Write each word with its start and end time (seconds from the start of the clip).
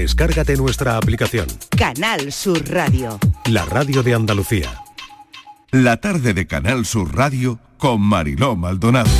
Descárgate 0.00 0.56
nuestra 0.56 0.96
aplicación. 0.96 1.48
Canal 1.76 2.30
Sur 2.30 2.70
Radio. 2.70 3.18
La 3.46 3.64
radio 3.64 4.04
de 4.04 4.14
Andalucía. 4.14 4.80
La 5.72 5.96
tarde 5.96 6.34
de 6.34 6.46
Canal 6.46 6.86
Sur 6.86 7.16
Radio 7.16 7.58
con 7.78 8.00
Mariló 8.00 8.54
Maldonado. 8.54 9.10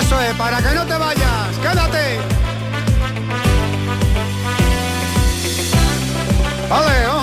Eso 0.00 0.20
es, 0.22 0.34
para 0.36 0.62
que 0.62 0.74
no 0.74 0.86
te 0.86 0.94
vayas, 0.96 1.58
quédate. 1.58 2.18
Vale, 6.70 7.06
vamos 7.06 7.21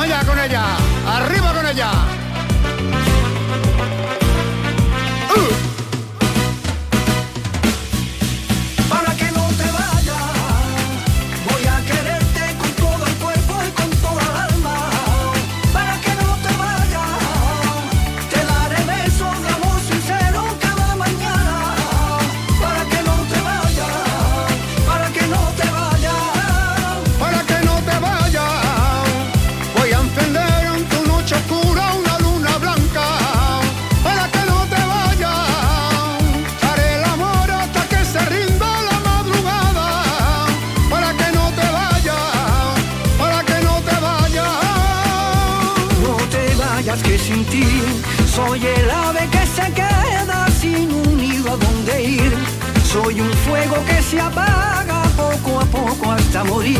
se 54.10 54.20
apaga 54.20 55.04
poco 55.16 55.60
a 55.60 55.66
poco 55.66 56.12
hasta 56.12 56.44
morir. 56.44 56.80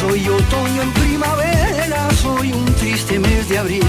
Soy 0.00 0.28
otoño 0.28 0.82
en 0.82 0.92
primavera, 0.92 2.08
soy 2.20 2.52
un 2.52 2.64
triste 2.74 3.18
mes 3.18 3.48
de 3.48 3.58
abril. 3.58 3.84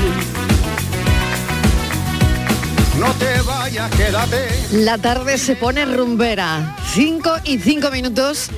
No 3.00 3.12
te 3.14 3.42
vayas, 3.42 3.90
quédate. 3.96 4.50
La 4.72 4.98
tarde 5.00 5.38
se 5.40 5.56
pone 5.56 5.86
rumbera. 5.86 6.76
5 6.94 7.30
y 7.46 7.58
5 7.58 7.90
minutos. 7.92 8.50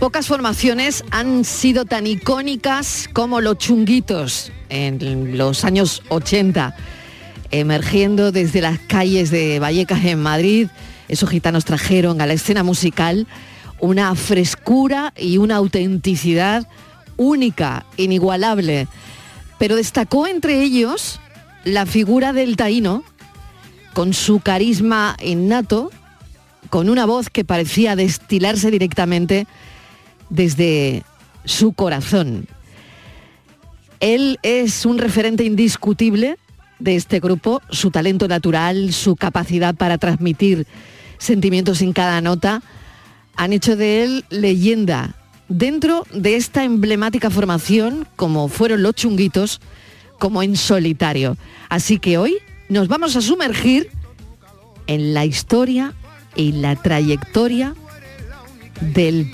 Pocas 0.00 0.26
formaciones 0.26 1.02
han 1.10 1.44
sido 1.44 1.86
tan 1.86 2.06
icónicas 2.06 3.08
como 3.14 3.40
los 3.40 3.56
chunguitos 3.56 4.52
en 4.68 5.38
los 5.38 5.64
años 5.64 6.02
80, 6.10 6.76
emergiendo 7.52 8.32
desde 8.32 8.60
las 8.60 8.78
calles 8.80 9.30
de 9.30 9.58
Vallecas 9.60 10.04
en 10.04 10.20
Madrid. 10.20 10.68
Esos 11.08 11.30
gitanos 11.30 11.64
trajeron 11.64 12.20
a 12.20 12.26
la 12.26 12.32
escena 12.32 12.62
musical 12.62 13.26
una 13.80 14.14
frescura 14.14 15.12
y 15.16 15.38
una 15.38 15.56
autenticidad 15.56 16.66
única, 17.16 17.86
inigualable. 17.96 18.88
Pero 19.58 19.76
destacó 19.76 20.26
entre 20.26 20.62
ellos 20.62 21.20
la 21.64 21.86
figura 21.86 22.32
del 22.32 22.56
taíno, 22.56 23.04
con 23.92 24.12
su 24.12 24.40
carisma 24.40 25.16
innato, 25.22 25.90
con 26.70 26.88
una 26.88 27.06
voz 27.06 27.30
que 27.30 27.44
parecía 27.44 27.96
destilarse 27.96 28.70
directamente 28.70 29.46
desde 30.28 31.02
su 31.44 31.72
corazón. 31.72 32.46
Él 34.00 34.38
es 34.42 34.84
un 34.84 34.98
referente 34.98 35.44
indiscutible 35.44 36.36
de 36.78 36.96
este 36.96 37.20
grupo, 37.20 37.62
su 37.70 37.90
talento 37.90 38.28
natural, 38.28 38.92
su 38.92 39.16
capacidad 39.16 39.74
para 39.74 39.96
transmitir 39.96 40.66
sentimientos 41.18 41.82
en 41.82 41.92
cada 41.92 42.20
nota, 42.20 42.62
han 43.36 43.52
hecho 43.52 43.76
de 43.76 44.04
él 44.04 44.24
leyenda 44.30 45.14
dentro 45.48 46.04
de 46.12 46.36
esta 46.36 46.64
emblemática 46.64 47.30
formación, 47.30 48.06
como 48.16 48.48
fueron 48.48 48.82
los 48.82 48.94
chunguitos, 48.94 49.60
como 50.18 50.42
en 50.42 50.56
solitario. 50.56 51.36
Así 51.68 51.98
que 51.98 52.18
hoy 52.18 52.38
nos 52.68 52.88
vamos 52.88 53.16
a 53.16 53.20
sumergir 53.20 53.90
en 54.86 55.14
la 55.14 55.24
historia 55.24 55.94
y 56.34 56.52
la 56.52 56.76
trayectoria 56.76 57.74
del 58.80 59.32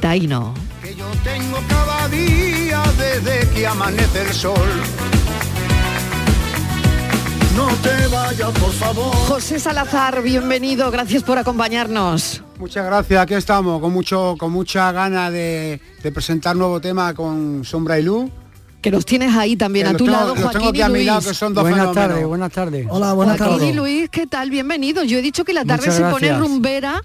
sol. 4.33 5.22
No 7.57 7.69
te 7.83 8.07
vayas, 8.09 8.51
por 8.59 8.73
favor. 8.73 9.15
José 9.15 9.59
Salazar, 9.61 10.23
bienvenido, 10.23 10.91
gracias 10.91 11.23
por 11.23 11.39
acompañarnos. 11.39 12.43
Muchas 12.59 12.87
gracias, 12.87 13.21
aquí 13.21 13.35
estamos, 13.35 13.81
con 13.81 13.93
mucho, 13.93 14.37
con 14.39 14.53
mucha 14.53 14.91
gana 14.93 15.31
de, 15.31 15.81
de 16.03 16.13
presentar 16.13 16.57
nuevo 16.57 16.81
tema 16.81 17.13
con 17.15 17.65
Sombra 17.65 17.99
y 17.99 18.05
Luz. 18.05 18.31
Que 18.81 18.91
los 18.91 19.05
tienes 19.05 19.37
ahí 19.37 19.57
también 19.57 19.87
Que 19.87 19.95
a 19.95 19.97
tu 19.97 20.05
tengo- 20.07 20.17
lado, 20.19 20.35
Joaquín 20.37 20.75
y 20.75 20.89
Luis. 20.89 21.07
lado, 21.07 21.21
que 21.29 21.35
son 21.35 21.55
dos 21.55 21.63
Buenas 21.63 21.93
tardes, 21.93 22.27
buenas 22.27 22.53
tardes. 22.53 22.87
Hola, 22.89 23.13
buenas 23.13 23.37
Joaquín 23.39 23.57
tardes. 23.59 23.75
y 23.75 23.77
Luis, 23.77 24.09
¿qué 24.11 24.27
tal? 24.27 24.51
Bienvenidos. 24.51 25.07
Yo 25.07 25.19
he 25.19 25.23
dicho 25.23 25.45
que 25.45 25.53
la 25.53 25.65
tarde 25.65 25.87
Muchas 25.89 25.97
se 25.97 26.03
pone 26.11 26.33
rumbera 26.39 27.03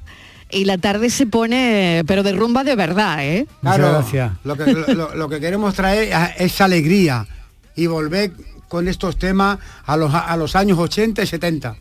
y 0.50 0.66
la 0.66 0.78
tarde 0.78 1.10
se 1.10 1.28
pone, 1.28 2.04
pero 2.08 2.24
de 2.24 2.32
rumba 2.32 2.64
de 2.64 2.76
verdad, 2.76 3.24
¿eh? 3.26 3.46
Muchas 3.62 3.78
Claro, 3.78 3.94
gracias. 3.94 4.32
Lo 4.44 4.56
que, 4.56 4.74
lo- 4.74 5.14
lo 5.16 5.30
que 5.30 5.40
queremos 5.40 5.74
traer 5.76 6.34
es 6.38 6.62
alegría 6.62 7.28
y 7.76 7.86
volver 7.86 8.32
con 8.68 8.88
estos 8.88 9.18
temas 9.18 9.60
a 9.86 9.98
los, 9.98 10.14
a 10.14 10.36
los 10.38 10.56
años 10.56 10.80
80 10.80 11.24
y 11.24 11.28
70. 11.28 11.76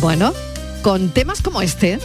Bueno, 0.00 0.32
con 0.82 1.10
temas 1.10 1.42
como 1.42 1.62
este. 1.62 1.98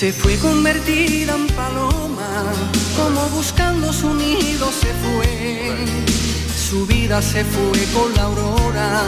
Se 0.00 0.14
fue 0.14 0.36
convertida 0.38 1.36
en 1.36 1.46
paloma, 1.48 2.52
como 2.96 3.28
buscando 3.28 3.92
su 3.92 4.14
nido 4.14 4.70
se 4.72 4.86
fue. 4.94 6.19
Su 6.70 6.86
vida 6.86 7.20
se 7.20 7.44
fue 7.44 7.84
con 7.92 8.14
la 8.14 8.22
aurora, 8.22 9.02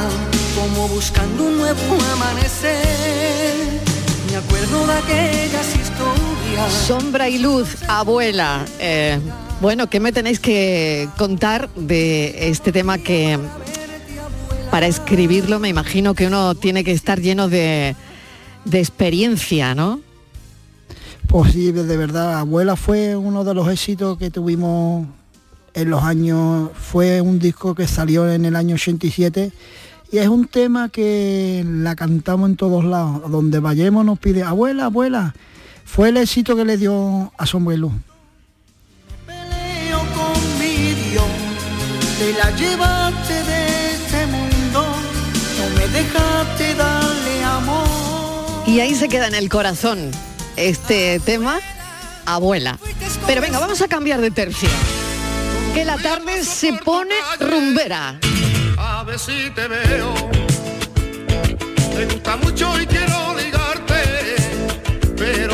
como 0.56 0.88
buscando 0.88 1.44
un 1.44 1.58
nuevo 1.58 1.80
amanecer. 2.12 3.54
Me 4.28 4.36
acuerdo 4.36 4.84
de 4.84 4.92
aquellas 4.94 5.76
historias. 5.76 6.72
Sombra 6.72 7.28
y 7.28 7.38
luz, 7.38 7.76
abuela. 7.86 8.64
Eh, 8.80 9.16
bueno, 9.60 9.88
¿qué 9.88 10.00
me 10.00 10.10
tenéis 10.10 10.40
que 10.40 11.08
contar 11.16 11.72
de 11.76 12.48
este 12.48 12.72
tema 12.72 12.98
que 12.98 13.38
para 14.72 14.88
escribirlo 14.88 15.60
me 15.60 15.68
imagino 15.68 16.14
que 16.14 16.26
uno 16.26 16.56
tiene 16.56 16.82
que 16.82 16.90
estar 16.90 17.20
lleno 17.20 17.48
de, 17.48 17.94
de 18.64 18.78
experiencia, 18.80 19.76
¿no? 19.76 20.00
Pues 21.28 21.52
sí, 21.52 21.70
de 21.70 21.96
verdad, 21.96 22.40
Abuela 22.40 22.74
fue 22.74 23.14
uno 23.14 23.44
de 23.44 23.54
los 23.54 23.68
éxitos 23.68 24.18
que 24.18 24.32
tuvimos 24.32 25.06
en 25.74 25.90
los 25.90 26.02
años, 26.02 26.70
fue 26.74 27.20
un 27.20 27.38
disco 27.38 27.74
que 27.74 27.86
salió 27.86 28.30
en 28.30 28.44
el 28.44 28.56
año 28.56 28.74
87 28.74 29.52
y 30.12 30.18
es 30.18 30.28
un 30.28 30.46
tema 30.46 30.90
que 30.90 31.64
la 31.66 31.96
cantamos 31.96 32.50
en 32.50 32.56
todos 32.56 32.84
lados, 32.84 33.30
donde 33.30 33.60
vayamos 33.60 34.04
nos 34.04 34.18
pide, 34.18 34.42
abuela, 34.42 34.84
abuela, 34.86 35.34
fue 35.86 36.10
el 36.10 36.18
éxito 36.18 36.54
que 36.54 36.66
le 36.66 36.76
dio 36.76 37.32
a 37.38 37.46
Dios, 37.46 37.92
te 42.18 42.32
la 42.34 42.50
llevaste 42.56 43.42
de 43.44 43.94
este 43.94 44.26
mundo, 44.26 44.84
no 45.58 45.64
me 45.78 45.88
dejaste 45.88 46.75
darle 46.75 47.44
amor. 47.44 47.88
Y 48.66 48.80
ahí 48.80 48.94
se 48.94 49.08
queda 49.08 49.28
en 49.28 49.34
el 49.34 49.48
corazón 49.48 50.10
este 50.56 51.20
tema, 51.20 51.58
abuela. 52.26 52.78
Pero 53.26 53.40
venga, 53.40 53.58
vamos 53.58 53.80
a 53.80 53.88
cambiar 53.88 54.20
de 54.20 54.30
tercio. 54.30 54.68
Que 55.74 55.84
la 55.84 55.96
tarde 55.96 56.44
se 56.44 56.72
pone 56.74 57.14
rumbera. 57.40 58.19
A 58.78 59.02
ver 59.04 59.19
si 59.19 59.50
te 59.50 59.69
veo. 59.69 60.12
Me 61.96 62.04
gusta 62.06 62.36
mucho 62.36 62.80
y 62.80 62.86
quiero 62.86 63.34
ligarte, 63.36 64.36
pero 65.16 65.51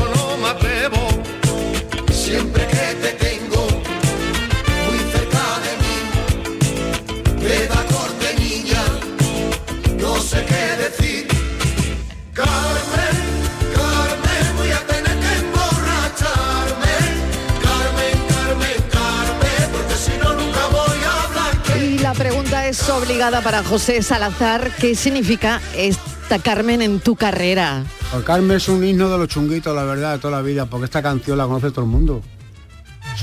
es 22.80 22.88
obligada 22.90 23.40
para 23.40 23.62
José 23.64 24.02
Salazar. 24.02 24.70
¿Qué 24.76 24.94
significa 24.94 25.60
esta 25.76 26.38
Carmen 26.38 26.80
en 26.82 27.00
tu 27.00 27.16
carrera? 27.16 27.84
Pues 28.10 28.24
Carmen 28.24 28.56
es 28.56 28.68
un 28.68 28.84
himno 28.84 29.08
de 29.08 29.18
los 29.18 29.28
chunguitos, 29.28 29.74
la 29.74 29.82
verdad, 29.82 30.12
de 30.12 30.18
toda 30.18 30.36
la 30.36 30.42
vida, 30.42 30.66
porque 30.66 30.84
esta 30.84 31.02
canción 31.02 31.38
la 31.38 31.46
conoce 31.46 31.70
todo 31.70 31.84
el 31.84 31.90
mundo. 31.90 32.22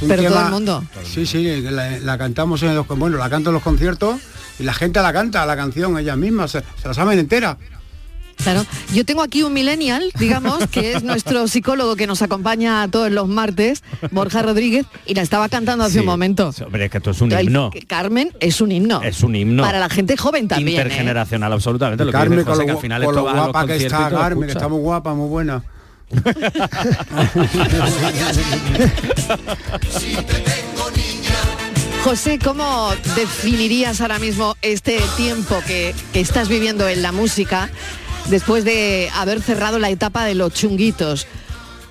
Pero 0.07 0.23
todo 0.23 0.45
el 0.45 0.51
mundo. 0.51 0.83
Sí, 1.03 1.25
sí, 1.25 1.61
la, 1.61 1.99
la 1.99 2.17
cantamos 2.17 2.63
en 2.63 2.75
los 2.75 2.87
bueno, 2.87 3.17
la 3.17 3.29
canto 3.29 3.49
en 3.51 3.53
los 3.53 3.63
conciertos 3.63 4.19
y 4.59 4.63
la 4.63 4.73
gente 4.73 5.01
la 5.01 5.13
canta, 5.13 5.45
la 5.45 5.55
canción, 5.55 5.97
ella 5.97 6.15
misma, 6.15 6.47
se, 6.47 6.61
se 6.81 6.87
la 6.87 6.93
saben 6.93 7.17
entera. 7.19 7.57
Claro, 8.37 8.65
yo 8.93 9.05
tengo 9.05 9.21
aquí 9.23 9.43
un 9.43 9.53
millennial, 9.53 10.11
digamos, 10.19 10.67
que 10.67 10.93
es 10.93 11.03
nuestro 11.03 11.47
psicólogo 11.47 11.95
que 11.95 12.05
nos 12.07 12.21
acompaña 12.21 12.87
todos 12.89 13.11
los 13.11 13.27
martes, 13.27 13.83
Borja 14.11 14.41
Rodríguez, 14.41 14.85
y 15.05 15.15
la 15.15 15.21
estaba 15.23 15.49
cantando 15.49 15.83
hace 15.83 15.93
Sí. 15.93 15.99
un 15.99 16.05
momento. 16.05 16.51
Hombre, 16.65 16.85
es 16.85 16.91
que 16.91 16.97
esto 16.97 17.11
es 17.11 17.21
un 17.21 17.31
himno. 17.31 17.71
Carmen 17.87 18.31
es 18.39 18.61
un 18.61 18.71
himno. 18.71 19.01
Es 19.01 19.23
un 19.23 19.35
himno. 19.35 19.63
Para 19.63 19.79
la 19.79 19.89
gente 19.89 20.17
joven 20.17 20.47
también. 20.47 20.79
¿eh? 20.79 20.83
Intergeneracional, 20.83 21.53
absolutamente. 21.53 22.05
Lo 22.05 22.11
que 22.11 22.17
Carmen, 22.17 22.39
con 22.43 22.53
José, 22.53 22.61
lo, 22.61 22.65
que 22.65 22.71
al 22.73 22.77
final 22.79 23.03
con 23.03 23.13
esto 23.15 23.19
lo 23.21 23.25
va 23.25 23.31
a 23.31 23.35
los 23.35 23.43
guapa 23.45 23.67
que 23.67 23.75
está 23.77 24.09
todo 24.09 24.19
Carmen, 24.19 24.47
que 24.47 24.51
está 24.53 24.67
muy 24.67 24.79
guapa, 24.79 25.13
muy 25.13 25.29
buena. 25.29 25.63
José, 32.03 32.37
¿cómo 32.43 32.91
definirías 33.15 33.99
ahora 34.01 34.19
mismo 34.19 34.55
este 34.61 34.99
tiempo 35.17 35.55
que, 35.65 35.95
que 36.13 36.19
estás 36.19 36.47
viviendo 36.49 36.87
en 36.87 37.01
la 37.01 37.11
música 37.11 37.69
después 38.29 38.63
de 38.65 39.09
haber 39.13 39.41
cerrado 39.41 39.79
la 39.79 39.89
etapa 39.89 40.25
de 40.25 40.35
los 40.35 40.53
chunguitos? 40.53 41.27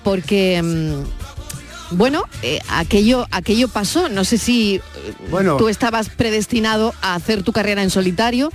Porque, 0.03 0.61
mm, 0.61 1.95
bueno, 1.97 2.23
eh, 2.43 2.59
aquello, 2.69 3.27
aquello 3.31 3.67
pasó. 3.67 4.09
No 4.09 4.23
sé 4.23 4.37
si 4.37 4.75
eh, 4.75 4.81
Bueno. 5.29 5.57
tú 5.57 5.67
estabas 5.69 6.09
predestinado 6.09 6.93
a 7.01 7.15
hacer 7.15 7.43
tu 7.43 7.51
carrera 7.51 7.81
en 7.83 7.89
solitario, 7.89 8.51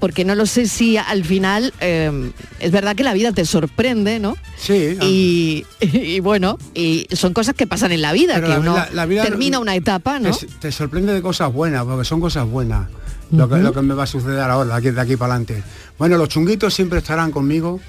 porque 0.00 0.24
no 0.26 0.34
lo 0.34 0.44
sé 0.44 0.66
si 0.68 0.98
al 0.98 1.24
final 1.24 1.72
eh, 1.80 2.30
es 2.60 2.70
verdad 2.70 2.94
que 2.96 3.04
la 3.04 3.14
vida 3.14 3.32
te 3.32 3.46
sorprende, 3.46 4.18
¿no? 4.18 4.36
Sí. 4.58 4.98
Y, 5.00 5.64
y 5.80 6.20
bueno, 6.20 6.58
y 6.74 7.06
son 7.12 7.32
cosas 7.32 7.54
que 7.54 7.66
pasan 7.66 7.92
en 7.92 8.02
la 8.02 8.12
vida, 8.12 8.34
Pero 8.34 8.46
que 8.48 8.52
la- 8.54 8.60
uno 8.60 8.76
la- 8.76 8.90
la 8.92 9.06
vida- 9.06 9.22
termina 9.22 9.58
una 9.60 9.74
etapa, 9.74 10.18
¿no? 10.18 10.36
Te, 10.36 10.46
te 10.46 10.72
sorprende 10.72 11.14
de 11.14 11.22
cosas 11.22 11.50
buenas, 11.52 11.84
porque 11.84 12.04
son 12.04 12.20
cosas 12.20 12.46
buenas. 12.46 12.88
Lo 13.30 13.48
que, 13.48 13.56
lo 13.58 13.72
que 13.72 13.82
me 13.82 13.94
va 13.94 14.04
a 14.04 14.06
suceder 14.06 14.40
ahora, 14.40 14.66
de 14.70 14.74
aquí, 14.74 14.90
de 14.90 15.00
aquí 15.00 15.16
para 15.16 15.34
adelante. 15.34 15.62
Bueno, 15.98 16.16
los 16.16 16.28
chunguitos 16.28 16.72
siempre 16.74 16.98
estarán 16.98 17.30
conmigo 17.32 17.80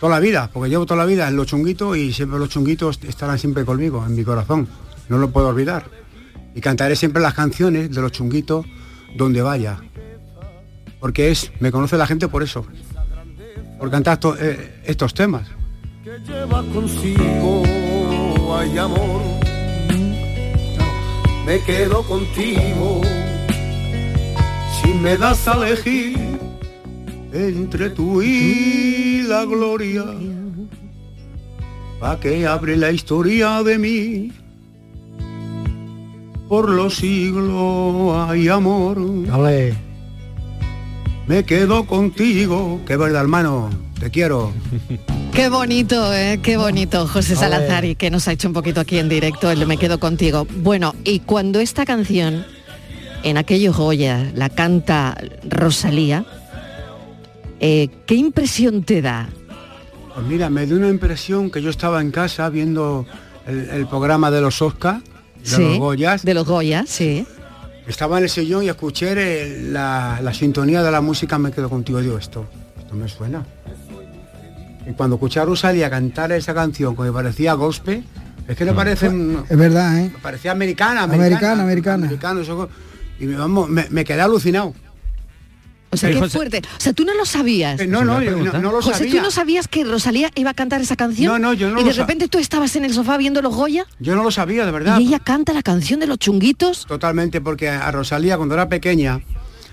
toda 0.00 0.12
la 0.12 0.20
vida, 0.20 0.50
porque 0.52 0.68
llevo 0.70 0.86
toda 0.86 0.98
la 0.98 1.06
vida 1.06 1.26
en 1.28 1.36
los 1.36 1.46
chunguitos 1.46 1.96
y 1.96 2.12
siempre 2.12 2.38
los 2.38 2.48
chunguitos 2.48 3.00
estarán 3.02 3.38
siempre 3.38 3.64
conmigo, 3.64 4.04
en 4.06 4.14
mi 4.14 4.22
corazón. 4.24 4.68
No 5.08 5.18
lo 5.18 5.30
puedo 5.30 5.48
olvidar. 5.48 5.86
Y 6.54 6.60
cantaré 6.60 6.94
siempre 6.96 7.20
las 7.22 7.34
canciones 7.34 7.90
de 7.94 8.00
los 8.00 8.12
chunguitos 8.12 8.64
donde 9.16 9.42
vaya. 9.42 9.78
Porque 11.00 11.30
es, 11.30 11.50
me 11.60 11.70
conoce 11.72 11.96
la 11.96 12.06
gente 12.06 12.28
por 12.28 12.42
eso. 12.42 12.64
Por 13.78 13.90
cantar 13.90 14.18
to- 14.18 14.36
eh, 14.38 14.82
estos 14.84 15.12
temas. 15.14 15.46
que 16.04 16.18
lleva 16.26 16.62
consigo, 16.72 17.62
ay 18.58 18.78
amor, 18.78 19.20
me 21.44 21.60
quedo 21.60 22.02
contigo. 22.02 23.00
Si 24.86 24.94
me 24.94 25.16
das 25.16 25.48
a 25.48 25.54
elegir 25.54 26.16
entre 27.32 27.90
tú 27.90 28.22
y 28.22 29.22
la 29.26 29.44
gloria, 29.44 30.04
pa' 31.98 32.20
que 32.20 32.46
abre 32.46 32.76
la 32.76 32.92
historia 32.92 33.64
de 33.64 33.78
mí. 33.78 34.32
Por 36.48 36.70
los 36.70 36.94
siglos 36.94 38.28
hay 38.28 38.46
amor, 38.46 38.98
me 41.26 41.44
quedo 41.44 41.84
contigo, 41.86 42.80
que 42.86 42.96
verdad 42.96 43.22
hermano, 43.22 43.70
te 43.98 44.10
quiero. 44.10 44.52
Qué 45.32 45.48
bonito, 45.48 46.14
¿eh? 46.14 46.38
qué 46.40 46.56
bonito, 46.56 47.08
José 47.08 47.34
Salazar, 47.34 47.84
y 47.84 47.96
que 47.96 48.10
nos 48.10 48.28
ha 48.28 48.32
hecho 48.32 48.46
un 48.46 48.54
poquito 48.54 48.80
aquí 48.80 48.98
en 48.98 49.08
directo, 49.08 49.50
el 49.50 49.66
Me 49.66 49.76
Quedo 49.78 49.98
Contigo. 49.98 50.46
Bueno, 50.62 50.94
y 51.02 51.20
cuando 51.20 51.58
esta 51.58 51.84
canción, 51.84 52.46
en 53.28 53.36
aquellos 53.36 53.76
Goya, 53.76 54.30
la 54.34 54.48
canta 54.48 55.16
Rosalía, 55.48 56.24
eh, 57.60 57.88
¿qué 58.06 58.14
impresión 58.14 58.82
te 58.84 59.02
da? 59.02 59.28
Pues 60.14 60.26
mira, 60.26 60.48
me 60.48 60.66
dio 60.66 60.76
una 60.76 60.88
impresión 60.88 61.50
que 61.50 61.60
yo 61.60 61.70
estaba 61.70 62.00
en 62.00 62.10
casa 62.10 62.48
viendo 62.48 63.04
el, 63.46 63.68
el 63.70 63.86
programa 63.86 64.30
de 64.30 64.40
los 64.40 64.62
Oscar, 64.62 65.00
de 65.42 65.58
los 65.58 65.78
Goyas, 65.78 66.22
De 66.24 66.34
los 66.34 66.46
Goya, 66.46 66.84
sí. 66.86 67.26
Estaba 67.86 68.18
en 68.18 68.24
el 68.24 68.30
sillón 68.30 68.64
y 68.64 68.68
escuché 68.68 69.12
el- 69.12 69.72
la, 69.72 70.18
la 70.22 70.34
sintonía 70.34 70.82
de 70.82 70.90
la 70.90 71.00
música 71.00 71.38
Me 71.38 71.52
quedo 71.52 71.68
contigo. 71.70 72.00
Digo, 72.00 72.18
esto, 72.18 72.44
esto 72.80 72.94
me 72.96 73.08
suena. 73.08 73.44
Y 74.88 74.92
cuando 74.92 75.16
escuché 75.16 75.38
a 75.40 75.44
Rosalía 75.44 75.88
cantar 75.90 76.32
esa 76.32 76.52
canción 76.54 76.96
que 76.96 77.02
me 77.02 77.12
parecía 77.12 77.52
gospel, 77.54 78.04
es 78.48 78.56
que 78.56 78.64
le 78.64 78.72
parece... 78.72 79.08
un- 79.08 79.44
Es 79.48 79.56
verdad, 79.58 79.98
¿eh? 80.00 80.10
me 80.12 80.18
parecía 80.20 80.52
americana, 80.52 81.02
Americana, 81.04 81.62
americana. 81.62 82.40
eso- 82.40 82.68
y 83.20 83.24
me, 83.26 83.36
vamos, 83.36 83.68
me, 83.68 83.86
me 83.90 84.04
quedé 84.04 84.20
alucinado. 84.20 84.74
O 85.88 85.96
sea, 85.96 86.08
Pero, 86.08 86.20
qué 86.20 86.26
José- 86.26 86.36
fuerte. 86.38 86.58
O 86.76 86.80
sea, 86.80 86.92
tú 86.92 87.04
no 87.04 87.14
lo 87.14 87.24
sabías. 87.24 87.80
Eh, 87.80 87.86
No, 87.86 88.04
no, 88.04 88.20
yo 88.20 88.32
no, 88.36 88.52
no 88.60 88.72
lo 88.72 88.82
José, 88.82 88.98
sabía. 88.98 89.12
¿tú 89.12 89.20
no 89.22 89.30
sabías 89.30 89.68
que 89.68 89.84
Rosalía 89.84 90.30
iba 90.34 90.50
a 90.50 90.54
cantar 90.54 90.80
esa 90.80 90.96
canción? 90.96 91.32
No, 91.32 91.38
no, 91.38 91.54
yo 91.54 91.70
no 91.70 91.80
Y 91.80 91.84
lo 91.84 91.88
de 91.88 91.94
repente 91.94 92.28
tú 92.28 92.38
estabas 92.38 92.74
en 92.76 92.84
el 92.84 92.92
sofá 92.92 93.16
viendo 93.16 93.40
los 93.40 93.54
Goya 93.54 93.86
Yo 94.00 94.16
no 94.16 94.24
lo 94.24 94.30
sabía, 94.30 94.66
de 94.66 94.72
verdad. 94.72 94.98
y 94.98 95.06
ella 95.06 95.20
canta 95.20 95.52
la 95.54 95.62
canción 95.62 96.00
de 96.00 96.06
los 96.08 96.18
chunguitos. 96.18 96.86
Totalmente, 96.86 97.40
porque 97.40 97.68
a 97.70 97.90
Rosalía 97.92 98.36
cuando 98.36 98.54
era 98.56 98.68
pequeña 98.68 99.20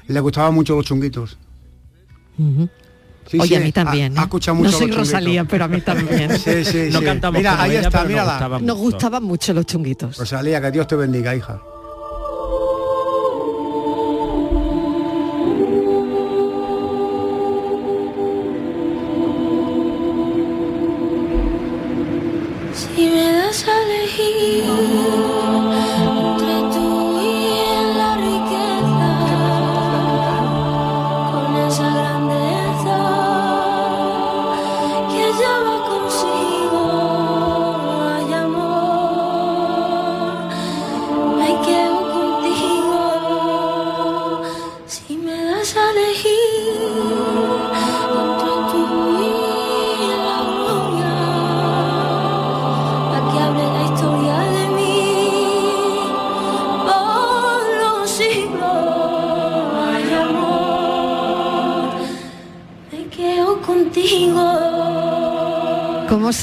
le 0.07 0.19
gustaban 0.19 0.53
mucho 0.53 0.75
los 0.75 0.85
chunguitos. 0.85 1.37
Sí, 2.37 3.39
Oye, 3.39 3.47
sí, 3.47 3.55
a 3.55 3.59
mí 3.61 3.71
también. 3.71 4.17
Ha, 4.17 4.21
¿eh? 4.21 4.23
escuchado 4.23 4.55
mucho 4.55 4.71
no 4.71 4.77
soy 4.77 4.87
los. 4.89 4.97
Rosalía, 4.97 5.45
pero 5.45 5.65
a 5.65 5.67
mí 5.67 5.81
también. 5.81 6.29
Sí, 6.39 6.63
sí, 6.65 6.89
No 6.91 6.99
sí. 6.99 7.05
cantamos 7.05 7.37
Mira, 7.39 7.51
como 7.51 7.63
ahí 7.63 7.71
ella, 7.71 7.79
está, 7.81 7.89
pero 7.89 8.01
nos 8.03 8.09
mírala. 8.09 8.31
gustaba 8.33 8.59
Nos 8.59 8.77
gustaban 8.77 9.23
mucho 9.23 9.53
los 9.53 9.65
chunguitos. 9.65 10.17
Rosalía, 10.17 10.61
que 10.61 10.71
Dios 10.71 10.87
te 10.87 10.95
bendiga, 10.95 11.35
hija. 11.35 11.61
Das 24.15 25.32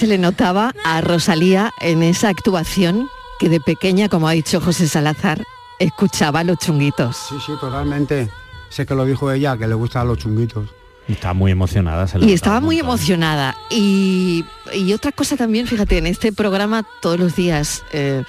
se 0.01 0.07
le 0.07 0.17
notaba 0.17 0.73
a 0.83 1.03
Rosalía 1.03 1.75
en 1.79 2.03
esa 2.03 2.31
actuación 2.31 3.07
que 3.39 3.51
de 3.51 3.61
pequeña, 3.61 4.09
como 4.09 4.29
ha 4.29 4.33
dicho 4.33 4.59
José 4.59 4.89
Salazar, 4.89 5.45
escuchaba 5.79 6.43
los 6.43 6.57
chunguitos? 6.57 7.19
Sí, 7.29 7.35
sí, 7.45 7.53
totalmente. 7.61 8.31
Sé 8.71 8.87
que 8.87 8.95
lo 8.95 9.05
dijo 9.05 9.31
ella, 9.31 9.59
que 9.59 9.69
le 9.69 9.75
gustan 9.75 10.09
los 10.09 10.17
chunguitos. 10.17 10.71
Está 11.07 11.35
muy 11.35 11.53
emocionada. 11.53 12.07
se 12.07 12.19
Y 12.19 12.33
estaba 12.33 12.61
muy 12.61 12.79
emocionada. 12.79 13.55
Y, 13.69 14.47
y 14.73 14.91
otra 14.95 15.13
cosa 15.13 15.37
también, 15.37 15.67
fíjate, 15.67 15.99
en 15.99 16.07
este 16.07 16.33
programa 16.33 16.87
todos 17.03 17.21
los 17.21 17.37
días 17.37 17.85
eh, 17.93 18.25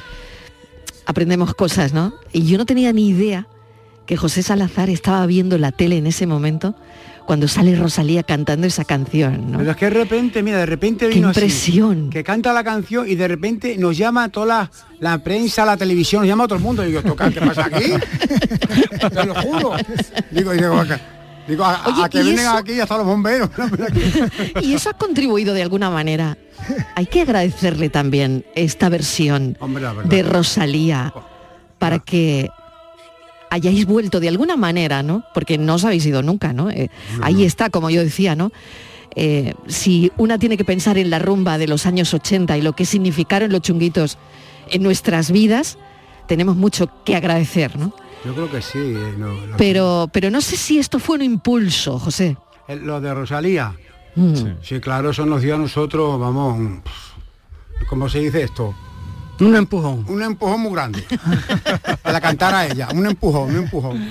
aprendemos 1.05 1.53
cosas, 1.53 1.93
¿no? 1.93 2.13
Y 2.33 2.47
yo 2.47 2.57
no 2.57 2.65
tenía 2.65 2.91
ni 2.91 3.07
idea 3.07 3.47
que 4.05 4.17
José 4.17 4.43
Salazar 4.43 4.89
estaba 4.89 5.25
viendo 5.25 5.57
la 5.57 5.71
tele 5.71 5.95
en 5.95 6.07
ese 6.07 6.27
momento 6.27 6.75
cuando 7.31 7.47
sale 7.47 7.77
Rosalía 7.77 8.23
cantando 8.23 8.67
esa 8.67 8.83
canción, 8.83 9.53
¿no? 9.53 9.59
Pero 9.59 9.71
es 9.71 9.77
que 9.77 9.85
de 9.85 9.91
repente, 9.91 10.43
mira, 10.43 10.57
de 10.57 10.65
repente 10.65 11.07
Qué 11.07 11.15
vino 11.15 11.29
así, 11.29 11.39
impresión. 11.39 12.09
que 12.09 12.25
canta 12.25 12.51
la 12.51 12.61
canción 12.61 13.09
y 13.09 13.15
de 13.15 13.25
repente 13.25 13.77
nos 13.77 13.95
llama 13.95 14.27
toda 14.27 14.45
la, 14.45 14.71
la 14.99 15.17
prensa, 15.19 15.63
la 15.63 15.77
televisión, 15.77 16.23
nos 16.23 16.27
llama 16.27 16.43
a 16.43 16.47
todo 16.49 16.57
el 16.57 16.63
mundo. 16.65 16.83
Y 16.83 16.87
digo, 16.87 16.99
¿esto 16.99 17.15
qué 17.15 17.31
qué 17.33 17.39
pasa 17.39 17.65
aquí? 17.71 17.85
Te 19.15 19.25
lo 19.25 19.33
juro. 19.35 19.71
Digo, 20.29 20.51
digo, 20.51 20.77
acá- 20.77 20.99
digo, 21.47 21.63
a, 21.63 21.87
Oye, 21.87 22.03
a 22.03 22.09
que 22.09 22.19
¿y 22.19 22.23
vienen 22.23 22.39
eso? 22.41 22.51
aquí 22.57 22.77
hasta 22.81 22.97
los 22.97 23.05
bomberos. 23.05 23.49
Y 24.61 24.73
eso 24.73 24.89
ha 24.89 24.93
contribuido 24.97 25.53
de 25.53 25.61
alguna 25.61 25.89
manera. 25.89 26.37
Hay 26.95 27.05
que 27.05 27.21
agradecerle 27.21 27.87
también 27.87 28.43
esta 28.55 28.89
versión 28.89 29.55
Hombre, 29.61 29.83
la 29.83 29.93
verdad. 29.93 30.09
de 30.09 30.23
Rosalía 30.23 31.13
para 31.79 31.99
que 31.99 32.49
hayáis 33.51 33.85
vuelto 33.85 34.19
de 34.19 34.29
alguna 34.29 34.55
manera, 34.55 35.03
¿no? 35.03 35.23
Porque 35.33 35.57
no 35.57 35.75
os 35.75 35.83
habéis 35.83 36.05
ido 36.05 36.23
nunca, 36.23 36.53
¿no? 36.53 36.71
Eh, 36.71 36.89
ahí 37.21 37.43
está, 37.43 37.69
como 37.69 37.89
yo 37.89 38.01
decía, 38.01 38.33
¿no? 38.33 38.51
Eh, 39.13 39.53
si 39.67 40.09
una 40.17 40.39
tiene 40.39 40.55
que 40.55 40.63
pensar 40.63 40.97
en 40.97 41.09
la 41.09 41.19
rumba 41.19 41.57
de 41.57 41.67
los 41.67 41.85
años 41.85 42.13
80 42.13 42.57
y 42.57 42.61
lo 42.61 42.73
que 42.73 42.85
significaron 42.85 43.51
los 43.51 43.61
chunguitos 43.61 44.17
en 44.69 44.81
nuestras 44.81 45.31
vidas, 45.31 45.77
tenemos 46.27 46.55
mucho 46.55 46.89
que 47.03 47.17
agradecer, 47.17 47.77
¿no? 47.77 47.93
Yo 48.23 48.33
creo 48.33 48.49
que 48.49 48.61
sí. 48.61 48.79
eh, 48.79 49.15
no, 49.17 49.57
Pero, 49.57 50.09
pero 50.13 50.29
no 50.29 50.39
sé 50.39 50.55
si 50.55 50.79
esto 50.79 50.97
fue 50.97 51.17
un 51.17 51.23
impulso, 51.23 51.99
José. 51.99 52.37
Lo 52.69 53.01
de 53.01 53.13
Rosalía. 53.13 53.75
Mm. 54.15 54.33
Sí. 54.61 54.79
claro, 54.79 55.09
eso 55.09 55.25
nos 55.25 55.41
dio 55.41 55.55
a 55.55 55.57
nosotros, 55.57 56.17
vamos, 56.17 56.81
¿cómo 57.89 58.07
se 58.07 58.19
dice 58.19 58.43
esto? 58.43 58.73
Un 59.41 59.55
empujón. 59.55 60.05
Un 60.07 60.21
empujón 60.21 60.61
muy 60.61 60.71
grande. 60.71 61.03
la 62.05 62.21
cantar 62.21 62.53
a 62.53 62.67
ella. 62.67 62.89
Un 62.93 63.05
empujón, 63.07 63.49
un 63.49 63.55
empujón. 63.63 64.09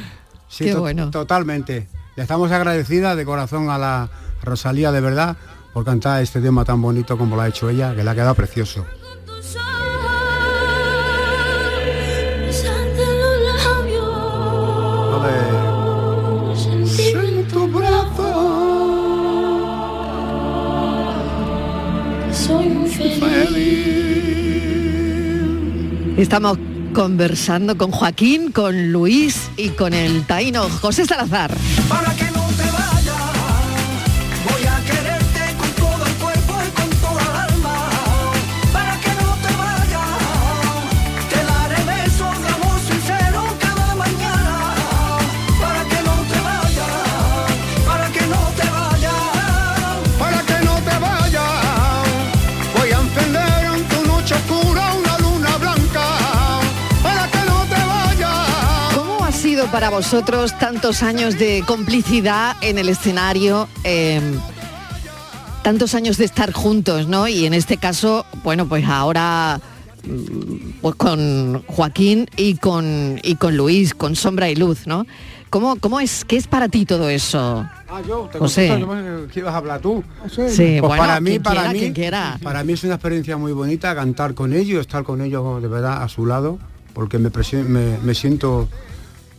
Sí, 0.48 0.64
Qué 0.64 0.72
to- 0.72 0.80
bueno. 0.80 1.10
Totalmente. 1.10 1.88
Le 2.16 2.22
estamos 2.22 2.50
agradecidas 2.50 3.16
de 3.16 3.24
corazón 3.24 3.70
a 3.70 3.78
la 3.78 4.10
Rosalía 4.42 4.90
de 4.90 5.00
verdad 5.00 5.36
por 5.72 5.84
cantar 5.84 6.20
este 6.22 6.40
tema 6.40 6.64
tan 6.64 6.82
bonito 6.82 7.16
como 7.16 7.36
lo 7.36 7.42
ha 7.42 7.48
hecho 7.48 7.70
ella, 7.70 7.94
que 7.94 8.02
le 8.02 8.10
ha 8.10 8.14
quedado 8.14 8.34
precioso. 8.34 8.84
Soy 22.32 22.68
muy 22.68 22.88
feliz. 22.88 23.99
Estamos 26.20 26.58
conversando 26.92 27.78
con 27.78 27.92
Joaquín, 27.92 28.52
con 28.52 28.92
Luis 28.92 29.50
y 29.56 29.70
con 29.70 29.94
el 29.94 30.26
taíno 30.26 30.68
José 30.68 31.06
Salazar. 31.06 31.50
Para 59.72 59.90
vosotros 59.90 60.56
tantos 60.58 61.02
años 61.02 61.38
de 61.38 61.62
complicidad 61.66 62.56
en 62.60 62.78
el 62.78 62.88
escenario? 62.88 63.68
eh, 63.84 64.20
tantos 65.62 65.94
años 65.94 66.16
de 66.16 66.24
estar 66.24 66.52
juntos, 66.52 67.06
¿no? 67.06 67.28
Y 67.28 67.44
en 67.44 67.52
este 67.52 67.76
caso, 67.76 68.24
bueno, 68.42 68.66
pues 68.66 68.86
ahora 68.86 69.60
mm, 70.04 70.70
pues 70.80 70.94
con 70.94 71.62
Joaquín 71.66 72.26
y 72.36 72.56
con, 72.56 73.20
y 73.22 73.34
con 73.34 73.58
Luis, 73.58 73.92
con 73.92 74.16
Sombra 74.16 74.48
y 74.48 74.56
Luz, 74.56 74.86
¿no? 74.86 75.04
¿Cómo, 75.50 75.76
cómo 75.76 76.00
es, 76.00 76.24
qué 76.24 76.36
es 76.38 76.46
para 76.46 76.68
ti 76.70 76.86
todo 76.86 77.10
eso? 77.10 77.66
Ah, 77.90 78.00
yo, 78.08 78.26
te 78.32 78.38
José. 78.38 78.68
contesto, 78.68 78.94
yo 78.96 79.02
pensé 79.18 79.32
que 79.34 79.40
ibas 79.40 79.52
a 79.52 79.56
hablar 79.58 79.80
tú. 79.80 80.02
Sí, 80.30 80.36
Pues 80.36 80.80
bueno, 80.80 80.96
para 80.96 81.20
mí, 81.20 81.38
para 81.40 81.56
quiera, 81.60 81.72
mí, 81.74 81.78
quien 81.80 81.92
quiera. 81.92 82.38
para 82.42 82.64
mí 82.64 82.72
es 82.72 82.82
una 82.84 82.94
experiencia 82.94 83.36
muy 83.36 83.52
bonita 83.52 83.94
cantar 83.94 84.32
con 84.34 84.54
ellos, 84.54 84.80
estar 84.80 85.02
con 85.04 85.20
ellos 85.20 85.60
de 85.60 85.68
verdad 85.68 86.02
a 86.02 86.08
su 86.08 86.24
lado, 86.24 86.58
porque 86.94 87.18
me, 87.18 87.30
me, 87.68 87.98
me 87.98 88.14
siento 88.14 88.66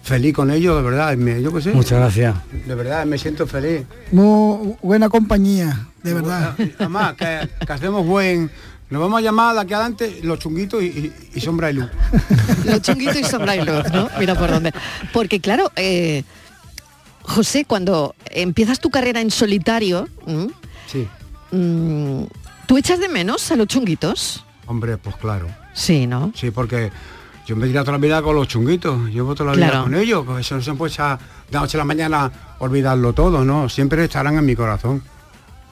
feliz 0.03 0.33
con 0.33 0.51
ellos, 0.51 0.75
de 0.77 0.81
verdad. 0.83 1.15
me- 1.17 1.41
yo 1.41 1.53
qué 1.53 1.61
sé. 1.61 1.71
Muchas 1.71 1.99
gracias. 1.99 2.35
De 2.65 2.75
verdad, 2.75 3.05
me 3.05 3.17
siento 3.17 3.45
feliz. 3.47 3.83
Muy 4.11 4.75
buena 4.81 5.09
compañía, 5.09 5.87
de 6.03 6.13
verdad. 6.13 6.55
Además, 6.79 7.13
que, 7.15 7.49
que 7.65 7.73
hacemos 7.73 8.05
buen. 8.05 8.49
Nos 8.89 9.01
vamos 9.01 9.19
a 9.19 9.21
llamar 9.21 9.55
de 9.55 9.61
aquí 9.61 9.73
adelante 9.73 10.19
los 10.23 10.37
chunguitos 10.39 10.83
y, 10.83 10.87
y- 10.87 11.13
y 11.35 11.39
sombra 11.39 11.71
y 11.71 11.75
luz. 11.75 11.87
Los 12.65 12.81
chunguitos 12.81 13.15
y 13.17 13.23
sombra 13.23 13.55
y 13.55 13.63
luz, 13.65 13.89
¿no? 13.93 14.09
Mira 14.19 14.35
por 14.35 14.49
dónde. 14.51 14.73
Porque 15.13 15.39
claro, 15.39 15.71
eh, 15.77 16.23
José, 17.23 17.63
cuando 17.63 18.15
empiezas 18.25 18.81
tu 18.81 18.89
carrera 18.89 19.21
en 19.21 19.31
solitario. 19.31 20.09
Sí. 20.87 21.07
Mm, 21.51 22.23
¿tú 22.67 22.77
echas 22.77 22.99
de 22.99 23.07
menos 23.07 23.49
a 23.51 23.55
los 23.55 23.67
chunguitos? 23.67 24.43
Hombre, 24.65 24.97
pues 24.97 25.15
claro. 25.15 25.47
Sí, 25.73 26.05
¿no? 26.05 26.33
Sí, 26.35 26.51
porque 26.51 26.91
yo 27.51 27.57
me 27.57 27.67
tirado 27.67 27.83
toda 27.83 27.97
la 27.97 28.01
vida 28.01 28.21
con 28.21 28.33
los 28.33 28.47
chunguitos, 28.47 29.09
llevo 29.09 29.35
toda 29.35 29.53
la 29.53 29.57
vida 29.67 29.83
con 29.83 29.93
ellos, 29.93 30.23
porque 30.25 30.39
eso 30.39 30.55
no 30.55 30.61
se 30.61 30.73
puede 30.73 30.93
echar 30.93 31.19
de 31.51 31.57
noche 31.59 31.75
a 31.75 31.79
la 31.79 31.83
mañana 31.85 32.31
olvidarlo 32.59 33.11
todo, 33.11 33.43
¿no? 33.43 33.67
Siempre 33.67 34.05
estarán 34.05 34.37
en 34.37 34.45
mi 34.45 34.55
corazón. 34.55 35.03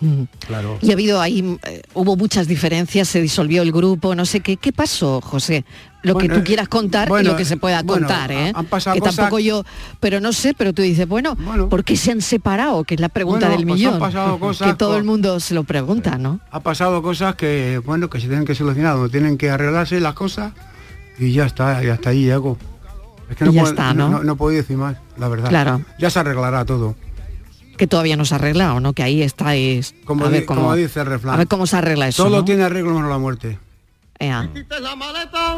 Mm. 0.01 0.23
Claro. 0.47 0.77
Y 0.81 0.89
ha 0.89 0.93
habido 0.93 1.19
ahí, 1.21 1.57
eh, 1.63 1.81
hubo 1.93 2.15
muchas 2.17 2.47
diferencias, 2.47 3.07
se 3.07 3.21
disolvió 3.21 3.61
el 3.61 3.71
grupo, 3.71 4.13
no 4.15 4.25
sé 4.25 4.41
qué. 4.41 4.57
¿Qué 4.57 4.71
pasó, 4.73 5.21
José? 5.21 5.63
Lo 6.03 6.13
Bueno, 6.13 6.27
que 6.29 6.35
tú 6.35 6.39
eh, 6.41 6.43
quieras 6.43 6.67
contar 6.69 7.07
bueno, 7.09 7.29
y 7.29 7.31
lo 7.31 7.37
que 7.37 7.43
se 7.45 7.55
pueda 7.57 7.81
bueno, 7.83 8.07
contar, 8.07 8.31
¿eh? 8.31 8.51
han 8.55 8.65
pasado 8.65 8.93
que 8.95 8.99
cosas- 9.01 9.15
tampoco 9.17 9.39
yo, 9.39 9.63
pero 10.01 10.19
no 10.21 10.31
sé, 10.33 10.53
pero 10.57 10.73
tú 10.73 10.81
dices, 10.81 11.05
bueno, 11.07 11.35
¿por 11.69 11.83
qué 11.85 11.95
se 11.97 12.11
han 12.11 12.21
separado? 12.21 12.83
Que 12.85 12.95
es 12.95 13.01
la 13.01 13.09
pregunta 13.09 13.47
del 13.49 13.63
pues 13.63 13.71
han 13.71 13.75
millón. 13.75 13.99
pasado 13.99 14.37
cosas 14.39 14.67
que 14.69 14.73
todo 14.75 14.89
con- 14.91 14.97
el 14.99 15.03
mundo 15.05 15.39
se 15.41 15.53
lo 15.53 15.63
pregunta, 15.63 16.17
¿no? 16.17 16.39
Ha 16.51 16.59
pasado 16.61 17.01
cosas 17.01 17.35
que, 17.35 17.81
bueno, 17.85 18.09
que 18.09 18.19
se 18.21 18.27
tienen 18.27 18.45
que 18.45 18.55
solucionar, 18.55 18.97
tienen 19.09 19.37
que 19.37 19.49
arreglarse 19.49 19.99
las 20.01 20.13
cosas 20.13 20.53
y 21.19 21.31
ya 21.33 21.45
está, 21.45 21.83
y 21.83 21.87
hasta 21.89 22.09
ahí 22.09 22.23
llego. 22.25 22.57
Es 23.29 23.35
que 23.35 23.45
Y 23.45 23.51
ya 23.53 23.61
puedo- 23.61 23.73
está, 23.73 23.93
¿no? 23.93 24.09
No, 24.09 24.23
no 24.23 24.35
puedo 24.35 24.55
decir 24.55 24.77
más, 24.77 24.97
la 25.17 25.27
verdad. 25.27 25.49
Claro. 25.49 25.81
Ya 25.99 26.09
se 26.09 26.19
arreglará 26.19 26.65
todo. 26.65 26.95
Que 27.77 27.87
todavía 27.87 28.17
no 28.17 28.25
se 28.25 28.33
ha 28.33 28.37
arreglado, 28.37 28.79
¿no? 28.79 28.93
Que 28.93 29.03
ahí 29.03 29.21
estáis. 29.21 29.93
Como, 30.05 30.25
a 30.25 30.27
di- 30.29 30.33
ver 30.33 30.45
cómo, 30.45 30.61
como 30.61 30.75
dice 30.75 30.99
el 31.01 31.05
refrán. 31.05 31.35
A 31.35 31.37
ver 31.37 31.47
cómo 31.47 31.65
se 31.67 31.77
arregla 31.77 32.07
eso. 32.07 32.27
¿no? 32.29 32.43
tiene 32.43 32.63
arreglo 32.63 32.93
menos 32.93 33.09
la 33.09 33.17
muerte. 33.17 33.57
Ea. 34.21 34.49
Hiciste 34.53 34.79
la 34.81 34.95
maleta, 34.97 35.57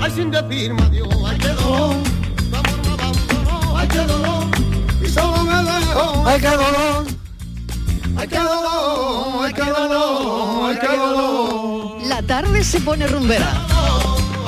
ay 0.00 0.10
sin 0.12 0.30
decirme 0.30 0.80
adiós, 0.82 1.08
ay 1.26 1.38
qué 1.38 1.48
dolor, 1.48 1.96
tu 2.50 2.56
amor 2.56 2.80
me 2.86 2.92
abandonó, 2.94 3.76
ay 3.76 3.88
qué 3.88 3.98
dolor, 3.98 4.46
y 5.04 5.08
solo 5.08 5.44
me 5.44 5.62
dejó, 5.62 6.26
ay 6.26 6.40
qué 6.40 6.48
dolor, 6.48 7.06
ay 8.16 8.28
qué 8.28 8.38
dolor, 8.38 9.44
ay 9.44 9.52
qué 9.52 9.62
dolor, 9.64 10.70
ay 10.70 10.78
qué 10.80 10.96
dolor, 10.96 12.02
La 12.08 12.22
tarde 12.22 12.64
se 12.64 12.80
pone 12.80 13.06
rumbera. 13.06 13.52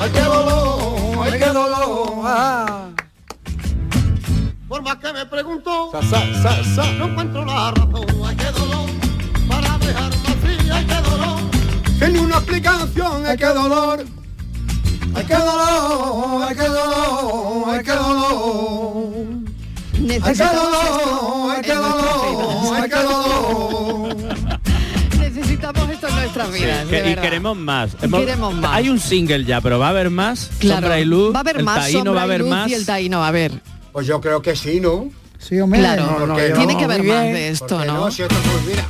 Ay 0.03 0.11
qué 0.11 0.21
dolor, 0.21 1.27
ay 1.27 1.39
qué 1.39 1.45
dolor. 1.45 2.21
ah. 2.25 2.89
Por 4.67 4.81
más 4.81 4.95
que 4.97 5.13
me 5.13 5.25
pregunto, 5.25 5.91
no 5.93 7.05
encuentro 7.05 7.45
la 7.45 7.71
razón, 7.71 8.05
ay 8.25 8.35
qué 8.35 8.51
dolor, 8.51 8.89
para 9.47 9.77
dejarme 9.77 10.15
así, 10.27 10.69
ay 10.71 10.85
qué 10.85 11.09
dolor, 11.09 11.39
sin 11.99 12.19
una 12.19 12.35
explicación, 12.35 13.25
ay 13.25 13.37
qué 13.37 13.45
dolor. 13.45 14.05
Ay, 15.15 15.25
qué 15.25 15.35
dolor, 15.35 16.43
ay, 16.47 16.55
qué 16.55 16.67
dolor, 16.67 17.69
ay, 17.69 17.83
qué 17.83 17.91
dolor. 17.91 19.13
Ay, 20.23 20.33
qué 20.33 20.43
dolor, 20.43 21.51
ay, 21.55 21.61
qué 21.61 21.75
dolor, 21.75 22.73
ay, 22.73 22.89
qué 22.89 22.95
dolor. 22.95 24.22
Esto 26.33 26.43
nuestras 26.43 26.51
vidas. 26.51 26.87
De 26.89 27.11
y 27.11 27.15
queremos 27.15 27.55
más. 27.57 27.91
Hemos- 28.01 28.19
Queremos 28.21 28.53
más. 28.55 28.71
Hay 28.73 28.89
un 28.89 28.99
single 28.99 29.45
ya, 29.45 29.61
pero 29.61 29.77
va 29.79 29.87
a 29.87 29.89
haber 29.89 30.09
más. 30.09 30.49
Claro. 30.59 30.81
Sombra 30.81 30.99
y 30.99 31.05
luz. 31.05 31.33
Va 31.33 31.37
a 31.37 31.41
haber 31.41 31.57
el 31.57 31.63
más 31.63 31.79
taíno 31.79 31.97
sombra 31.99 32.13
va 32.13 32.21
a 32.21 32.23
y 32.23 32.29
haber 32.29 32.39
luz 32.41 32.49
más. 32.49 32.69
y 32.69 32.73
el 32.73 32.85
taíno 32.85 33.19
va 33.19 33.25
a 33.25 33.29
haber. 33.29 33.61
Pues 33.91 34.07
yo 34.07 34.19
creo 34.19 34.41
que 34.41 34.55
sí, 34.55 34.79
¿no? 34.79 35.09
Sí, 35.37 35.59
hombre. 35.59 35.79
Claro, 35.79 36.05
No, 36.19 36.27
no, 36.27 36.35
tiene 36.35 36.73
no, 36.73 36.77
que 36.79 36.85
haber 36.85 37.03
más 37.03 37.21
bien. 37.23 37.33
de 37.33 37.49
esto, 37.49 37.67
¿Por 37.67 37.81
qué 37.81 37.87
¿no? 37.87 38.11
Si 38.11 38.21
esto, 38.23 38.35
pues, 38.35 38.65
mira, 38.65 38.85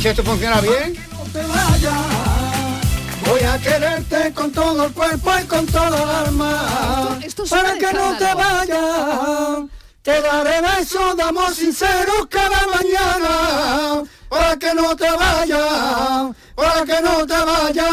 si 0.00 0.08
esto 0.08 0.22
funciona 0.22 0.60
bien, 0.60 0.94
No 1.12 1.24
te 1.32 3.30
voy 3.30 3.40
a 3.42 3.58
quererte 3.58 4.32
con 4.32 4.50
todo 4.50 4.86
el 4.86 4.92
cuerpo 4.92 5.30
y 5.40 5.44
con 5.46 5.66
toda 5.66 6.02
el 6.02 6.26
alma. 6.28 7.18
Esto 7.22 7.44
suena 7.46 7.74
Para 7.74 7.78
que 7.78 7.92
no 7.92 8.16
te 8.16 8.34
vayas, 8.34 9.68
te 10.02 10.20
daré 10.22 10.60
besos 10.62 11.16
de 11.16 11.22
amor 11.22 11.54
sincero 11.54 12.12
cada 12.30 12.66
mañana. 12.68 14.02
Para 14.30 14.56
que 14.56 14.74
no 14.74 14.94
te 14.96 15.10
vayas, 15.10 16.36
para 16.54 16.84
que 16.84 17.02
no 17.02 17.26
te 17.26 17.34
vayas. 17.34 17.90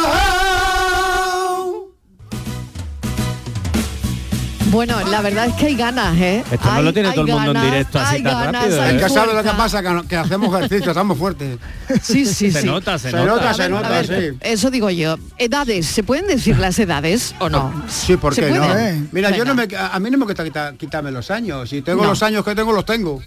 Bueno, 4.69 4.99
la 5.09 5.21
verdad 5.21 5.47
es 5.47 5.53
que 5.53 5.67
hay 5.67 5.75
ganas, 5.75 6.15
¿eh? 6.17 6.43
Esto 6.51 6.65
no 6.69 6.71
Hay- 6.73 6.83
lo 6.83 6.93
tiene 6.93 7.11
todo 7.13 7.25
el 7.25 7.31
mundo 7.31 7.51
en 7.55 7.61
directo 7.61 7.99
así 7.99 8.21
tan 8.21 8.33
ganas, 8.43 8.63
rápido, 8.63 8.83
¿eh? 8.85 8.95
es 8.97 9.03
que 9.03 9.09
sabe 9.09 9.33
lo 9.33 9.41
que 9.41 9.49
pasa, 9.51 10.03
que, 10.07 10.15
hacemos 10.17 10.53
ejercicio, 10.55 10.91
estamos 10.91 11.17
fuertes. 11.17 11.57
Sí, 12.03 12.25
sí, 12.25 12.51
Se 12.51 12.61
sí. 12.61 12.67
nota, 12.67 12.99
se, 12.99 13.09
Se 13.11 13.17
nota. 13.17 13.53
se 13.53 13.69
nota, 13.69 13.87
ver, 13.89 14.05
sí. 14.33 14.37
Eso 14.41 14.69
digo 14.69 14.89
yo. 14.89 15.15
Edades, 15.37 15.87
¿se 15.87 16.03
pueden 16.03 16.27
decir 16.27 16.59
las 16.59 16.77
edades 16.79 17.33
o 17.39 17.49
no? 17.49 17.73
Sí, 17.87 18.17
¿por 18.17 18.35
¿Se 18.35 18.41
qué 18.41 18.51
no? 18.51 18.67
Mira, 19.13 19.31
yo 19.31 19.45
no 19.45 19.55
me, 19.55 19.67
a 19.75 19.87
a 19.95 19.99
mí 19.99 20.11
no 20.11 20.17
me 20.17 20.25
gusta 20.25 20.43
quitar- 20.43 20.75
quitarme 20.75 21.11
los 21.11 21.31
años. 21.31 21.69
Si 21.69 21.81
tengo 21.81 22.03
No. 22.03 22.09
los 22.09 22.21
años 22.21 22.43
que 22.43 22.53
tengo, 22.53 22.73
los 22.73 22.85
tengo. 22.85 23.21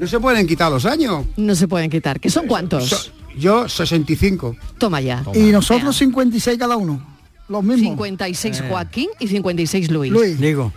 No 0.00 0.06
se 0.06 0.18
pueden 0.18 0.46
quitar 0.46 0.72
los 0.72 0.86
años. 0.86 1.26
No 1.36 1.54
se 1.54 1.68
pueden 1.68 1.90
quitar. 1.90 2.18
¿Qué 2.18 2.30
son 2.30 2.46
cuántos? 2.46 2.88
So- 2.88 3.10
yo 3.38 3.68
65. 3.68 4.56
Toma 4.78 5.00
ya. 5.00 5.22
Y 5.34 5.52
nosotros 5.52 5.96
56 5.96 6.58
cada 6.58 6.76
uno. 6.76 7.00
Los 7.48 7.62
mismos. 7.62 7.90
56 7.90 8.62
Joaquín 8.68 9.08
y 9.20 9.28
56 9.28 9.90
Luis. 9.90 10.10
Luis. 10.10 10.40
Digo, 10.40 10.72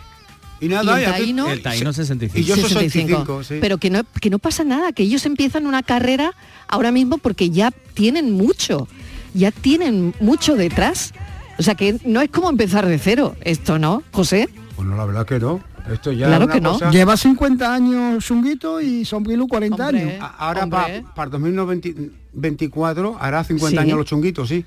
Y 0.60 0.68
nada, 0.68 0.96
el 0.96 1.02
y 1.02 1.04
aquí- 1.06 1.12
taíno, 1.22 1.50
El 1.50 1.62
taíno 1.62 1.92
65. 1.92 2.38
Y 2.38 2.44
yo 2.44 2.54
soy 2.54 2.64
65. 2.70 3.08
65, 3.40 3.44
sí. 3.44 3.54
Pero 3.60 3.78
que 3.78 3.90
no, 3.90 4.02
que 4.20 4.28
no 4.30 4.38
pasa 4.38 4.62
nada, 4.62 4.92
que 4.92 5.02
ellos 5.04 5.24
empiezan 5.26 5.66
una 5.66 5.82
carrera 5.82 6.34
ahora 6.68 6.92
mismo 6.92 7.18
porque 7.18 7.50
ya 7.50 7.70
tienen 7.94 8.30
mucho, 8.32 8.88
ya 9.34 9.50
tienen 9.50 10.14
mucho 10.20 10.54
detrás. 10.54 11.12
O 11.58 11.62
sea 11.62 11.74
que 11.76 11.98
no 12.04 12.20
es 12.20 12.30
como 12.30 12.50
empezar 12.50 12.86
de 12.86 12.98
cero, 12.98 13.36
esto, 13.42 13.78
¿no, 13.78 14.02
José? 14.12 14.48
Bueno, 14.76 14.96
la 14.96 15.04
verdad 15.06 15.26
que 15.26 15.38
no. 15.38 15.60
Esto 15.90 16.12
ya 16.12 16.26
Claro 16.28 16.48
que 16.48 16.60
no. 16.60 16.72
cosa- 16.72 16.90
Lleva 16.90 17.16
50 17.16 17.74
años 17.74 18.24
Chunguito 18.24 18.80
y 18.80 19.04
Sombrilu 19.04 19.46
40 19.46 19.88
Hombre. 19.88 20.14
años. 20.14 20.30
Ahora 20.38 20.66
para 21.14 21.28
2024 21.30 23.16
hará 23.20 23.44
50 23.44 23.80
Sí. 23.82 23.86
años 23.86 23.98
los 23.98 24.06
chunguitos, 24.06 24.48
sí. 24.48 24.64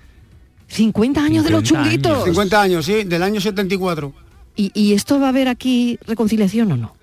50 0.67 1.23
años 1.23 1.43
de 1.45 1.49
los 1.51 1.61
50 1.67 1.89
años. 1.89 2.01
chunguitos. 2.03 2.23
50 2.25 2.61
años, 2.61 2.85
sí, 2.85 3.03
del 3.03 3.23
año 3.23 3.39
74. 3.41 4.13
¿Y, 4.55 4.71
y 4.73 4.93
esto 4.93 5.19
va 5.19 5.27
a 5.27 5.29
haber 5.29 5.47
aquí 5.47 5.97
reconciliación 6.07 6.71
o 6.71 6.77
no? 6.77 6.96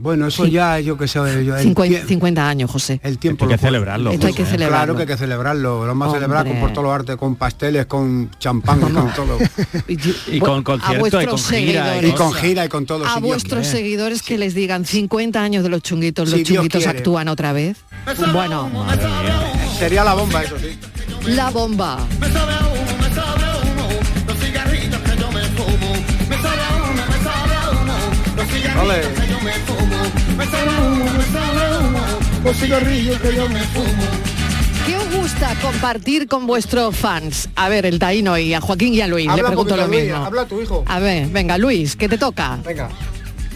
Bueno, 0.00 0.26
eso 0.28 0.46
Sí. 0.46 0.50
ya 0.52 0.80
yo 0.80 0.96
que 0.96 1.06
sé, 1.06 1.18
yo, 1.44 1.56
el, 1.56 1.62
50, 1.62 1.98
tie- 2.00 2.06
50 2.06 2.48
años, 2.48 2.70
José. 2.70 3.00
el 3.02 3.18
tiempo 3.18 3.44
Hay 3.44 3.50
que 3.50 3.58
celebrarlo, 3.58 4.10
Esto 4.12 4.26
hay 4.28 4.32
que 4.32 4.42
José. 4.44 4.52
celebrarlo. 4.52 4.76
Claro 4.84 4.96
que 4.96 5.02
hay 5.02 5.06
que 5.08 5.16
celebrarlo, 5.18 5.80
lo 5.82 5.86
vamos 5.88 6.08
a 6.08 6.12
celebrar 6.14 6.46
con 6.46 6.58
por 6.58 6.70
todos 6.72 6.84
los 6.84 6.94
artes, 6.94 7.16
con 7.16 7.36
pasteles, 7.36 7.84
con 7.84 8.30
champán, 8.38 8.80
con 8.80 9.12
todo. 9.14 9.38
Y 10.28 10.38
con 10.40 10.62
concierto, 10.62 11.20
y 11.22 11.26
con 11.26 11.38
gira, 11.38 12.02
y 12.02 12.12
con 12.12 12.32
gira 12.32 12.64
y 12.64 12.68
con 12.70 12.86
todo. 12.86 13.04
a 13.06 13.14
si 13.14 13.20
vuestros 13.20 13.60
quiere. 13.62 13.76
seguidores 13.78 14.22
que 14.22 14.38
les 14.38 14.54
digan 14.54 14.86
50 14.86 15.42
años 15.42 15.62
de 15.62 15.68
los 15.68 15.82
chunguitos, 15.82 16.30
Si 16.30 16.36
los 16.38 16.48
Dios 16.48 16.56
chunguitos 16.62 16.86
actúan 16.86 17.28
otra 17.28 17.52
vez. 17.52 17.76
Bueno, 18.32 18.70
Sería 19.78 20.02
la 20.04 20.14
bomba 20.14 20.42
eso, 20.42 20.56
sí. 20.58 20.78
la 21.26 21.50
bomba. 21.50 21.98
Que 32.60 32.68
yo 33.36 33.48
me 33.48 33.60
fumo. 33.60 33.86
¿Qué 34.86 34.94
os 34.96 35.14
gusta 35.16 35.54
compartir 35.62 36.26
con 36.28 36.46
vuestros 36.46 36.94
fans? 36.94 37.48
A 37.56 37.68
ver, 37.70 37.86
el 37.86 37.98
Taíno 37.98 38.36
y 38.36 38.52
a 38.52 38.60
Joaquín 38.60 38.92
y 38.92 39.00
a 39.00 39.06
Luis, 39.06 39.24
le 39.26 39.32
Habla 39.32 39.46
pregunto 39.46 39.76
lo 39.76 39.86
Luis, 39.86 40.02
mismo. 40.04 40.16
habla 40.24 40.44
tu 40.46 40.60
hijo. 40.60 40.84
A 40.86 40.98
ver, 40.98 41.28
venga, 41.28 41.56
Luis, 41.56 41.96
¿qué 41.96 42.06
te 42.08 42.18
toca? 42.18 42.58
Venga. 42.64 42.90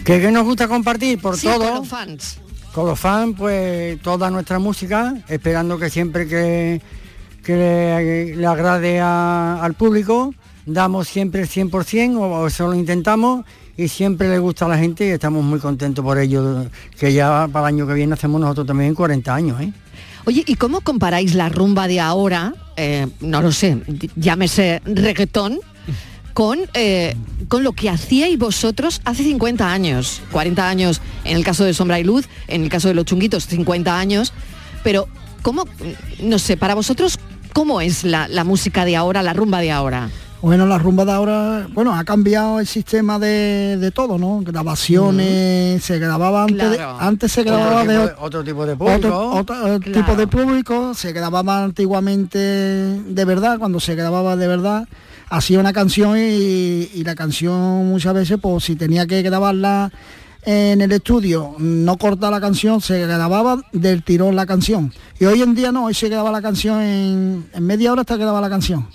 ¿Qué, 0.03 0.19
qué 0.19 0.31
nos 0.31 0.43
gusta 0.43 0.67
compartir? 0.67 1.19
Por 1.21 1.37
Sí, 1.37 1.45
con 1.47 1.59
todo. 1.59 1.75
los 1.75 1.87
fans. 1.87 2.37
Con 2.73 2.87
los 2.87 2.99
fans, 2.99 3.35
pues 3.37 4.01
toda 4.01 4.29
nuestra 4.31 4.57
música, 4.59 5.13
esperando 5.29 5.77
que 5.77 5.89
siempre 5.91 6.27
que, 6.27 6.81
que 7.43 7.55
le, 7.55 8.35
le 8.35 8.47
agrade 8.47 8.99
a- 9.01 9.59
al 9.63 9.75
público, 9.75 10.33
damos 10.65 11.07
siempre 11.07 11.41
el 11.41 11.47
100% 11.49 12.17
o, 12.17 12.21
o 12.21 12.47
eso 12.47 12.67
lo 12.67 12.73
intentamos 12.73 13.45
y 13.77 13.87
siempre 13.87 14.29
le 14.29 14.39
gusta 14.39 14.65
a 14.65 14.69
la 14.69 14.77
gente 14.77 15.07
y 15.07 15.09
estamos 15.09 15.43
muy 15.43 15.59
contentos 15.59 16.03
por 16.03 16.17
ello, 16.17 16.65
que 16.97 17.13
ya 17.13 17.47
para 17.51 17.67
el 17.67 17.75
año 17.75 17.87
que 17.87 17.93
viene 17.93 18.13
hacemos 18.13 18.39
nosotros 18.39 18.67
también 18.67 18.95
40 18.95 19.33
años. 19.33 19.61
¿eh? 19.61 19.71
Oye, 20.25 20.43
¿y 20.47 20.55
cómo 20.55 20.81
comparáis 20.81 21.35
la 21.35 21.49
rumba 21.49 21.87
de 21.87 21.99
ahora, 21.99 22.53
eh, 22.77 23.07
no 23.19 23.41
lo 23.41 23.51
sé, 23.51 23.81
llámese 24.15 24.81
reggaetón, 24.85 25.59
con, 26.33 26.59
eh, 26.73 27.15
con 27.47 27.63
lo 27.63 27.73
que 27.73 27.89
hacíais 27.89 28.37
vosotros 28.37 29.01
hace 29.03 29.23
50 29.23 29.71
años? 29.71 30.21
40 30.31 30.67
años 30.67 31.01
en 31.25 31.35
el 31.35 31.43
caso 31.43 31.65
de 31.65 31.73
Sombra 31.73 31.99
y 31.99 32.03
Luz, 32.03 32.27
en 32.47 32.63
el 32.63 32.69
caso 32.69 32.87
de 32.87 32.93
los 32.93 33.05
chunguitos 33.05 33.45
50 33.47 33.97
años, 33.97 34.31
pero 34.83 35.07
¿cómo, 35.41 35.65
no 36.21 36.39
sé, 36.39 36.55
para 36.55 36.75
vosotros, 36.75 37.19
cómo 37.53 37.81
es 37.81 38.05
la, 38.05 38.27
la 38.29 38.45
música 38.45 38.85
de 38.85 38.95
ahora, 38.95 39.21
la 39.21 39.33
rumba 39.33 39.59
de 39.59 39.71
ahora? 39.71 40.09
Bueno, 40.41 40.67
la 40.67 40.77
rumba 40.77 41.05
de 41.05 41.11
ahora, 41.11 41.67
bueno, 41.73 41.95
ha 41.95 42.03
cambiado 42.03 42.59
el 42.59 42.67
sistema 42.67 43.17
de, 43.17 43.77
de 43.79 43.89
todo, 43.89 44.19
¿no? 44.19 44.41
Grabaciones, 44.43 45.83
se 45.83 45.97
grababa 45.97 46.43
antes, 46.43 46.69
de- 46.71 46.79
antes 46.99 47.31
se 47.31 47.41
Otro 47.41 47.53
grababa 47.55 47.81
tipo 47.81 47.91
de, 47.93 47.97
de, 47.97 48.13
otro 48.19 48.43
tipo 48.43 48.65
de 48.67 48.75
público. 48.75 48.97
otro, 49.07 49.29
otro, 49.31 49.55
Claro. 49.79 49.79
tipo 49.81 50.15
de 50.15 50.27
público, 50.27 50.93
se 50.93 51.13
grababa 51.13 51.63
antiguamente 51.63 52.37
de 52.37 53.25
verdad, 53.25 53.57
cuando 53.57 53.79
se 53.79 53.95
grababa 53.95 54.35
de 54.35 54.47
verdad, 54.47 54.87
hacía 55.29 55.59
una 55.59 55.73
canción 55.73 56.15
y, 56.15 56.21
y 56.93 57.03
la 57.03 57.15
canción 57.15 57.87
muchas 57.89 58.13
veces, 58.13 58.37
pues 58.39 58.65
si 58.65 58.75
tenía 58.75 59.07
que 59.07 59.23
grabarla 59.23 59.91
en 60.43 60.79
el 60.79 60.91
estudio, 60.91 61.55
no 61.57 61.97
cortar 61.97 62.31
la 62.31 62.39
canción, 62.39 62.81
se 62.81 62.99
grababa 63.07 63.61
del 63.71 64.03
tirón 64.03 64.35
la 64.35 64.45
canción. 64.45 64.93
Y 65.19 65.25
hoy 65.25 65.41
en 65.41 65.55
día 65.55 65.71
no, 65.71 65.85
hoy 65.85 65.95
se 65.95 66.07
graba 66.07 66.29
la 66.31 66.43
canción 66.43 66.81
en, 66.81 67.47
en 67.51 67.65
media 67.65 67.91
hora 67.91 68.01
hasta 68.01 68.15
graba 68.15 68.39
la 68.41 68.49
canción. 68.49 68.85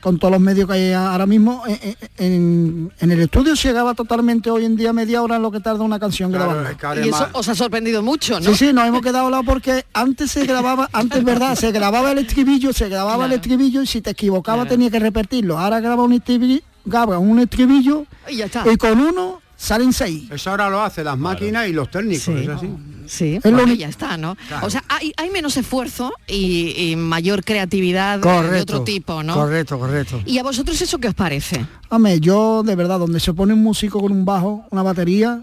Con 0.00 0.18
todos 0.18 0.30
los 0.32 0.40
medios 0.40 0.68
que 0.68 0.74
hay 0.74 0.92
ahora 0.92 1.26
mismo, 1.26 1.64
en, 1.66 1.96
en- 2.18 2.92
en- 3.00 3.10
el 3.10 3.20
estudio 3.20 3.56
se 3.56 3.72
graba 3.72 3.94
totalmente 3.94 4.48
hoy 4.50 4.64
en 4.64 4.76
día 4.76 4.92
media 4.92 5.22
hora 5.22 5.36
en 5.36 5.42
lo 5.42 5.50
que 5.50 5.58
tarda 5.60 5.82
una 5.82 5.98
canción 5.98 6.30
Claro, 6.30 6.46
grabarla. 6.46 6.70
es 6.70 6.76
que 6.76 6.86
ahora 6.86 7.00
Y 7.04 7.08
es 7.08 7.14
eso 7.16 7.26
os 7.32 7.48
ha 7.48 7.54
sorprendido 7.56 8.02
mucho, 8.02 8.38
¿no? 8.38 8.50
Sí, 8.50 8.66
sí, 8.66 8.72
nos 8.72 8.86
hemos 8.86 9.02
quedado 9.02 9.28
lado 9.28 9.42
porque 9.42 9.84
antes 9.92 10.30
se 10.30 10.46
grababa, 10.46 10.88
antes 10.92 11.24
verdad, 11.24 11.56
se 11.56 11.72
grababa 11.72 12.12
el 12.12 12.18
estribillo, 12.18 12.72
se 12.72 12.88
grababa 12.88 13.26
el 13.26 13.32
estribillo 13.32 13.82
y 13.82 13.86
si 13.88 14.00
te 14.00 14.10
equivocabas 14.10 14.66
Claro. 14.66 14.70
tenía 14.76 14.90
que 14.90 15.00
repetirlo. 15.00 15.58
Ahora 15.58 15.80
graba 15.80 16.04
un 16.04 16.12
estribillo, 16.12 16.60
graba 16.84 17.18
un 17.18 17.40
estribillo 17.40 18.06
Y 18.28 18.36
ya 18.36 18.44
está. 18.46 18.64
y 18.72 18.76
con 18.76 19.00
uno 19.00 19.40
salen 19.56 19.92
seis. 19.92 20.30
Eso 20.30 20.50
ahora 20.50 20.70
lo 20.70 20.80
hacen 20.80 21.06
las 21.06 21.18
máquinas 21.18 21.66
y 21.68 21.72
los 21.72 21.90
técnicos, 21.90 22.22
Sí. 22.22 22.32
es 22.42 22.48
así. 22.48 22.68
Sí, 23.08 23.36
Es 23.36 23.44
lo 23.44 23.50
bueno, 23.52 23.64
único- 23.64 23.80
ya 23.80 23.88
está, 23.88 24.16
¿no? 24.16 24.36
Claro. 24.48 24.66
O 24.66 24.70
sea, 24.70 24.84
hay, 24.88 25.12
hay 25.16 25.30
menos 25.30 25.56
esfuerzo 25.56 26.12
y, 26.26 26.74
y 26.76 26.96
mayor 26.96 27.42
creatividad 27.42 28.16
de 28.18 28.22
Correcto. 28.22 28.74
otro 28.74 28.84
tipo, 28.84 29.22
¿no? 29.22 29.34
Correcto, 29.34 29.78
correcto. 29.78 30.20
¿Y 30.26 30.38
a 30.38 30.42
vosotros 30.42 30.80
eso 30.82 30.98
qué 30.98 31.08
os 31.08 31.14
parece? 31.14 31.64
Hombre, 31.88 32.20
yo 32.20 32.62
de 32.62 32.76
verdad, 32.76 32.98
donde 32.98 33.18
se 33.18 33.32
pone 33.32 33.54
un 33.54 33.62
músico 33.62 34.00
con 34.00 34.12
un 34.12 34.24
bajo, 34.24 34.66
una 34.70 34.82
batería, 34.82 35.40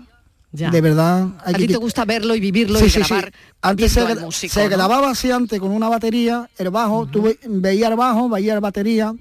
Ya. 0.51 0.69
de 0.69 0.79
verdad 0.79 1.27
hay 1.43 1.53
a 1.55 1.57
ti 1.57 1.67
te 1.67 1.75
gusta 1.77 2.05
verlo 2.05 2.33
y 2.35 2.39
vivirlo 2.39 2.79
Sí, 2.79 2.85
y 2.85 2.89
sí, 2.89 3.01
sí. 3.03 3.09
grabar 3.09 3.33
Antes 3.61 3.91
se, 3.91 3.99
al 4.01 4.19
músico, 4.21 4.53
se 4.53 4.63
¿no? 4.63 4.69
grababa 4.69 5.09
así 5.09 5.31
antes 5.31 5.59
con 5.59 5.71
una 5.71 5.89
batería, 5.89 6.47
el 6.57 6.69
bajo, 6.69 7.07
tú 7.07 7.23
ve- 7.23 7.39
veías 7.45 7.89
el 7.89 7.97
bajo, 7.97 8.29
veías 8.29 8.53
la 8.53 8.59
batería, 8.61 9.13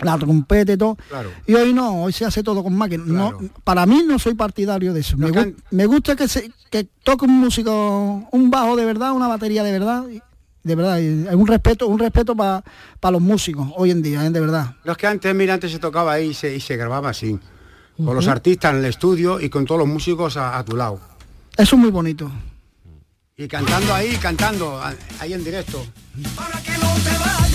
la 0.00 0.16
trompeta 0.18 0.72
y 0.72 0.76
todo. 0.76 0.96
Claro. 1.08 1.30
Y 1.46 1.54
hoy 1.54 1.72
no, 1.72 2.02
hoy 2.02 2.12
se 2.12 2.24
hace 2.24 2.42
todo 2.42 2.62
con 2.62 2.74
máquina. 2.76 3.04
No, 3.06 3.38
para 3.64 3.84
mí 3.86 4.02
no 4.06 4.18
soy 4.18 4.34
partidario 4.34 4.92
de 4.92 5.00
eso. 5.00 5.16
Me, 5.16 5.28
gu- 5.30 5.54
gusta 5.86 6.14
que 6.16 6.28
se 6.28 6.50
que 6.70 6.84
toque 7.02 7.24
un 7.24 7.32
músico, 7.40 8.28
un 8.30 8.50
bajo 8.50 8.76
de 8.76 8.84
verdad, 8.84 9.12
una 9.12 9.26
batería 9.28 9.62
de 9.64 9.72
verdad. 9.72 10.04
y- 10.08 10.20
De 10.64 10.74
verdad, 10.74 10.94
hay 10.94 11.34
un 11.34 11.46
respeto, 11.46 11.86
un 11.86 11.98
respeto 11.98 12.34
para 12.36 12.62
los 13.10 13.22
músicos 13.22 13.68
hoy 13.76 13.90
en 13.90 14.02
día, 14.02 14.24
¿eh? 14.26 14.30
de 14.30 14.40
verdad. 14.40 14.74
Los 14.84 14.96
que 14.98 15.06
antes, 15.06 15.34
mira, 15.34 15.54
antes 15.54 15.70
se 15.72 15.78
tocaba 15.78 16.12
ahí 16.12 16.28
y 16.30 16.34
se, 16.34 16.54
y 16.54 16.60
se 16.60 16.76
grababa 16.76 17.08
así. 17.10 17.38
Con 17.96 18.14
los 18.14 18.28
artistas 18.28 18.72
en 18.74 18.78
el 18.80 18.84
estudio 18.84 19.40
y 19.40 19.48
con 19.48 19.64
todos 19.64 19.78
los 19.80 19.88
músicos 19.88 20.36
a, 20.36 20.58
a 20.58 20.64
tu 20.64 20.76
lado. 20.76 21.00
Eso 21.56 21.74
es 21.76 21.80
muy 21.80 21.90
bonito. 21.90 22.30
Y 23.36 23.48
cantando 23.48 23.94
ahí, 23.94 24.16
cantando, 24.16 24.80
ahí 25.20 25.32
en 25.32 25.42
directo. 25.44 25.84
Para 26.36 26.60
que 26.62 26.72
no 26.72 26.92
te 27.02 27.10
vayas, 27.18 27.47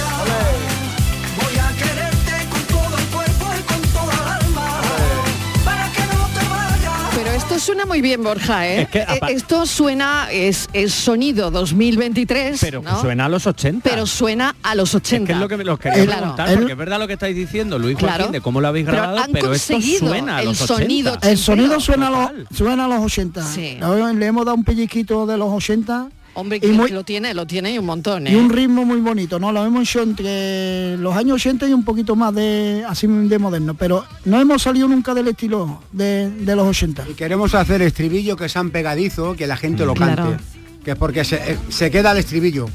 esto 7.55 7.65
suena 7.65 7.85
muy 7.85 8.01
bien, 8.01 8.23
Borja, 8.23 8.67
¿eh? 8.67 8.81
Es 8.81 8.89
que, 8.89 8.99
Eh, 8.99 9.19
esto 9.29 9.65
suena, 9.65 10.27
es, 10.31 10.69
es 10.73 10.93
sonido 10.93 11.51
2023, 11.51 12.59
Pero 12.61 12.81
¿no? 12.81 12.99
suena 13.01 13.25
a 13.25 13.29
los 13.29 13.45
80. 13.47 13.89
Pero 13.89 14.05
suena 14.05 14.55
a 14.63 14.75
los 14.75 14.93
80. 14.95 15.23
Es 15.23 15.27
que 15.27 15.33
es 15.33 15.39
lo 15.39 15.47
que 15.47 15.57
me 15.57 15.63
los 15.63 15.79
quería 15.79 16.03
El- 16.03 16.09
preguntar, 16.09 16.49
el- 16.49 16.55
porque 16.57 16.71
es 16.71 16.77
verdad 16.77 16.99
lo 16.99 17.07
que 17.07 17.13
estáis 17.13 17.35
diciendo, 17.35 17.77
Luis 17.79 17.97
Claro. 17.97 18.15
Joaquín, 18.15 18.31
de 18.31 18.41
cómo 18.41 18.61
lo 18.61 18.67
habéis 18.67 18.85
Pero 18.85 18.97
grabado, 18.97 19.17
han 19.19 19.31
pero, 19.31 19.53
esto 19.53 19.73
conseguido 19.73 20.07
suena 20.09 20.37
a 20.37 20.39
el 20.41 20.45
los 20.47 20.57
sonido 20.57 21.11
80. 21.13 21.29
El 21.29 21.37
sonido 21.37 21.79
suena 21.79 22.07
a, 22.07 22.09
los, 22.11 22.57
suena 22.57 22.85
a 22.85 22.87
los 22.87 22.99
80. 23.03 23.43
Sí. 23.45 23.77
Hoy 23.83 24.15
Le 24.15 24.25
hemos 24.25 24.45
dado 24.45 24.55
un 24.55 24.63
pellizquito 24.63 25.25
de 25.25 25.37
los 25.37 25.49
80 25.51 26.07
Hombre, 26.35 26.57
y 26.57 26.61
que 26.61 26.67
muy- 26.69 26.89
lo 26.91 27.03
tiene, 27.03 27.33
lo 27.33 27.45
tiene 27.45 27.73
y 27.73 27.77
un 27.77 27.85
montón, 27.85 28.25
y 28.25 28.31
¿eh? 28.31 28.35
un 28.37 28.49
ritmo 28.49 28.83
muy 28.85 28.99
bonito, 29.01 29.37
¿no? 29.39 29.51
Lo 29.51 29.63
hemos 29.65 29.87
hecho 29.87 30.01
entre 30.01 30.97
los 30.97 31.15
años 31.15 31.35
80 31.35 31.67
y 31.67 31.73
un 31.73 31.83
poquito 31.85 32.15
más 32.15 32.33
de 32.33 32.83
así 32.87 33.05
de 33.05 33.37
moderno, 33.39 33.75
pero 33.75 34.03
no 34.25 34.39
hemos 34.41 34.63
salido 34.63 34.87
nunca 34.87 35.13
del 35.13 35.27
estilo 35.27 35.79
de, 35.91 36.29
de 36.31 36.55
los 36.55 36.67
80. 36.67 37.05
Y 37.09 37.13
queremos 37.13 37.53
hacer 37.53 37.81
estribillo 37.83 38.35
que 38.35 38.49
sean 38.49 38.71
pegadizo, 38.71 39.35
que 39.35 39.45
la 39.45 39.57
gente 39.57 39.85
lo 39.85 39.93
cante. 39.93 40.15
Claro. 40.15 40.37
Que 40.83 40.91
es 40.91 40.97
porque 40.97 41.23
se, 41.23 41.35
eh, 41.35 41.57
se 41.69 41.91
queda 41.91 42.11
el 42.13 42.17
estribillo. 42.17 42.67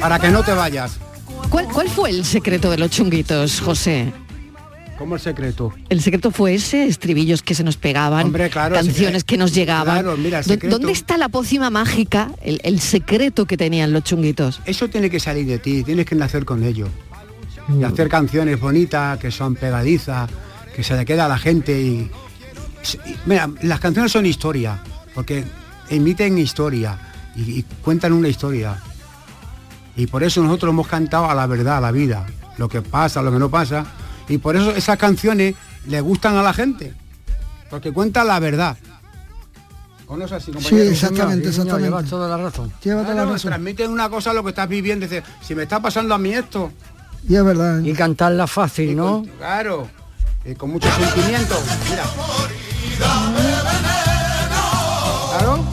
Para 0.00 0.18
que 0.18 0.28
no 0.30 0.42
te 0.42 0.52
vayas. 0.52 0.98
¿Cuál, 1.50 1.66
¿Cuál 1.66 1.88
fue 1.88 2.10
el 2.10 2.24
secreto 2.24 2.70
de 2.70 2.78
los 2.78 2.90
chunguitos, 2.90 3.60
José? 3.60 4.12
Como 4.98 5.16
el 5.16 5.20
secreto. 5.20 5.72
El 5.88 6.00
secreto 6.00 6.30
fue 6.30 6.54
ese, 6.54 6.86
estribillos 6.86 7.42
que 7.42 7.54
se 7.54 7.64
nos 7.64 7.76
pegaban, 7.76 8.26
Hombre, 8.26 8.48
claro, 8.48 8.76
canciones 8.76 9.24
que 9.24 9.36
nos 9.36 9.52
llegaban. 9.52 10.00
claro, 10.02 10.16
mira, 10.16 10.38
el 10.38 10.44
¿Dó- 10.44 10.48
secreto- 10.54 10.78
¿Dónde 10.78 10.92
está 10.92 11.16
la 11.18 11.28
pócima 11.28 11.68
mágica, 11.70 12.30
el, 12.42 12.60
el 12.62 12.80
secreto 12.80 13.44
que 13.46 13.56
tenían 13.56 13.92
los 13.92 14.04
chunguitos? 14.04 14.60
Eso 14.66 14.88
tiene 14.88 15.10
que 15.10 15.18
salir 15.18 15.46
de 15.46 15.58
ti, 15.58 15.82
tienes 15.82 16.06
que 16.06 16.14
nacer 16.14 16.44
con 16.44 16.62
ello. 16.62 16.86
Y 17.78 17.82
hacer 17.82 18.08
canciones 18.08 18.60
bonitas, 18.60 19.18
que 19.18 19.30
son 19.30 19.54
pegadizas, 19.56 20.30
que 20.76 20.84
se 20.84 20.94
le 20.96 21.04
queda 21.04 21.24
a 21.24 21.28
la 21.28 21.38
gente 21.38 21.80
y... 21.80 22.10
y- 23.06 23.16
Mira, 23.26 23.50
las 23.62 23.80
canciones 23.80 24.12
son 24.12 24.26
historia, 24.26 24.80
porque 25.14 25.44
emiten 25.90 26.38
historia 26.38 26.98
y, 27.34 27.40
y 27.58 27.62
cuentan 27.82 28.12
una 28.12 28.28
historia. 28.28 28.76
Y 29.96 30.06
por 30.06 30.22
eso 30.22 30.42
nosotros 30.42 30.70
hemos 30.70 30.86
cantado 30.88 31.28
a 31.30 31.34
la 31.34 31.46
verdad, 31.46 31.78
a 31.78 31.80
la 31.80 31.90
vida, 31.92 32.26
lo 32.58 32.68
que 32.68 32.82
pasa, 32.82 33.22
lo 33.22 33.32
que 33.32 33.38
no 33.38 33.48
pasa. 33.50 33.86
Y 34.28 34.38
por 34.38 34.56
eso 34.56 34.70
esas 34.70 34.96
canciones 34.98 35.54
le 35.86 36.00
gustan 36.00 36.36
a 36.36 36.42
la 36.42 36.52
gente. 36.52 36.92
porque 37.70 37.92
cuenta 37.92 38.22
la 38.24 38.38
verdad. 38.38 38.76
¿O 40.06 40.16
no 40.16 40.26
es 40.26 40.32
así, 40.32 40.46
Sí, 40.46 40.52
compañero? 40.52 40.90
exactamente, 40.90 41.46
Sí, 41.48 41.52
señor, 41.54 41.66
exactamente. 41.66 41.88
llevas 41.88 42.10
toda 42.10 42.28
la 42.28 42.36
razón. 42.36 42.72
Lleva 42.84 43.00
toda 43.02 43.14
la 43.14 43.20
Claro, 43.22 43.32
razón. 43.32 43.48
transmiten 43.50 43.90
una 43.90 44.08
cosa 44.08 44.30
a 44.30 44.34
lo 44.34 44.42
que 44.44 44.50
estás 44.50 44.68
viviendo. 44.68 45.06
Dice, 45.06 45.22
si 45.42 45.54
me 45.56 45.64
está 45.64 45.80
pasando 45.80 46.14
a 46.14 46.18
mí 46.18 46.32
esto, 46.34 46.70
Y 47.28 47.34
es 47.34 47.44
verdad. 47.44 47.80
¿eh? 47.80 47.88
Y 47.88 47.92
cantarla 47.94 48.46
fácil, 48.46 48.90
y 48.90 48.94
¿no? 48.94 49.06
con- 49.06 49.24
claro, 49.26 49.88
y 50.44 50.54
con 50.54 50.70
mucho 50.70 50.88
sentimiento. 50.92 51.60
Mira. 51.90 52.04
Claro. 55.30 55.64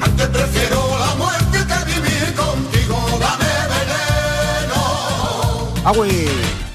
Antes 0.00 0.26
prefiero 0.28 0.98
la 0.98 1.14
muerte 1.14 1.58
que 1.58 1.84
vivir 2.00 2.34
contigo. 2.34 2.96
Dame 3.20 3.52
veneno 5.84 6.65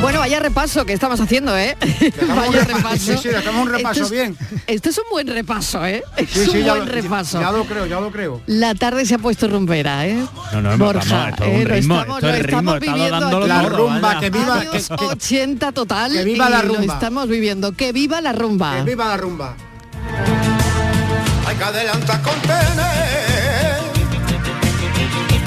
Bueno, 0.00 0.18
vaya 0.20 0.40
repaso 0.40 0.86
que 0.86 0.94
estamos 0.94 1.20
haciendo, 1.20 1.56
¿eh? 1.56 1.76
vaya 2.36 2.64
repaso. 2.64 2.96
Sí, 2.96 3.18
sí, 3.22 3.28
le 3.28 3.36
hacemos 3.36 3.62
un 3.66 3.70
repaso 3.70 4.02
Esto 4.02 4.04
es- 4.04 4.10
bien. 4.10 4.36
Esto 4.66 4.88
es 4.88 4.98
un 4.98 5.04
buen 5.10 5.26
repaso, 5.26 5.84
¿eh? 5.84 6.02
Es 6.16 6.30
Sí, 6.30 6.44
sí, 6.46 6.58
un 6.58 6.64
ya 6.64 6.72
buen 6.74 6.86
lo, 6.86 6.92
repaso. 6.92 7.40
ya 7.40 7.52
lo 7.52 7.64
creo, 7.64 7.86
ya 7.86 8.00
lo 8.00 8.10
creo. 8.10 8.40
La 8.46 8.74
tarde 8.74 9.04
se 9.04 9.16
ha 9.16 9.18
puesto 9.18 9.46
rumbera, 9.46 10.06
¿eh? 10.06 10.24
No, 10.52 10.62
no, 10.62 10.78
Borja, 10.78 11.28
es 11.28 11.40
un 11.40 11.44
eh, 11.46 11.64
lo 11.64 11.74
ritmo, 11.74 11.94
estamos, 12.00 12.16
esto 12.16 12.26
lo 12.28 12.34
es 12.34 12.42
ritmo, 12.46 12.74
estamos 12.76 12.80
viviendo. 12.80 13.46
La 13.46 13.62
rumba, 13.62 14.00
vaya. 14.00 14.20
que 14.20 14.30
viva, 14.30 14.60
que, 14.62 14.68
Años 14.68 14.88
que- 14.88 15.04
80 15.04 15.72
total 15.72 16.12
que 16.12 16.24
viva 16.24 16.48
y 16.48 16.50
la 16.50 16.62
lo 16.62 16.74
rumba. 16.76 16.94
estamos 16.94 17.28
viviendo. 17.28 17.72
Que 17.72 17.92
viva 17.92 18.20
la 18.22 18.32
rumba. 18.32 18.76
que 18.76 18.82
viva 18.84 19.04
la 19.06 19.16
rumba. 19.18 19.54
Hay 21.46 21.56
que 21.56 21.64
adelantar 21.64 22.22
con 22.22 22.34
tener. 22.40 22.60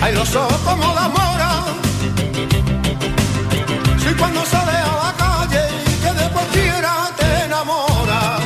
Hay 0.01 0.13
los 0.13 0.35
ojos 0.35 0.57
como 0.59 0.93
la 0.93 1.07
mora. 1.09 1.42
Cuando 4.23 4.45
sale 4.45 4.71
a 4.71 4.93
la 5.03 5.13
calle, 5.17 5.63
que 6.01 6.11
de 6.13 6.29
cualquiera 6.29 7.11
te 7.17 7.43
enamora. 7.43 8.37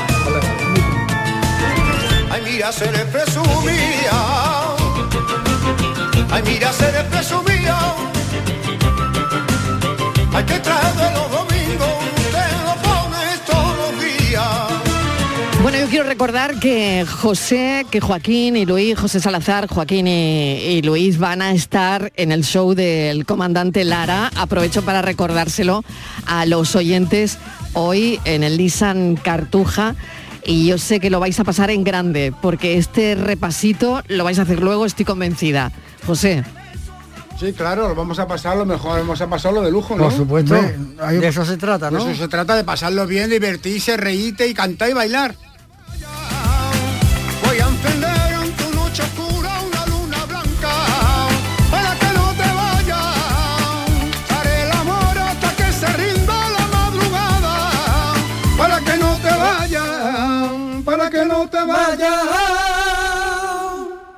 Ay, 2.31 2.41
mira, 2.43 2.71
seré 2.71 3.05
presumida. 3.05 4.19
Ay, 6.31 6.41
mira, 6.47 6.73
seré 6.73 7.03
presumida. 7.03 7.93
Hay 10.33 10.43
que 10.45 10.59
traer 10.59 10.93
de 10.95 11.11
los 11.11 11.29
Bueno, 15.63 15.79
yo 15.79 15.87
quiero 15.87 16.05
recordar 16.05 16.59
que 16.59 17.05
José, 17.05 17.85
que 17.91 17.99
Joaquín 17.99 18.55
y 18.55 18.65
Luis, 18.65 18.97
José 18.97 19.19
Salazar, 19.19 19.67
Joaquín 19.67 20.07
y, 20.07 20.53
y 20.53 20.81
Luis 20.81 21.17
van 21.17 21.41
a 21.41 21.51
estar 21.51 22.11
en 22.15 22.31
el 22.31 22.43
show 22.45 22.73
del 22.73 23.25
comandante 23.25 23.83
Lara. 23.83 24.31
Aprovecho 24.37 24.83
para 24.83 25.01
recordárselo 25.01 25.83
a 26.25 26.45
los 26.45 26.75
oyentes 26.75 27.37
hoy 27.73 28.19
en 28.23 28.43
el 28.43 28.57
Nissan 28.57 29.15
Cartuja. 29.17 29.95
Y 30.45 30.67
yo 30.67 30.77
sé 30.77 31.01
que 31.01 31.09
lo 31.09 31.19
vais 31.19 31.37
a 31.39 31.43
pasar 31.43 31.69
en 31.71 31.83
grande, 31.83 32.33
porque 32.41 32.77
este 32.77 33.15
repasito 33.15 34.01
lo 34.07 34.23
vais 34.23 34.39
a 34.39 34.43
hacer 34.43 34.61
luego, 34.61 34.85
estoy 34.85 35.03
convencida. 35.03 35.73
José. 36.05 36.45
Sí, 37.37 37.51
claro, 37.51 37.89
lo 37.89 37.95
vamos 37.95 38.17
a 38.19 38.27
pasar 38.27 38.55
lo 38.57 38.65
mejor, 38.65 38.99
vamos 38.99 39.19
a 39.21 39.27
pasarlo 39.27 39.61
de 39.61 39.69
lujo, 39.71 39.95
¿no? 39.97 40.05
Por 40.05 40.13
supuesto. 40.13 40.55
Hay- 41.01 41.17
De 41.17 41.27
eso 41.27 41.43
se 41.45 41.57
trata, 41.57 41.89
De 41.91 41.97
¿no? 41.97 42.09
Eso 42.09 42.15
se 42.15 42.27
trata 42.29 42.55
de 42.55 42.63
pasarlo 42.63 43.05
bien, 43.05 43.29
divertirse, 43.29 43.97
reírte 43.97 44.47
y 44.47 44.53
cantar 44.53 44.89
y 44.89 44.93
bailar. 44.93 45.35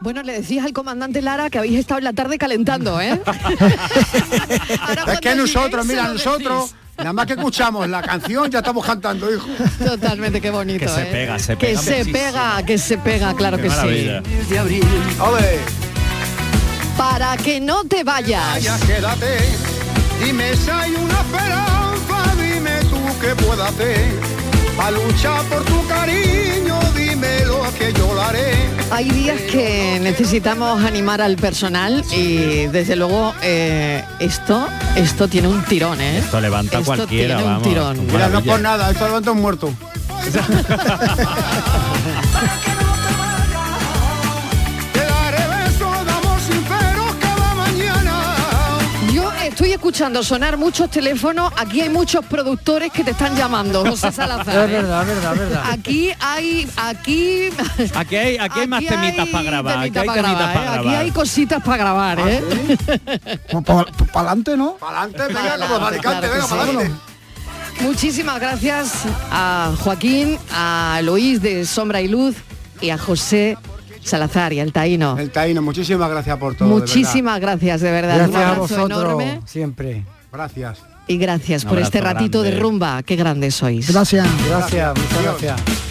Bueno, 0.10 0.24
le 0.24 0.34
decías 0.34 0.66
al 0.66 0.74
comandante 0.74 1.22
Lara 1.22 1.52
que 1.52 1.60
habéis 1.60 1.78
estado 1.78 2.00
en 2.00 2.04
la 2.06 2.14
tarde 2.14 2.40
calentando, 2.40 3.00
¿eh? 3.00 3.22
Es 5.14 5.20
que 5.20 5.36
nosotros, 5.36 5.86
se 5.86 5.92
mira, 5.94 6.08
nosotros, 6.08 6.72
decís. 6.72 6.76
nada 6.98 7.14
más 7.14 7.28
que 7.28 7.34
escuchamos 7.34 7.88
la 7.88 8.02
canción, 8.02 8.50
ya 8.50 8.58
estamos 8.58 8.84
cantando, 8.84 9.32
hijo. 9.32 9.46
Totalmente, 9.86 10.42
qué 10.42 10.50
bonito. 10.50 10.80
Que 10.80 10.88
se 10.88 11.02
¿eh? 11.04 11.12
pega, 11.12 11.38
se 11.38 11.56
Que 11.58 11.68
pega 11.68 11.82
se 11.84 11.92
muchísimo. 12.00 12.14
pega, 12.18 12.64
que 12.66 12.78
se 12.80 12.98
pega, 12.98 13.36
claro 13.36 13.58
Qué 13.58 13.64
que 13.64 13.70
maravilla. 13.70 14.24
sí. 14.26 14.50
De 14.50 14.58
abril. 14.58 14.84
Ole. 15.20 15.60
Para 16.98 17.38
que 17.38 17.60
no 17.62 17.84
te 17.84 18.04
vayas. 18.04 18.48
Vaya, 18.50 18.80
quédate, 18.88 19.38
dime 20.26 20.56
si 20.56 20.72
hay 20.72 20.96
una 20.96 21.20
esperanza, 21.22 22.36
dime 22.36 22.80
tú 22.90 22.98
qué 23.22 23.36
puedo 23.46 23.64
hacer. 23.64 24.08
A 24.82 24.90
luchar 24.90 25.44
por 25.46 25.64
tu 25.66 25.86
cariño, 25.88 26.69
Hay 28.92 29.10
días 29.10 29.40
que 29.52 30.00
necesitamos 30.02 30.84
animar 30.84 31.22
al 31.22 31.36
personal 31.36 32.04
y 32.12 32.66
desde 32.68 32.96
luego 32.96 33.34
eh, 33.42 34.04
esto, 34.20 34.68
esto 34.96 35.28
tiene 35.28 35.48
un 35.48 35.64
tirón, 35.64 36.02
¿eh? 36.02 36.20
Esto 36.20 36.42
levanta 36.42 36.78
a 36.78 36.82
Esto 36.82 36.96
cualquiera, 36.96 37.38
tiene 37.38 37.44
un 37.44 37.50
vamos. 37.62 37.68
tirón. 37.68 38.08
Mira, 38.08 38.30
no 38.30 38.44
por 38.44 38.60
nada, 38.60 38.90
esto 38.90 39.06
levanta 39.06 39.32
un 39.32 39.42
muerto. 39.42 39.70
estoy 49.70 49.92
escuchando 49.92 50.24
sonar 50.24 50.58
muchos 50.58 50.90
teléfonos, 50.90 51.54
aquí 51.56 51.82
hay 51.82 51.90
muchos 51.90 52.26
productores 52.26 52.92
que 52.92 53.04
te 53.04 53.12
están 53.12 53.36
llamando, 53.36 53.86
José 53.86 54.12
Salazar. 54.12 54.68
Es 54.68 54.70
¿eh? 54.70 54.82
verdad, 54.82 55.02
es 55.02 55.08
verdad, 55.08 55.34
es 55.34 55.40
verdad. 55.40 55.64
Aquí 55.70 56.10
hay, 56.20 56.68
aquí, 56.76 57.50
Aquí 57.96 58.16
hay, 58.16 58.38
aquí 58.38 58.62
hay 58.62 58.68
más 58.68 58.84
temitas 58.84 59.28
para 59.28 59.44
grabar. 59.44 59.78
Aquí 59.78 59.84
hay 59.84 59.92
temita 59.92 60.14
temitas 60.14 60.38
grabar, 60.40 60.54
para 60.56 60.66
¿eh? 60.66 60.70
Aquí 60.70 60.84
grabar. 60.86 61.02
hay 61.02 61.12
cositas 61.12 61.64
para 61.64 61.78
grabar, 61.78 62.20
¿eh? 62.20 62.44
Para 63.64 63.86
adelante, 64.14 64.58
¿no? 64.58 64.74
Para 64.78 65.02
adelante, 65.02 65.34
venga, 65.34 65.68
como 65.68 65.86
Alicante, 65.86 66.28
claro 66.28 66.34
venga, 66.34 66.44
sí. 66.44 66.50
para 66.50 66.64
adelante. 66.64 66.96
Muchísimas 67.82 68.40
gracias 68.40 68.92
a 69.32 69.72
Joaquín, 69.84 70.40
a 70.52 71.00
Luis 71.04 71.44
de 71.44 71.64
Sombra 71.66 72.02
y 72.02 72.08
Luz 72.08 72.36
y 72.82 72.90
a 72.90 72.98
José 72.98 73.56
Salazar 74.10 74.52
y 74.54 74.60
al 74.60 74.72
Taíno. 74.74 75.18
El 75.18 75.32
Taíno, 75.32 75.62
muchísimas 75.62 76.10
gracias 76.10 76.38
por 76.38 76.56
todo. 76.56 76.68
de. 76.68 76.76
Muchísimas 76.76 77.40
gracias, 77.40 77.82
de 77.82 77.92
verdad. 77.92 78.16
Gracias 78.18 78.30
Un 78.36 78.36
a 78.42 78.48
abrazo 78.50 78.62
vosotros 78.62 79.00
enorme 79.02 79.42
siempre. 79.46 80.06
Gracias. 80.32 80.80
y 81.08 81.18
gracias 81.18 81.64
Un 81.64 81.70
por 81.70 81.80
este 81.80 82.02
ratito 82.02 82.42
de 82.44 82.52
rumba. 82.60 83.02
Qué 83.04 83.16
grandes 83.16 83.56
sois. 83.56 83.92
Gracias. 83.92 84.28
Gracias, 84.48 84.98
muchas 84.98 85.18
Adiós. 85.18 85.42
gracias. 85.42 85.89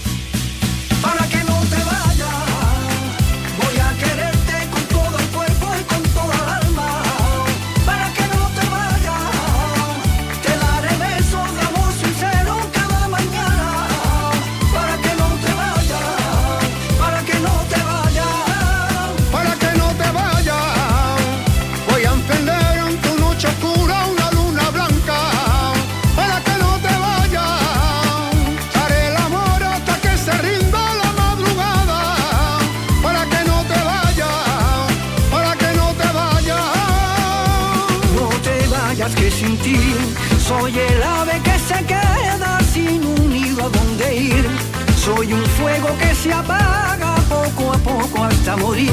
Hasta 48.49 48.65
morir. 48.65 48.93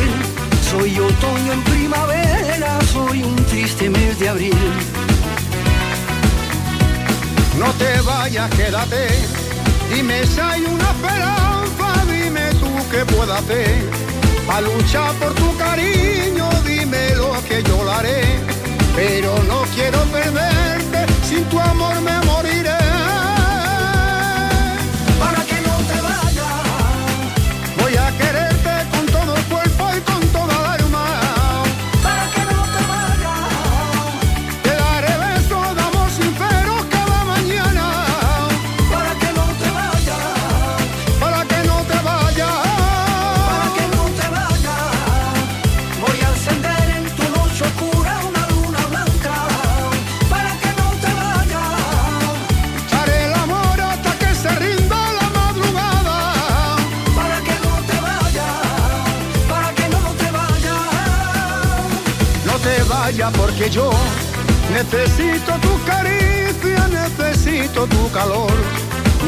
Soy 0.70 1.00
otoño 1.00 1.54
en 1.54 1.64
primavera, 1.64 2.80
soy 2.92 3.24
un 3.24 3.36
triste 3.46 3.90
mes 3.90 4.20
de 4.20 4.30
abril. 4.30 4.58
No 7.58 7.72
te 7.74 8.02
vayas, 8.02 8.50
quédate. 8.52 9.08
Dime 9.94 10.26
si 10.26 10.40
hay 10.40 10.62
una 10.66 10.90
esperanza, 10.92 12.06
dime 12.12 12.50
tú 12.60 12.70
qué 12.92 13.06
puedo 13.06 13.34
hacer. 13.34 13.90
A 14.50 14.62
luchar 14.62 15.14
por 15.16 15.34
tu 15.36 15.56
cariño, 15.58 16.50
dime 16.66 17.16
lo 17.16 17.32
que 17.48 17.64
yo 17.64 17.84
lo 17.84 17.92
haré. 17.92 18.24
Pero 18.96 19.32
no 19.48 19.64
quiero 19.74 20.00
perderte, 20.12 21.06
sin 21.28 21.44
tu 21.46 21.60
amor 21.60 22.02
me 22.02 22.25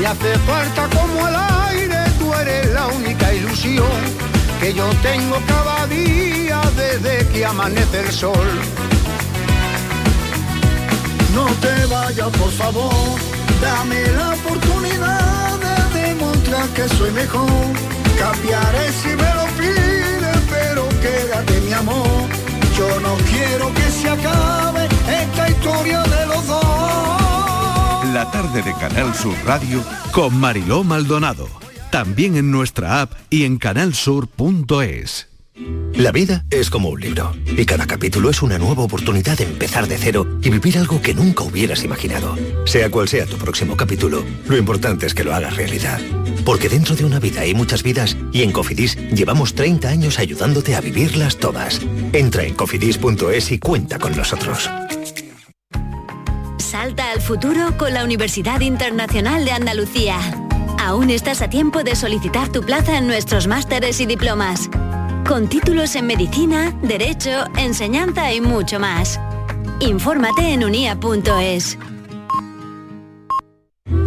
Hace 0.09 0.39
falta 0.39 0.87
como 0.95 1.27
el 1.27 1.35
aire, 1.67 1.97
tú 2.17 2.33
eres 2.33 2.71
la 2.71 2.87
única 2.87 3.33
ilusión 3.33 3.91
que 4.61 4.73
yo 4.73 4.87
tengo 5.03 5.37
cada 5.45 5.85
día 5.87 6.61
desde 6.77 7.27
que 7.27 7.45
amanece 7.45 7.99
el 7.99 8.11
sol. 8.11 8.47
No 11.35 11.45
te 11.59 11.85
vayas, 11.87 12.29
por 12.29 12.51
favor, 12.51 13.19
dame 13.61 14.01
la 14.13 14.29
oportunidad 14.35 15.59
de 15.59 15.99
demostrar 15.99 16.67
que 16.69 16.87
soy 16.87 17.11
mejor. 17.11 17.67
Cambiaré 18.17 18.93
si 18.93 19.09
me 19.09 19.31
lo 19.39 19.45
pides, 19.59 20.37
pero 20.49 20.87
quédate 21.01 21.59
mi 21.61 21.73
amor. 21.73 22.29
Yo 22.77 22.87
no 23.01 23.13
quiero 23.29 23.73
que 23.73 23.91
se 23.91 24.09
acabe 24.09 24.87
esta 25.21 25.49
historia 25.49 26.01
de 26.03 26.25
los 26.27 26.47
dos. 26.47 26.76
La 28.17 28.31
tarde 28.31 28.63
de 28.63 28.73
Canal 28.73 29.13
Sur 29.13 29.35
Radio 29.45 29.83
con 30.11 30.35
Mariló 30.39 30.83
Maldonado. 30.83 31.47
También 31.91 32.35
en 32.35 32.49
nuestra 32.49 33.01
app 33.01 33.11
y 33.29 33.43
en 33.43 33.59
canalsur.es. 33.59 35.27
La 35.93 36.11
vida 36.11 36.43
es 36.49 36.71
como 36.71 36.89
un 36.89 36.99
libro 36.99 37.35
y 37.45 37.63
cada 37.65 37.85
capítulo 37.85 38.31
es 38.31 38.41
una 38.41 38.57
nueva 38.57 38.81
oportunidad 38.81 39.37
de 39.37 39.43
empezar 39.43 39.87
de 39.87 39.99
cero 39.99 40.25
y 40.41 40.49
vivir 40.49 40.79
algo 40.79 40.99
que 40.99 41.13
nunca 41.13 41.43
hubieras 41.43 41.83
imaginado. 41.83 42.35
Sea 42.65 42.89
cual 42.89 43.07
sea 43.07 43.27
tu 43.27 43.37
próximo 43.37 43.77
capítulo, 43.77 44.25
lo 44.47 44.57
importante 44.57 45.05
es 45.05 45.13
que 45.13 45.23
lo 45.23 45.35
hagas 45.35 45.55
realidad. 45.55 46.01
Porque 46.43 46.69
dentro 46.69 46.95
de 46.95 47.05
una 47.05 47.19
vida 47.19 47.41
hay 47.41 47.53
muchas 47.53 47.83
vidas 47.83 48.17
y 48.31 48.41
en 48.41 48.51
Cofidis 48.51 48.97
llevamos 49.11 49.53
30 49.53 49.89
años 49.89 50.17
ayudándote 50.17 50.75
a 50.75 50.81
vivirlas 50.81 51.37
todas. 51.37 51.81
Entra 52.13 52.45
en 52.45 52.55
cofidis.es 52.55 53.51
y 53.51 53.59
cuenta 53.59 53.99
con 53.99 54.17
nosotros. 54.17 54.71
Futuro 57.27 57.77
con 57.77 57.93
la 57.93 58.05
Universidad 58.05 58.61
Internacional 58.61 59.43
de 59.43 59.51
Andalucía. 59.51 60.17
Aún 60.79 61.09
estás 61.09 61.41
a 61.41 61.49
tiempo 61.49 61.83
de 61.83 61.93
solicitar 61.93 62.49
tu 62.53 62.61
plaza 62.61 62.97
en 62.97 63.05
nuestros 63.05 63.47
másteres 63.47 63.99
y 63.99 64.05
diplomas. 64.05 64.69
Con 65.27 65.49
títulos 65.49 65.97
en 65.97 66.07
medicina, 66.07 66.73
derecho, 66.83 67.43
enseñanza 67.57 68.33
y 68.33 68.39
mucho 68.39 68.79
más. 68.79 69.19
Infórmate 69.81 70.53
en 70.53 70.63
unia.es. 70.63 71.77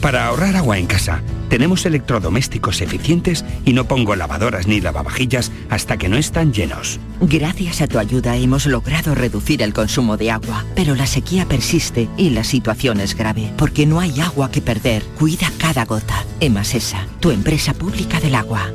Para 0.01 0.27
ahorrar 0.27 0.57
agua 0.57 0.79
en 0.79 0.87
casa, 0.87 1.23
tenemos 1.49 1.87
electrodomésticos 1.87 2.81
eficientes 2.81 3.45
y 3.65 3.73
no 3.73 3.89
pongo 3.89 4.15
lavadoras 4.15 4.67
ni 4.67 4.81
lavavajillas 4.81 5.51
hasta 5.71 5.97
que 5.97 6.09
no 6.09 6.17
están 6.17 6.53
llenos. 6.53 7.01
Gracias 7.21 7.81
a 7.81 7.87
tu 7.87 7.99
ayuda 7.99 8.37
hemos 8.37 8.67
logrado 8.67 9.15
reducir 9.15 9.63
el 9.63 9.73
consumo 9.73 10.17
de 10.17 10.31
agua, 10.31 10.65
pero 10.75 10.95
la 10.95 11.07
sequía 11.07 11.47
persiste 11.47 12.09
y 12.17 12.31
la 12.31 12.45
situación 12.45 13.01
es 13.01 13.17
grave, 13.17 13.53
porque 13.57 13.87
no 13.87 14.01
hay 14.01 14.21
agua 14.21 14.51
que 14.51 14.61
perder. 14.61 15.03
Cuida 15.19 15.51
cada 15.59 15.85
gota. 15.85 16.25
Emasesa, 16.41 17.07
tu 17.21 17.31
empresa 17.31 17.75
pública 17.75 18.21
del 18.21 18.35
agua. 18.35 18.71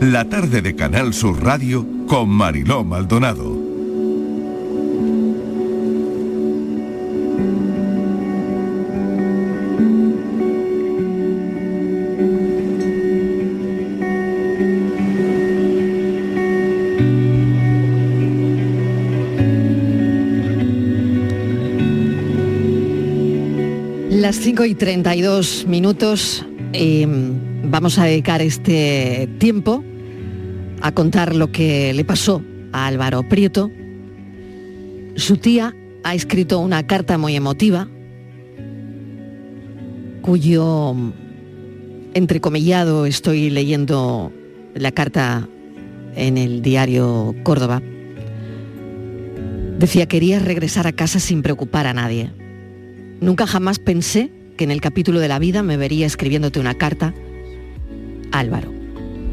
La 0.00 0.28
tarde 0.28 0.62
de 0.62 0.76
Canal 0.76 1.14
Sur 1.14 1.42
Radio 1.42 1.86
con 2.06 2.28
Mariló 2.28 2.84
Maldonado. 2.84 3.55
Las 24.26 24.40
5 24.40 24.64
y 24.64 24.74
32 24.74 25.66
minutos 25.68 26.44
y 26.72 27.04
vamos 27.62 27.96
a 27.96 28.06
dedicar 28.06 28.42
este 28.42 29.28
tiempo 29.38 29.84
a 30.80 30.90
contar 30.90 31.36
lo 31.36 31.52
que 31.52 31.92
le 31.94 32.04
pasó 32.04 32.42
a 32.72 32.88
Álvaro 32.88 33.22
Prieto. 33.28 33.70
Su 35.14 35.36
tía 35.36 35.76
ha 36.02 36.12
escrito 36.16 36.58
una 36.58 36.84
carta 36.88 37.18
muy 37.18 37.36
emotiva 37.36 37.86
cuyo 40.22 40.96
entrecomillado 42.14 43.06
estoy 43.06 43.48
leyendo 43.48 44.32
la 44.74 44.90
carta 44.90 45.48
en 46.16 46.36
el 46.36 46.62
diario 46.62 47.32
Córdoba. 47.44 47.80
Decía, 49.78 50.06
quería 50.06 50.40
regresar 50.40 50.88
a 50.88 50.92
casa 50.92 51.20
sin 51.20 51.42
preocupar 51.42 51.86
a 51.86 51.94
nadie. 51.94 52.32
Nunca 53.20 53.46
jamás 53.46 53.78
pensé 53.78 54.30
que 54.56 54.64
en 54.64 54.70
el 54.70 54.80
capítulo 54.80 55.20
de 55.20 55.28
la 55.28 55.38
vida 55.38 55.62
me 55.62 55.76
vería 55.76 56.06
escribiéndote 56.06 56.60
una 56.60 56.74
carta. 56.74 57.14
Álvaro, 58.32 58.72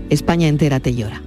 España 0.09 0.47
entera 0.47 0.79
te 0.79 0.95
llora. 0.95 1.21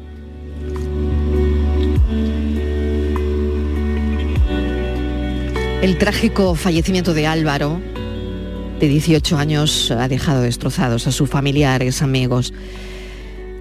El 5.82 5.98
trágico 5.98 6.54
fallecimiento 6.54 7.14
de 7.14 7.26
Álvaro, 7.26 7.80
de 8.80 8.88
18 8.88 9.36
años, 9.36 9.90
ha 9.90 10.08
dejado 10.08 10.42
destrozados 10.42 11.06
a 11.06 11.12
sus 11.12 11.28
familiares, 11.28 12.02
amigos. 12.02 12.52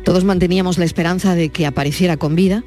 Todos 0.03 0.23
manteníamos 0.23 0.77
la 0.77 0.85
esperanza 0.85 1.35
de 1.35 1.49
que 1.49 1.65
apareciera 1.65 2.17
con 2.17 2.35
vida 2.35 2.63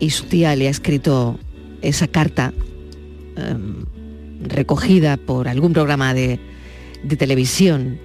y 0.00 0.10
su 0.10 0.24
tía 0.24 0.56
le 0.56 0.66
ha 0.66 0.70
escrito 0.70 1.38
esa 1.82 2.08
carta 2.08 2.52
em, 3.36 3.84
recogida 4.42 5.16
por 5.16 5.48
algún 5.48 5.72
programa 5.72 6.14
de, 6.14 6.38
de 7.02 7.16
televisión. 7.16 7.98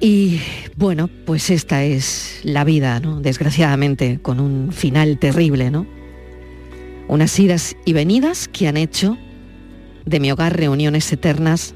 Y 0.00 0.40
bueno, 0.76 1.08
pues 1.24 1.50
esta 1.50 1.84
es 1.84 2.40
la 2.42 2.64
vida, 2.64 3.00
¿no? 3.00 3.20
Desgraciadamente, 3.20 4.18
con 4.20 4.40
un 4.40 4.72
final 4.72 5.18
terrible, 5.18 5.70
¿no? 5.70 5.86
Unas 7.08 7.38
idas 7.38 7.76
y 7.84 7.92
venidas 7.92 8.48
que 8.48 8.68
han 8.68 8.76
hecho 8.76 9.16
de 10.04 10.20
mi 10.20 10.30
hogar 10.30 10.56
reuniones 10.56 11.10
eternas, 11.12 11.74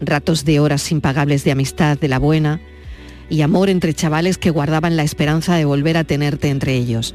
ratos 0.00 0.44
de 0.44 0.60
horas 0.60 0.90
impagables 0.92 1.44
de 1.44 1.52
amistad 1.52 1.98
de 1.98 2.08
la 2.08 2.18
buena 2.18 2.60
y 3.28 3.42
amor 3.42 3.68
entre 3.70 3.94
chavales 3.94 4.38
que 4.38 4.50
guardaban 4.50 4.96
la 4.96 5.02
esperanza 5.02 5.56
de 5.56 5.64
volver 5.64 5.96
a 5.96 6.04
tenerte 6.04 6.48
entre 6.48 6.74
ellos. 6.74 7.14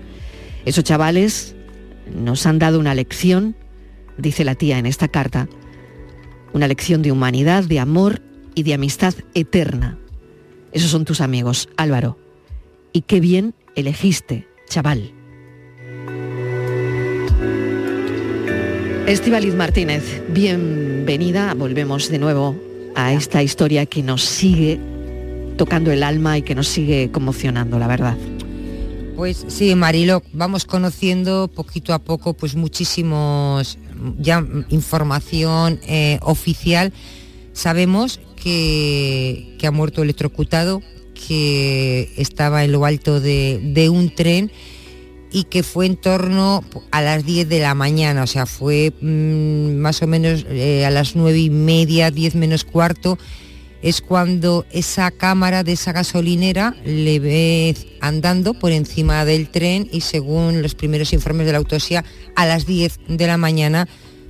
Esos 0.66 0.84
chavales 0.84 1.56
nos 2.14 2.46
han 2.46 2.60
dado 2.60 2.80
una 2.80 2.94
lección, 2.94 3.56
dice 4.18 4.44
la 4.44 4.56
tía 4.56 4.78
en 4.78 4.86
esta 4.86 5.08
carta, 5.08 5.48
una 6.54 6.68
lección 6.68 7.02
de 7.02 7.12
humanidad, 7.12 7.64
de 7.64 7.80
amor 7.80 8.22
y 8.56 8.64
de 8.64 8.74
amistad 8.74 9.14
eterna. 9.34 9.98
Esos 10.72 10.92
son 10.92 11.06
tus 11.06 11.22
amigos, 11.22 11.70
Álvaro. 11.78 12.18
Y 12.94 13.02
qué 13.02 13.20
bien 13.20 13.54
elegiste, 13.76 14.48
chaval. 14.70 15.14
Estivaliz 19.08 19.56
Martínez, 19.56 20.22
bienvenida. 20.30 21.54
Volvemos 21.54 22.10
de 22.10 22.20
nuevo 22.20 22.56
a 22.96 23.14
esta 23.14 23.44
historia 23.44 23.86
que 23.86 24.04
nos 24.04 24.24
sigue 24.24 24.80
tocando 25.58 25.92
el 25.92 26.04
alma 26.04 26.38
y 26.38 26.42
que 26.42 26.56
nos 26.56 26.68
sigue 26.68 27.12
conmocionando, 27.12 27.80
la 27.80 27.88
verdad. 27.88 28.18
Pues 29.16 29.46
sí, 29.48 29.76
Marilo, 29.76 30.24
vamos 30.34 30.66
conociendo 30.66 31.48
poquito 31.48 31.94
a 31.94 32.00
poco 32.00 32.34
pues 32.34 32.56
muchísimos 32.56 33.78
ya 34.20 34.46
información 34.70 35.80
eh, 35.88 36.20
oficial. 36.22 36.94
Sabemos 37.54 38.20
que, 38.36 39.56
que 39.60 39.68
ha 39.68 39.72
muerto 39.72 40.04
electrocutado, 40.04 40.82
que 41.28 42.12
estaba 42.18 42.64
en 42.64 42.72
lo 42.72 42.86
alto 42.86 43.20
de, 43.20 43.60
de 43.74 43.90
un 43.90 44.14
tren 44.14 44.52
y 45.32 45.46
que 45.46 45.64
fue 45.64 45.86
en 45.86 45.96
torno 45.96 46.64
a 46.92 47.02
las 47.02 47.26
10 47.26 47.48
de 47.48 47.60
la 47.60 47.74
mañana, 47.74 48.24
o 48.24 48.28
sea, 48.28 48.46
fue 48.46 48.94
mm, 49.00 49.76
más 49.78 50.02
o 50.02 50.08
menos 50.08 50.46
eh, 50.50 50.86
a 50.86 50.92
las 50.92 51.16
9 51.16 51.40
y 51.40 51.50
media, 51.50 52.12
10 52.12 52.36
menos 52.36 52.66
cuarto, 52.66 53.18
es 53.82 54.02
cuando 54.02 54.66
esa 54.72 55.12
cámara 55.12 55.64
de 55.64 55.74
esa 55.74 55.92
gasolinera 55.92 56.76
le 56.86 57.20
ve 57.20 57.76
andando 58.00 58.54
por 58.54 58.72
encima 58.72 59.26
del 59.26 59.50
tren 59.50 59.88
y 59.92 60.02
según 60.02 60.62
los 60.62 60.76
primeros 60.76 61.14
informes 61.14 61.46
de 61.46 61.54
la 61.54 61.58
autopsia, 61.58 62.04
a 62.36 62.46
las 62.46 62.66
10 62.66 63.00
de 63.08 63.28
la 63.28 63.38
mañana 63.38 63.88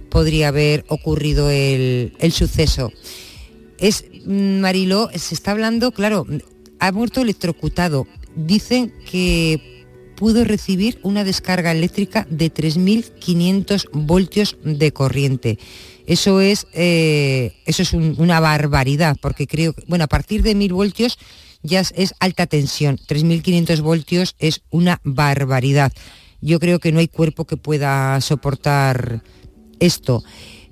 podría 0.09 0.49
haber 0.49 0.85
ocurrido 0.87 1.49
el, 1.49 2.13
el 2.19 2.31
suceso. 2.31 2.91
Es, 3.77 4.05
Mariló, 4.25 5.09
se 5.15 5.33
está 5.33 5.51
hablando, 5.51 5.91
claro, 5.91 6.25
ha 6.79 6.91
muerto 6.91 7.21
electrocutado. 7.21 8.07
Dicen 8.35 8.93
que 9.09 9.85
pudo 10.15 10.45
recibir 10.45 10.99
una 11.01 11.23
descarga 11.23 11.71
eléctrica 11.71 12.27
de 12.29 12.53
3.500 12.53 13.89
voltios 13.91 14.55
de 14.63 14.91
corriente. 14.91 15.57
Eso 16.07 16.41
es, 16.41 16.67
eh, 16.73 17.53
eso 17.65 17.81
es 17.83 17.93
un- 17.93 18.15
una 18.17 18.39
barbaridad, 18.39 19.17
porque 19.21 19.47
creo 19.47 19.73
bueno, 19.87 20.03
a 20.05 20.07
partir 20.07 20.43
de 20.43 20.55
1.000 20.55 20.73
voltios 20.73 21.17
ya 21.63 21.81
es, 21.81 22.13
alta 22.19 22.47
tensión, 22.47 22.97
3.500 23.07 23.81
voltios 23.81 24.35
es 24.39 24.61
una 24.71 24.99
barbaridad. 25.03 25.91
Yo 26.41 26.59
creo 26.59 26.79
que 26.79 26.91
no 26.91 26.99
hay 26.99 27.07
cuerpo 27.07 27.45
que 27.45 27.55
pueda 27.57 28.19
soportar 28.21 29.23
esto. 29.79 30.23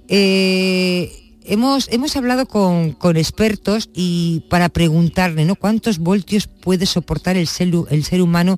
Eh, 0.08 1.38
hemos, 1.44 1.88
hemos 1.90 2.16
hablado 2.16 2.48
con, 2.48 2.94
con 2.94 3.18
expertos 3.18 3.90
y 3.94 4.44
para 4.50 4.70
preguntarle 4.70 5.46
¿no? 5.46 5.56
cuántos 5.56 6.00
voltios 6.00 6.48
puede 6.48 6.88
soportar 6.88 7.38
el 7.38 7.48
el 7.92 8.04
ser 8.04 8.22
humano 8.24 8.58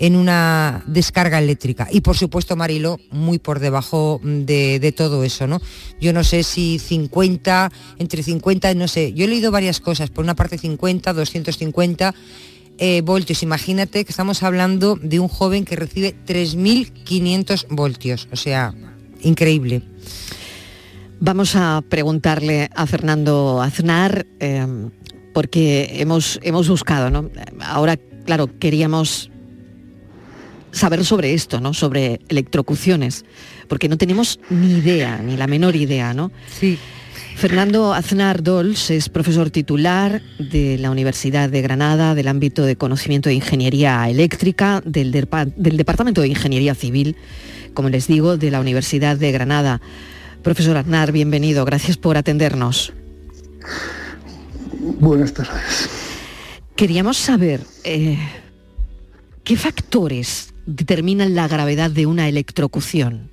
en 0.00 0.16
una 0.16 0.82
descarga 0.86 1.38
eléctrica. 1.38 1.86
Y 1.92 2.00
por 2.00 2.16
supuesto, 2.16 2.56
Marilo, 2.56 2.98
muy 3.10 3.38
por 3.38 3.60
debajo 3.60 4.18
de, 4.24 4.94
todo 4.96 5.22
eso, 5.24 5.46
¿no? 5.46 5.60
Yo 6.00 6.14
no 6.14 6.24
sé 6.24 6.42
si 6.42 6.78
50, 6.78 7.70
entre 7.98 8.22
50, 8.22 8.74
no 8.74 8.88
sé, 8.88 9.12
yo 9.12 9.26
he 9.26 9.28
leído 9.28 9.52
varias 9.52 9.78
cosas, 9.78 10.08
por 10.08 10.24
una 10.24 10.34
parte 10.34 10.56
50, 10.56 11.12
250 11.12 12.14
eh, 12.78 13.02
voltios. 13.02 13.42
Imagínate 13.42 14.06
que 14.06 14.10
estamos 14.10 14.42
hablando 14.42 14.96
de 14.96 15.20
un 15.20 15.28
joven 15.28 15.66
que 15.66 15.76
recibe 15.76 16.16
3.500 16.26 17.66
voltios, 17.68 18.26
o 18.32 18.36
sea, 18.36 18.74
increíble. 19.20 19.82
Vamos 21.20 21.56
a 21.56 21.84
preguntarle 21.86 22.70
a 22.74 22.86
Fernando 22.86 23.60
Aznar, 23.60 24.26
eh, 24.40 24.66
porque 25.34 26.00
hemos, 26.00 26.40
hemos 26.42 26.70
buscado, 26.70 27.10
¿no? 27.10 27.28
Ahora, 27.60 27.98
claro, 28.24 28.58
queríamos 28.58 29.30
saber 30.72 31.04
sobre 31.04 31.34
esto, 31.34 31.60
¿no? 31.60 31.74
Sobre 31.74 32.20
electrocuciones, 32.28 33.24
porque 33.68 33.88
no 33.88 33.96
tenemos 33.96 34.40
ni 34.50 34.78
idea, 34.78 35.18
ni 35.18 35.36
la 35.36 35.46
menor 35.46 35.76
idea, 35.76 36.14
¿no? 36.14 36.30
Sí. 36.58 36.78
Fernando 37.36 37.94
Aznar 37.94 38.42
Dols 38.42 38.90
es 38.90 39.08
profesor 39.08 39.50
titular 39.50 40.20
de 40.38 40.76
la 40.78 40.90
Universidad 40.90 41.48
de 41.48 41.62
Granada 41.62 42.14
del 42.14 42.28
ámbito 42.28 42.64
de 42.64 42.76
conocimiento 42.76 43.30
de 43.30 43.36
ingeniería 43.36 44.08
eléctrica 44.10 44.82
del, 44.84 45.10
del 45.10 45.76
Departamento 45.76 46.20
de 46.20 46.28
Ingeniería 46.28 46.74
Civil, 46.74 47.16
como 47.72 47.88
les 47.88 48.06
digo, 48.06 48.36
de 48.36 48.50
la 48.50 48.60
Universidad 48.60 49.16
de 49.16 49.32
Granada. 49.32 49.80
Profesor 50.42 50.76
Aznar, 50.76 51.12
bienvenido, 51.12 51.64
gracias 51.64 51.96
por 51.96 52.18
atendernos. 52.18 52.92
Buenas 54.98 55.32
tardes. 55.32 55.88
Queríamos 56.76 57.16
saber 57.16 57.60
eh, 57.84 58.18
qué 59.44 59.56
factores 59.56 60.52
determinan 60.74 61.34
la 61.34 61.48
gravedad 61.48 61.90
de 61.90 62.06
una 62.06 62.28
electrocución. 62.28 63.30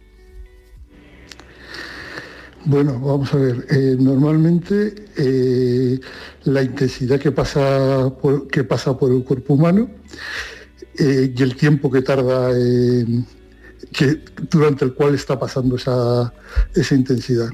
Bueno, 2.66 3.00
vamos 3.00 3.34
a 3.34 3.38
ver. 3.38 3.66
eh, 3.70 3.96
normalmente 3.98 5.06
eh, 5.16 6.00
la 6.44 6.64
intensidad 6.64 7.20
que 7.20 7.32
pasa 7.32 8.10
por, 8.22 8.48
que 8.48 8.64
pasa 8.66 8.98
por 8.98 9.12
el 9.14 9.24
cuerpo 9.24 9.54
humano 9.54 9.90
eh, 11.00 11.34
y 11.34 11.44
el 11.44 11.56
tiempo 11.56 11.90
que 11.90 12.02
tarda 12.02 12.52
en- 12.52 13.26
que, 13.94 14.20
durante 14.52 14.84
el 14.84 14.94
cual 14.94 15.16
está 15.16 15.40
pasando 15.40 15.78
esa, 15.78 16.34
esa 16.76 16.96
intensidad. 16.96 17.50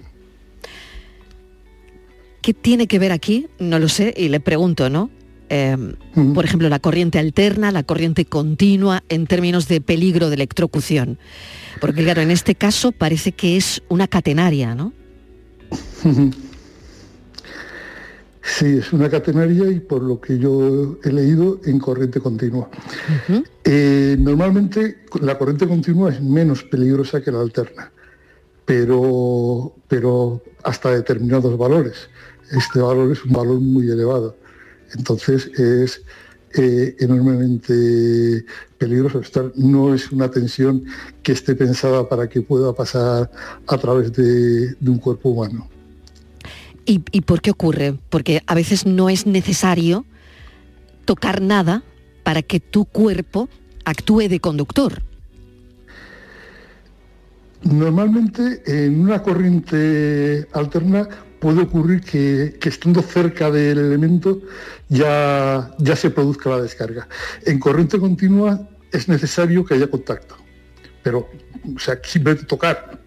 ¿Qué 2.41 2.53
tiene 2.53 2.87
que 2.87 2.97
ver 2.97 3.11
aquí? 3.11 3.47
No 3.59 3.77
lo 3.79 3.87
sé 3.89 4.13
y 4.17 4.29
le 4.29 4.39
pregunto, 4.39 4.89
¿no? 4.89 5.11
Eh, 5.55 5.77
Por 6.33 6.45
ejemplo, 6.45 6.67
la 6.67 6.79
corriente 6.79 7.19
alterna, 7.19 7.71
la 7.71 7.83
corriente 7.83 8.25
continua 8.25 9.03
en 9.07 9.27
términos 9.27 9.67
de 9.67 9.81
peligro 9.81 10.29
de 10.29 10.35
electrocución. 10.35 11.19
Porque 11.79 12.03
claro, 12.03 12.21
en 12.21 12.31
este 12.31 12.55
caso 12.55 12.91
parece 12.91 13.33
que 13.33 13.55
es 13.55 13.83
una 13.87 14.07
catenaria, 14.07 14.73
¿no? 14.73 14.93
Sí, 18.45 18.65
es 18.65 18.91
una 18.91 19.09
catenaria 19.09 19.71
y 19.71 19.79
por 19.79 20.03
lo 20.03 20.19
que 20.19 20.37
yo 20.37 20.99
he 21.01 21.13
leído 21.13 21.61
en 21.63 21.79
corriente 21.79 22.19
continua. 22.19 22.69
Eh, 23.63 24.17
normalmente 24.19 25.05
la 25.21 25.37
corriente 25.37 25.65
continua 25.65 26.11
es 26.11 26.21
menos 26.21 26.61
peligrosa 26.63 27.21
que 27.21 27.31
la 27.31 27.39
alterna, 27.39 27.89
pero, 28.65 29.73
pero 29.87 30.43
hasta 30.61 30.91
determinados 30.91 31.57
valores. 31.57 32.09
Este 32.51 32.79
valor 32.79 33.13
es 33.13 33.23
un 33.23 33.31
valor 33.31 33.61
muy 33.61 33.89
elevado. 33.89 34.35
Entonces 34.97 35.47
es 35.59 36.01
eh, 36.55 36.95
enormemente 36.99 38.45
peligroso. 38.77 39.19
Estar, 39.19 39.51
no 39.55 39.93
es 39.93 40.11
una 40.11 40.29
tensión 40.29 40.83
que 41.23 41.31
esté 41.31 41.55
pensada 41.55 42.07
para 42.07 42.29
que 42.29 42.41
pueda 42.41 42.73
pasar 42.73 43.31
a 43.67 43.77
través 43.77 44.13
de- 44.13 44.73
de 44.75 44.89
un 44.91 44.99
cuerpo 44.99 45.29
humano. 45.29 45.67
¿Y, 46.85 47.01
y 47.11 47.21
por 47.21 47.41
qué 47.41 47.51
ocurre? 47.51 47.97
Porque 48.09 48.41
a 48.45 48.55
veces 48.55 48.85
no 48.85 49.09
es 49.09 49.25
necesario 49.25 50.05
tocar 51.05 51.41
nada 51.41 51.83
para 52.23 52.41
que 52.41 52.59
tu 52.59 52.85
cuerpo 52.85 53.49
actúe 53.85 54.27
de 54.29 54.39
conductor. 54.39 55.01
Normalmente 57.63 58.61
en 58.65 58.99
una 58.99 59.23
corriente 59.23 60.45
alterna 60.51 61.07
puede 61.43 61.63
ocurrir 61.63 61.99
que, 61.99 62.57
estando 62.63 63.01
cerca 63.01 63.51
del 63.51 63.77
elemento 63.77 64.41
ya, 64.87 65.75
ya 65.77 65.95
se 65.97 66.09
produzca 66.09 66.51
la 66.51 66.61
descarga. 66.61 67.09
En 67.45 67.59
corriente 67.59 67.99
continua 67.99 68.65
es 68.93 69.09
necesario 69.09 69.65
que 69.65 69.73
haya 69.73 69.87
contacto, 69.87 70.37
pero 71.03 71.27
o 71.75 71.79
sea, 71.79 71.99
simplemente 72.01 72.45
tocar. 72.45 72.97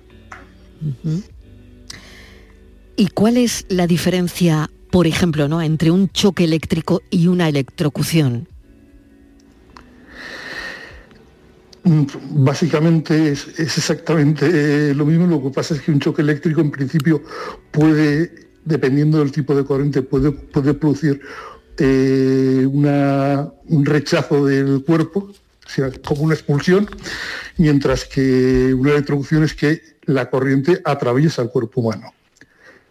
¿Y 2.97 3.09
cuál 3.09 3.39
es 3.39 3.64
la 3.70 3.87
diferencia, 3.87 4.70
por 4.91 5.07
ejemplo, 5.07 5.49
¿no? 5.49 5.62
entre 5.62 5.91
un 5.91 6.11
choque 6.11 6.45
eléctrico 6.45 7.01
y 7.09 7.28
una 7.28 7.49
electrocución? 7.49 8.49
Básicamente 11.87 13.30
es, 13.30 13.47
exactamente 13.61 14.91
eh, 14.91 14.95
lo 14.95 15.07
mismo, 15.07 15.24
lo 15.28 15.41
que 15.41 15.51
pasa 15.51 15.74
es 15.74 15.82
que 15.82 15.93
un 15.93 16.01
choque 16.01 16.20
eléctrico 16.20 16.61
en 16.61 16.72
principio 16.72 17.22
puede, 17.70 18.49
dependiendo 18.64 19.20
del 19.20 19.30
tipo 19.30 19.55
de 19.55 19.64
corriente, 19.64 20.03
puede, 20.03 20.32
producir 20.74 21.20
eh, 21.78 22.66
un 22.66 23.87
rechazo 23.87 24.47
del 24.47 24.82
cuerpo, 24.84 25.30
o 25.30 25.68
sea, 25.68 25.93
como 26.05 26.22
una 26.22 26.34
expulsión, 26.34 26.89
mientras 27.57 28.05
que 28.05 28.74
una 28.74 28.91
electrocución 28.91 29.45
es 29.45 29.55
que 29.55 29.80
la 30.07 30.28
corriente 30.28 30.80
atraviesa 30.84 31.43
el 31.43 31.51
cuerpo 31.51 31.82
humano. 31.82 32.12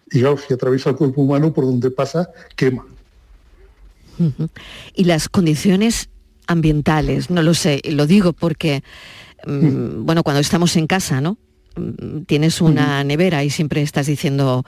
Y 0.10 0.22
claro, 0.22 0.38
si 0.38 0.54
atraviesa 0.54 0.92
el 0.92 0.96
cuerpo 0.96 1.22
humano, 1.22 1.52
por 1.52 1.66
donde 1.66 1.92
pasa, 1.92 2.30
quema. 2.56 2.86
Y 4.94 5.04
las 5.04 5.28
condiciones 5.28 6.08
ambientales, 6.48 7.30
no 7.30 7.42
lo 7.42 7.54
sé, 7.54 7.80
y 7.84 7.92
lo 7.92 8.08
digo 8.08 8.34
porque 8.34 8.84
mm, 9.46 10.06
bueno, 10.06 10.24
cuando 10.24 10.40
estamos 10.40 10.76
en 10.76 10.88
casa, 10.88 11.22
¿no? 11.22 11.38
Mm, 11.76 12.22
Tienes 12.24 12.62
una 12.62 13.04
nevera 13.04 13.44
y 13.44 13.50
siempre 13.50 13.82
estás 13.82 14.08
diciendo 14.08 14.66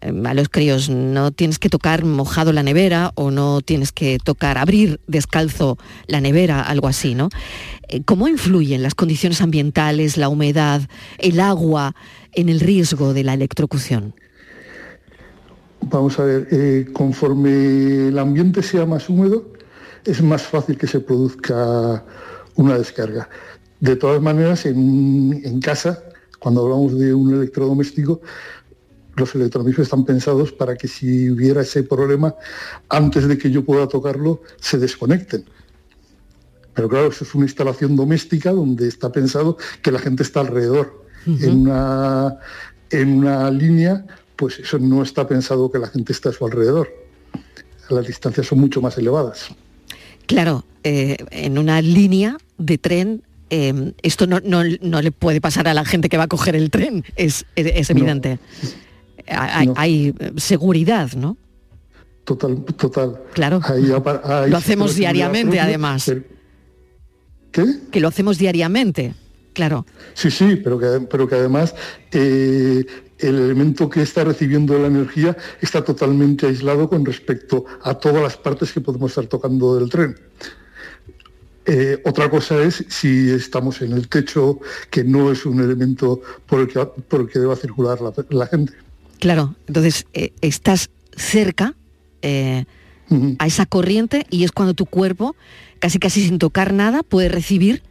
eh, 0.00 0.12
a 0.24 0.34
los 0.34 0.48
críos, 0.48 0.88
no 0.88 1.30
tienes 1.30 1.58
que 1.58 1.68
tocar 1.68 2.04
mojado 2.04 2.52
la 2.52 2.62
nevera 2.62 3.12
o 3.14 3.30
no 3.30 3.60
tienes 3.60 3.92
que 3.92 4.18
tocar, 4.22 4.58
abrir 4.58 5.00
descalzo 5.06 5.78
la 6.06 6.20
nevera, 6.20 6.62
algo 6.62 6.88
así, 6.88 7.14
¿no? 7.14 7.28
Eh, 7.88 8.02
¿Cómo 8.04 8.28
influyen 8.28 8.82
las 8.82 8.94
condiciones 8.94 9.40
ambientales, 9.40 10.16
la 10.16 10.28
humedad, 10.28 10.82
el 11.18 11.40
agua 11.40 11.94
en 12.32 12.48
el 12.48 12.60
riesgo 12.60 13.14
de 13.14 13.24
la 13.24 13.34
electrocución? 13.34 14.14
Vamos 15.90 16.18
a 16.18 16.24
ver, 16.24 16.48
eh, 16.50 16.86
conforme 16.92 18.08
el 18.08 18.18
ambiente 18.18 18.62
sea 18.62 18.86
más 18.86 19.08
húmedo, 19.08 19.52
es 20.04 20.22
más 20.22 20.42
fácil 20.42 20.76
que 20.76 20.86
se 20.86 21.00
produzca 21.00 22.04
una 22.56 22.78
descarga. 22.78 23.28
De 23.80 23.96
todas 23.96 24.22
maneras, 24.22 24.66
en, 24.66 25.40
en 25.44 25.60
casa, 25.60 26.02
cuando 26.38 26.62
hablamos 26.62 26.98
de 26.98 27.14
un 27.14 27.34
electrodoméstico, 27.34 28.20
los 29.16 29.34
electrodomésticos 29.34 29.86
están 29.86 30.04
pensados 30.04 30.52
para 30.52 30.76
que 30.76 30.88
si 30.88 31.30
hubiera 31.30 31.62
ese 31.62 31.82
problema, 31.82 32.34
antes 32.88 33.28
de 33.28 33.38
que 33.38 33.50
yo 33.50 33.64
pueda 33.64 33.88
tocarlo, 33.88 34.42
se 34.60 34.78
desconecten. 34.78 35.44
Pero 36.74 36.88
claro, 36.88 37.08
eso 37.08 37.24
es 37.24 37.34
una 37.34 37.44
instalación 37.44 37.94
doméstica 37.94 38.50
donde 38.50 38.88
está 38.88 39.12
pensado 39.12 39.56
que 39.82 39.92
la 39.92 40.00
gente 40.00 40.22
está 40.22 40.40
alrededor. 40.40 41.04
en, 41.26 41.60
una, 41.60 42.36
en 42.90 43.18
una 43.18 43.50
línea, 43.50 44.04
pues 44.36 44.58
eso 44.58 44.78
no 44.78 45.02
está 45.02 45.26
pensado 45.26 45.70
que 45.70 45.78
la 45.78 45.86
gente 45.86 46.12
esté 46.12 46.28
a 46.28 46.32
su 46.32 46.44
alrededor. 46.44 46.88
Las 47.88 48.06
distancias 48.06 48.46
son 48.48 48.58
mucho 48.60 48.82
más 48.82 48.98
elevadas. 48.98 49.54
Claro, 50.26 50.64
eh, 50.82 51.16
en 51.30 51.58
una 51.58 51.80
línea 51.82 52.36
de 52.58 52.78
tren 52.78 53.22
eh, 53.50 53.92
esto 54.02 54.26
no, 54.26 54.40
no- 54.40 54.64
no 54.80 55.02
le 55.02 55.12
puede 55.12 55.40
pasar 55.40 55.68
a 55.68 55.74
la 55.74 55.84
gente 55.84 56.08
que 56.08 56.16
va 56.16 56.24
a 56.24 56.28
coger 56.28 56.56
el 56.56 56.70
tren, 56.70 57.04
es, 57.14 57.44
es- 57.56 57.72
es 57.74 57.90
evidente. 57.90 58.38
Hay, 59.28 59.70
hay, 59.76 60.14
eh, 60.18 60.32
seguridad, 60.36 61.12
¿no? 61.12 61.36
Total, 62.24 62.64
total. 62.76 63.20
Claro. 63.34 63.60
Ahí 63.64 63.92
apa- 63.92 64.20
ahí 64.24 64.50
Lo 64.50 64.56
hacemos 64.56 64.94
diariamente, 64.96 65.60
además. 65.60 66.10
¿Qué? 67.52 67.64
Que 67.92 68.00
lo 68.00 68.08
hacemos 68.08 68.38
diariamente, 68.38 69.14
claro. 69.52 69.86
Sí, 70.14 70.30
sí, 70.30 70.56
pero 70.56 70.78
que, 70.78 71.06
pero 71.08 71.28
que 71.28 71.34
además 71.36 71.74
eh, 72.12 72.84
el 73.18 73.36
elemento 73.36 73.88
que 73.88 74.02
está 74.02 74.24
recibiendo 74.24 74.78
la 74.78 74.88
energía 74.88 75.36
está 75.60 75.84
totalmente 75.84 76.46
aislado 76.46 76.88
con 76.88 77.04
respecto 77.04 77.64
a 77.82 77.94
todas 77.94 78.22
las 78.22 78.36
partes 78.36 78.72
que 78.72 78.80
podemos 78.80 79.12
estar 79.12 79.26
tocando 79.26 79.78
del 79.78 79.88
tren. 79.88 80.16
Eh, 81.66 82.02
otra 82.04 82.28
cosa 82.28 82.62
es 82.62 82.84
si 82.88 83.30
estamos 83.30 83.80
en 83.80 83.92
el 83.92 84.08
techo, 84.08 84.60
que 84.90 85.02
no 85.02 85.32
es 85.32 85.46
un 85.46 85.60
elemento 85.60 86.20
por 86.46 86.60
el 86.60 86.68
que, 86.68 86.84
por 86.84 87.22
el 87.22 87.28
que 87.28 87.38
deba 87.38 87.56
circular 87.56 88.00
la, 88.00 88.12
la 88.30 88.46
gente. 88.46 88.74
Claro, 89.18 89.54
entonces 89.66 90.06
eh, 90.12 90.32
estás 90.42 90.90
cerca 91.16 91.74
eh, 92.20 92.64
a 93.38 93.46
esa 93.46 93.64
corriente 93.64 94.26
y 94.28 94.44
es 94.44 94.52
cuando 94.52 94.74
tu 94.74 94.86
cuerpo, 94.86 95.36
casi 95.78 95.98
casi 95.98 96.22
sin 96.22 96.38
tocar 96.38 96.74
nada, 96.74 97.02
puede 97.02 97.28
recibir 97.28 97.82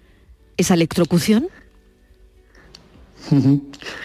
esa 0.58 0.76
electrocución. 0.76 1.48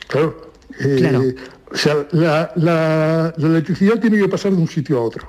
Claro. 0.06 0.47
Eh, 0.80 0.96
Claro. 0.98 1.22
O 1.70 1.76
sea, 1.76 2.06
la, 2.12 2.50
la- 2.56 3.34
la 3.36 3.46
electricidad 3.46 3.98
tiene 4.00 4.18
que 4.18 4.28
pasar 4.28 4.52
de 4.52 4.58
un 4.58 4.68
sitio 4.68 4.98
a 4.98 5.02
otro. 5.02 5.26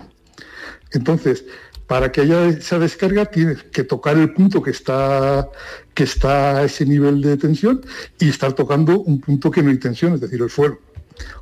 Entonces, 0.92 1.44
para 1.86 2.12
que 2.12 2.22
haya 2.22 2.46
esa 2.46 2.80
descarga, 2.80 3.26
tienes 3.26 3.64
que 3.64 3.84
tocar 3.84 4.18
el 4.18 4.32
punto 4.34 4.62
que 4.62 4.72
está, 4.72 5.50
que 5.94 6.04
está 6.04 6.58
a 6.60 6.64
ese 6.64 6.86
nivel 6.86 7.22
de 7.22 7.36
tensión 7.36 7.82
y 8.20 8.30
estar 8.30 8.54
tocando 8.54 9.00
un 9.02 9.20
punto 9.20 9.52
que 9.52 9.62
no 9.62 9.70
hay 9.70 9.78
tensión, 9.78 10.14
es 10.14 10.22
decir, 10.22 10.42
el 10.42 10.50
suelo. 10.50 10.80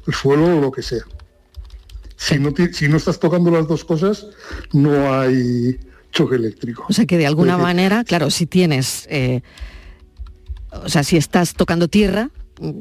El 0.08 0.14
suelo 0.14 0.58
o 0.58 0.62
lo 0.62 0.72
que 0.72 0.82
sea. 0.82 1.04
Si 2.16 2.40
no, 2.40 2.52
si 2.74 2.88
no 2.88 2.98
estás 2.98 3.20
tocando 3.20 3.52
las 3.52 3.68
dos 3.68 3.86
cosas, 3.86 4.26
no 4.74 5.14
hay 5.20 5.78
choque 6.12 6.38
eléctrico. 6.38 6.86
O 6.90 6.94
sea 6.94 7.06
que 7.06 7.18
de 7.18 7.28
alguna 7.28 7.58
manera, 7.60 8.04
claro, 8.04 8.32
si 8.32 8.48
tienes, 8.48 9.06
eh, 9.12 9.42
o 10.72 10.90
sea, 10.90 11.04
si 11.04 11.18
estás 11.18 11.54
tocando 11.54 11.88
tierra, 11.88 12.32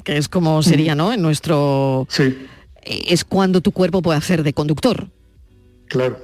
que 0.05 0.16
es 0.16 0.29
como 0.29 0.62
sería, 0.62 0.95
¿no? 0.95 1.12
En 1.12 1.22
nuestro... 1.22 2.07
Sí. 2.11 2.37
Es 2.83 3.24
cuando 3.24 3.61
tu 3.61 3.72
cuerpo 3.72 4.03
puede 4.03 4.18
hacer 4.18 4.43
de 4.43 4.53
conductor. 4.53 5.09
Claro. 5.89 6.18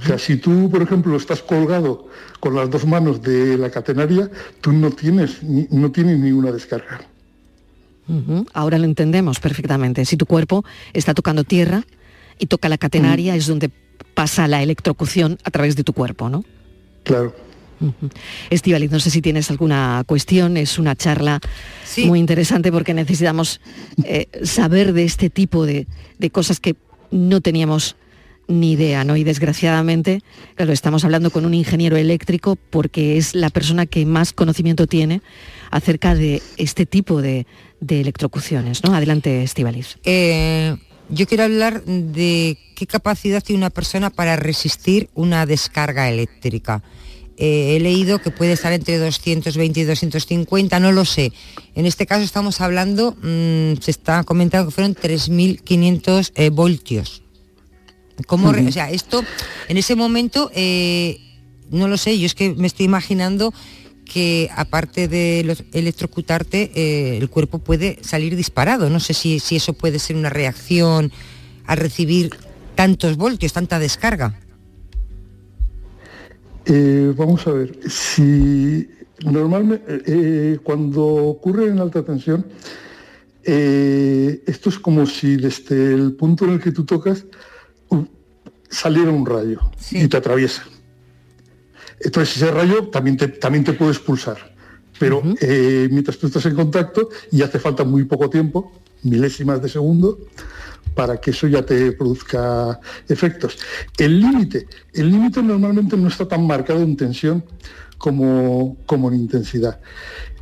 O 0.00 0.06
sea, 0.06 0.18
si 0.18 0.36
tú, 0.36 0.70
por 0.70 0.82
ejemplo, 0.82 1.16
estás 1.16 1.42
colgado 1.42 2.08
con 2.40 2.54
las 2.54 2.70
dos 2.70 2.86
manos 2.86 3.22
de 3.22 3.58
la 3.58 3.70
catenaria, 3.70 4.30
tú 4.60 4.72
no 4.72 4.90
tienes, 4.90 5.42
no 5.42 5.90
tienes 5.90 6.18
ni 6.18 6.32
una 6.32 6.52
descarga. 6.52 7.00
Ahora 8.52 8.78
lo 8.78 8.84
entendemos 8.84 9.40
perfectamente. 9.40 10.04
Si 10.04 10.16
tu 10.16 10.26
cuerpo 10.26 10.64
está 10.92 11.14
tocando 11.14 11.42
tierra 11.42 11.84
y 12.38 12.46
toca 12.46 12.68
la 12.68 12.78
catenaria, 12.78 13.34
es 13.34 13.46
donde 13.46 13.70
pasa 14.14 14.46
la 14.46 14.62
electrocución 14.62 15.38
a 15.42 15.50
través 15.50 15.74
de 15.76 15.82
tu 15.82 15.92
cuerpo, 15.92 16.28
¿no? 16.28 16.44
Claro. 17.02 17.34
Estivaliz, 18.50 18.90
no 18.90 19.00
sé 19.00 19.10
si 19.10 19.22
tienes 19.22 19.50
alguna 19.50 20.02
cuestión, 20.06 20.56
es 20.56 20.78
una 20.78 20.96
charla 20.96 21.40
muy 22.04 22.18
interesante 22.18 22.72
porque 22.72 22.94
necesitamos 22.94 23.60
eh, 24.04 24.26
saber 24.42 24.92
de 24.92 25.04
este 25.04 25.30
tipo 25.30 25.66
de, 25.66 25.86
de 26.18 26.30
cosas 26.30 26.60
que 26.60 26.76
no 27.10 27.40
teníamos 27.40 27.96
ni 28.48 28.72
idea, 28.72 29.04
¿no? 29.04 29.16
Y 29.16 29.24
desgraciadamente, 29.24 30.22
claro, 30.54 30.72
estamos 30.72 31.04
hablando 31.04 31.30
con 31.30 31.44
un 31.44 31.54
ingeniero 31.54 31.96
eléctrico 31.96 32.56
porque 32.70 33.16
es 33.16 33.34
la 33.34 33.50
persona 33.50 33.86
que 33.86 34.06
más 34.06 34.32
conocimiento 34.32 34.86
tiene 34.86 35.20
acerca 35.70 36.14
de 36.14 36.42
este 36.56 36.86
tipo 36.86 37.22
de, 37.22 37.46
de 37.80 38.00
electrocuciones, 38.00 38.84
¿no? 38.84 38.94
Adelante, 38.94 39.42
Estivaliz. 39.42 39.98
Eh, 40.04 40.76
yo 41.08 41.26
quiero 41.26 41.44
hablar 41.44 41.84
de 41.84 42.58
qué 42.74 42.86
capacidad 42.86 43.42
tiene 43.42 43.58
una 43.58 43.70
persona 43.70 44.10
para 44.10 44.36
resistir 44.36 45.08
una 45.14 45.46
descarga 45.46 46.08
eléctrica. 46.08 46.82
Eh, 47.38 47.76
he 47.76 47.80
leído 47.80 48.20
que 48.20 48.30
puede 48.30 48.52
estar 48.52 48.72
entre 48.72 48.96
220 48.98 49.80
y 49.80 49.84
250, 49.84 50.80
no 50.80 50.90
lo 50.92 51.04
sé. 51.04 51.32
En 51.74 51.84
este 51.84 52.06
caso 52.06 52.22
estamos 52.24 52.60
hablando, 52.62 53.12
mm, 53.22 53.80
se 53.82 53.90
está 53.90 54.24
comentando 54.24 54.68
que 54.68 54.74
fueron 54.74 54.94
3.500 54.94 56.32
eh, 56.34 56.48
voltios. 56.50 57.22
¿Cómo 58.26 58.48
Ujú. 58.48 58.68
o 58.68 58.72
sea, 58.72 58.90
esto, 58.90 59.22
en 59.68 59.76
ese 59.76 59.94
momento, 59.94 60.50
eh, 60.54 61.20
no 61.70 61.88
lo 61.88 61.98
sé, 61.98 62.18
yo 62.18 62.24
es 62.24 62.34
que 62.34 62.54
me 62.54 62.66
estoy 62.66 62.86
imaginando 62.86 63.52
que 64.06 64.48
aparte 64.56 65.08
de 65.08 65.42
los- 65.44 65.64
electrocutarte, 65.72 67.18
el 67.18 67.28
cuerpo 67.28 67.58
puede 67.58 67.98
salir 68.02 68.36
disparado. 68.36 68.88
No 68.88 69.00
sé 69.00 69.12
si, 69.14 69.40
si 69.40 69.56
eso 69.56 69.72
puede 69.74 69.98
ser 69.98 70.16
una 70.16 70.30
reacción 70.30 71.12
al 71.66 71.76
recibir 71.78 72.30
tantos 72.76 73.16
voltios, 73.16 73.52
tanta 73.52 73.78
descarga. 73.78 74.38
Eh, 76.66 77.12
vamos 77.16 77.46
a 77.46 77.52
ver, 77.52 77.78
si 77.88 78.88
normalmente 79.24 80.02
eh, 80.06 80.58
cuando 80.62 81.04
ocurre 81.04 81.68
en 81.68 81.78
alta 81.78 82.04
tensión, 82.04 82.44
eh, 83.44 84.42
esto 84.46 84.70
es 84.70 84.78
como 84.78 85.06
si 85.06 85.36
desde 85.36 85.94
el 85.94 86.14
punto 86.14 86.44
en 86.44 86.54
el 86.54 86.60
que 86.60 86.72
tú 86.72 86.84
tocas 86.84 87.24
saliera 88.68 89.10
un 89.10 89.24
rayo 89.24 89.60
y 89.92 90.08
te 90.08 90.16
atraviesa. 90.16 90.64
Entonces 92.00 92.36
ese 92.36 92.50
rayo 92.50 92.88
también 92.88 93.16
te, 93.16 93.28
también 93.28 93.64
te 93.64 93.72
puede 93.72 93.92
expulsar. 93.92 94.54
Pero 94.98 95.22
eh, 95.40 95.88
mientras 95.90 96.18
tú 96.18 96.26
estás 96.26 96.46
en 96.46 96.54
contacto 96.54 97.10
y 97.30 97.42
hace 97.42 97.58
falta 97.58 97.84
muy 97.84 98.04
poco 98.04 98.28
tiempo, 98.30 98.72
milésimas 99.02 99.62
de 99.62 99.68
segundo, 99.68 100.18
para 100.94 101.18
que 101.18 101.30
eso 101.30 101.46
ya 101.46 101.64
te 101.64 101.92
produzca 101.92 102.80
efectos. 103.08 103.58
El 103.98 104.20
límite, 104.20 104.66
el 104.94 105.10
límite 105.10 105.42
normalmente 105.42 105.96
no 105.96 106.08
está 106.08 106.26
tan 106.26 106.46
marcado 106.46 106.82
en 106.82 106.96
tensión 106.96 107.44
como, 107.98 108.78
como 108.86 109.10
en 109.10 109.20
intensidad. 109.20 109.78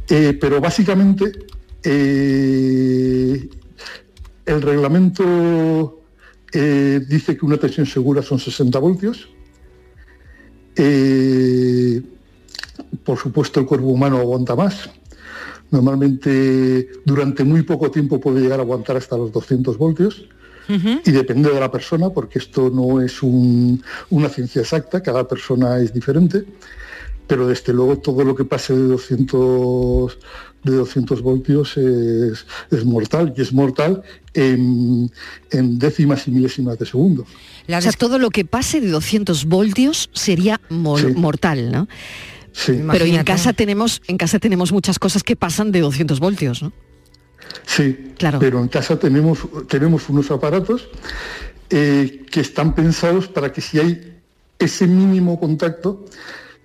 Eh, 0.09 0.37
pero 0.41 0.61
básicamente 0.61 1.33
eh, 1.83 3.49
el 4.47 4.63
reglamento 4.63 6.03
eh, 6.53 7.01
dice 7.09 7.37
que 7.37 7.45
una 7.45 7.57
tensión 7.57 7.87
segura 7.87 8.23
son 8.23 8.39
60 8.39 8.79
voltios. 8.79 9.29
Por 13.05 13.19
supuesto 13.19 13.61
el 13.61 13.67
cuerpo 13.67 13.87
humano 13.89 14.19
aguanta 14.19 14.55
más. 14.55 14.91
Normalmente 15.71 16.89
durante 17.05 17.45
muy 17.45 17.63
poco 17.63 17.91
tiempo 17.91 18.21
puede 18.21 18.41
llegar 18.41 18.59
a 18.61 18.63
aguantar 18.63 18.97
hasta 18.97 19.17
los 19.17 19.33
200 19.33 19.77
voltios 19.79 20.25
y 20.67 21.11
depende 21.11 21.51
de 21.51 21.61
la 21.61 21.71
persona 21.71 22.09
porque 22.09 22.39
esto 22.39 22.71
no 22.71 23.03
es 23.03 23.23
un- 23.23 23.83
una 24.09 24.31
ciencia 24.31 24.63
exacta, 24.63 25.03
cada 25.03 25.29
persona 25.29 25.79
es 25.79 25.93
diferente, 25.93 26.45
pero 27.27 27.47
desde 27.47 27.75
luego 27.75 27.99
todo 27.99 28.25
lo 28.25 28.35
que 28.35 28.47
pase 28.47 28.75
de 28.75 28.85
200, 28.89 30.19
de 30.63 30.73
200 30.77 31.21
voltios 31.21 31.77
es, 31.77 32.47
es 32.71 32.85
mortal 32.87 33.35
y 33.37 33.43
es 33.43 33.53
mortal 33.53 34.03
en, 34.33 35.11
en 35.51 35.79
décimas 35.79 36.27
y 36.29 36.31
milésimas 36.31 36.79
de 36.79 36.87
segundo. 36.87 37.23
o 37.69 37.81
sea, 37.83 37.93
todo 37.93 38.19
lo 38.19 38.31
que 38.31 38.47
pase 38.47 38.81
de 38.81 38.89
200 38.89 39.45
voltios 39.45 40.09
sería 40.15 40.59
mor- 40.71 41.01
Sí. 41.01 41.09
mortal, 41.15 41.71
¿no? 41.73 41.89
Sí. 42.55 42.81
Pero 42.91 43.05
y 43.05 43.17
en 43.17 43.25
casa 43.25 43.53
tenemos, 43.53 44.01
en 44.07 44.17
casa 44.17 44.39
tenemos 44.39 44.71
muchas 44.73 44.99
cosas 45.01 45.25
que 45.25 45.35
pasan 45.35 45.73
de 45.73 45.81
200 45.81 46.21
voltios, 46.21 46.63
¿no? 46.63 46.73
Sí, 47.67 48.13
Claro. 48.17 48.39
pero 48.39 48.61
en 48.61 48.69
casa 48.69 48.99
tenemos, 48.99 49.41
tenemos 49.69 50.09
unos 50.09 50.31
aparatos 50.31 50.89
eh, 51.69 52.25
que 52.31 52.41
están 52.41 52.75
pensados 52.75 53.27
para 53.29 53.53
que 53.53 53.61
si 53.61 53.81
hay 53.81 54.21
ese 54.59 54.87
mínimo 54.87 55.39
contacto, 55.39 56.07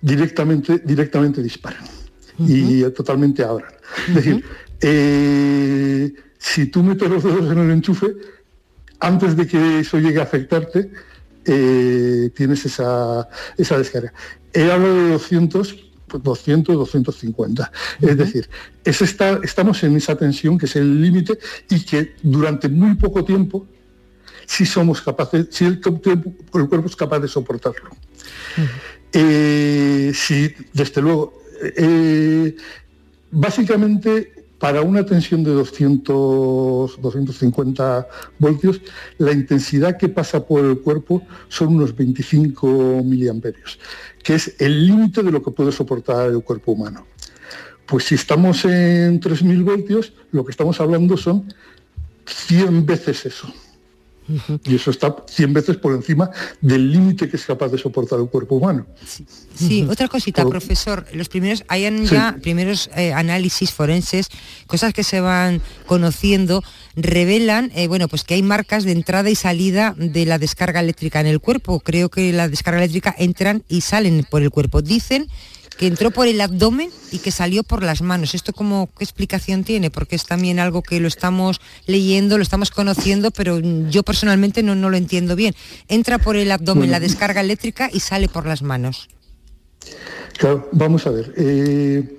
directamente, 0.00 0.78
directamente 0.84 1.42
disparen 1.42 1.82
y 2.38 2.82
totalmente 2.92 3.42
abran. 3.42 3.72
Es 4.08 4.14
decir, 4.14 4.44
eh, 4.80 6.12
si 6.38 6.66
tú 6.66 6.82
metes 6.82 7.10
los 7.10 7.22
dedos 7.24 7.50
en 7.52 7.58
el 7.58 7.70
enchufe, 7.72 8.06
antes 9.00 9.36
de 9.36 9.46
que 9.46 9.80
eso 9.80 9.98
llegue 9.98 10.20
a 10.20 10.22
afectarte, 10.22 10.90
eh, 11.52 12.30
tienes 12.34 12.64
esa, 12.64 13.28
esa 13.58 13.76
descarga. 13.76 14.12
He 14.52 14.70
hablado 14.70 14.94
de 14.94 15.10
200, 15.10 15.74
pues 16.06 16.22
200, 16.22 16.76
250. 16.76 17.72
Es 18.00 18.16
decir, 18.16 18.48
es 18.84 19.02
esta- 19.02 19.40
estamos 19.42 19.82
en 19.82 19.96
esa 19.96 20.14
tensión 20.16 20.56
que 20.58 20.66
es 20.66 20.76
el 20.76 21.00
límite 21.02 21.38
y 21.68 21.80
que 21.84 22.14
durante 22.22 22.68
muy 22.68 22.94
poco 22.94 23.24
tiempo 23.24 23.66
sí 24.46 24.64
somos 24.64 25.02
capaces, 25.02 25.48
si 25.50 25.64
el, 25.64 25.80
cuerpo 25.80 26.86
es 26.86 26.96
capaz 26.96 27.18
de 27.18 27.28
soportarlo. 27.28 27.90
Eh, 29.12 30.12
sí, 30.14 30.54
desde 30.72 31.02
luego. 31.02 31.34
eh, 31.76 32.54
básicamente, 33.32 34.39
para 34.60 34.82
una 34.82 35.04
tensión 35.06 35.42
de 35.42 35.52
200, 35.52 37.00
250 37.00 38.08
voltios, 38.38 38.80
la 39.16 39.32
intensidad 39.32 39.96
que 39.96 40.10
pasa 40.10 40.46
por 40.46 40.62
el 40.62 40.78
cuerpo 40.80 41.22
son 41.48 41.76
unos 41.76 41.96
25 41.96 43.02
miliamperios, 43.02 43.78
que 44.22 44.34
es 44.34 44.54
el 44.60 44.86
límite 44.86 45.22
de 45.22 45.32
lo 45.32 45.42
que 45.42 45.50
puede 45.50 45.72
soportar 45.72 46.30
el 46.30 46.44
cuerpo 46.44 46.72
humano. 46.72 47.06
Pues 47.86 48.04
si 48.04 48.16
estamos 48.16 48.66
en 48.66 49.18
3.000 49.18 49.64
voltios, 49.64 50.12
lo 50.30 50.44
que 50.44 50.50
estamos 50.50 50.78
hablando 50.78 51.16
son 51.16 51.52
100 52.26 52.84
veces 52.84 53.24
eso. 53.24 53.50
Y 54.64 54.74
eso 54.74 54.90
está 54.90 55.16
100 55.28 55.52
veces 55.52 55.76
por 55.76 55.94
encima 55.94 56.30
del 56.60 56.90
límite 56.92 57.28
que 57.28 57.36
es 57.36 57.44
capaz 57.44 57.68
de 57.68 57.78
soportar 57.78 58.18
el 58.20 58.26
cuerpo 58.28 58.56
humano. 58.56 58.86
Sí, 59.54 59.86
otra 59.90 60.08
cosita, 60.08 60.42
Por- 60.42 60.52
profesor. 60.52 61.06
Los 61.12 61.28
primeros, 61.28 61.64
hayan 61.68 62.06
Sí. 62.06 62.14
ya 62.14 62.36
primeros 62.42 62.90
eh, 62.96 63.12
análisis 63.12 63.72
forenses, 63.72 64.28
cosas 64.66 64.92
que 64.94 65.04
se 65.04 65.20
van 65.20 65.60
conociendo, 65.86 66.62
revelan, 66.96 67.70
eh, 67.74 67.88
bueno, 67.88 68.08
pues 68.08 68.24
que 68.24 68.34
hay 68.34 68.42
marcas 68.42 68.84
de 68.84 68.92
entrada 68.92 69.30
y 69.30 69.34
salida 69.34 69.94
de 69.96 70.26
la 70.26 70.38
descarga 70.38 70.80
eléctrica 70.80 71.20
en 71.20 71.26
el 71.26 71.40
cuerpo. 71.40 71.80
Creo 71.80 72.08
que 72.08 72.32
la 72.32 72.48
descarga 72.48 72.78
eléctrica 72.80 73.14
entran 73.18 73.64
y 73.68 73.80
salen 73.82 74.26
por 74.30 74.42
el 74.42 74.50
cuerpo. 74.50 74.82
Dicen 74.82 75.28
que 75.78 75.86
entró 75.86 76.10
por 76.10 76.26
el 76.28 76.40
abdomen 76.40 76.90
y 77.10 77.18
que 77.18 77.30
salió 77.30 77.62
por 77.62 77.82
las 77.82 78.02
manos. 78.02 78.34
¿Esto 78.34 78.52
cómo, 78.52 78.90
qué 78.98 79.04
explicación 79.04 79.64
tiene? 79.64 79.90
Porque 79.90 80.16
es 80.16 80.24
también 80.26 80.58
algo 80.58 80.82
que 80.82 81.00
lo 81.00 81.08
estamos 81.08 81.60
leyendo, 81.86 82.36
lo 82.36 82.42
estamos 82.42 82.70
conociendo, 82.70 83.30
pero 83.30 83.60
yo 83.60 84.02
personalmente 84.02 84.62
no, 84.62 84.74
no 84.74 84.90
lo 84.90 84.96
entiendo 84.96 85.36
bien. 85.36 85.54
Entra 85.88 86.18
por 86.18 86.36
el 86.36 86.50
abdomen 86.52 86.80
Bueno. 86.82 86.92
la 86.92 87.00
descarga 87.00 87.40
eléctrica 87.40 87.88
y 87.92 88.00
sale 88.00 88.28
por 88.28 88.46
las 88.46 88.62
manos. 88.62 89.08
Claro, 90.38 90.68
vamos 90.72 91.06
a 91.06 91.10
ver. 91.10 91.32
eh, 91.36 92.16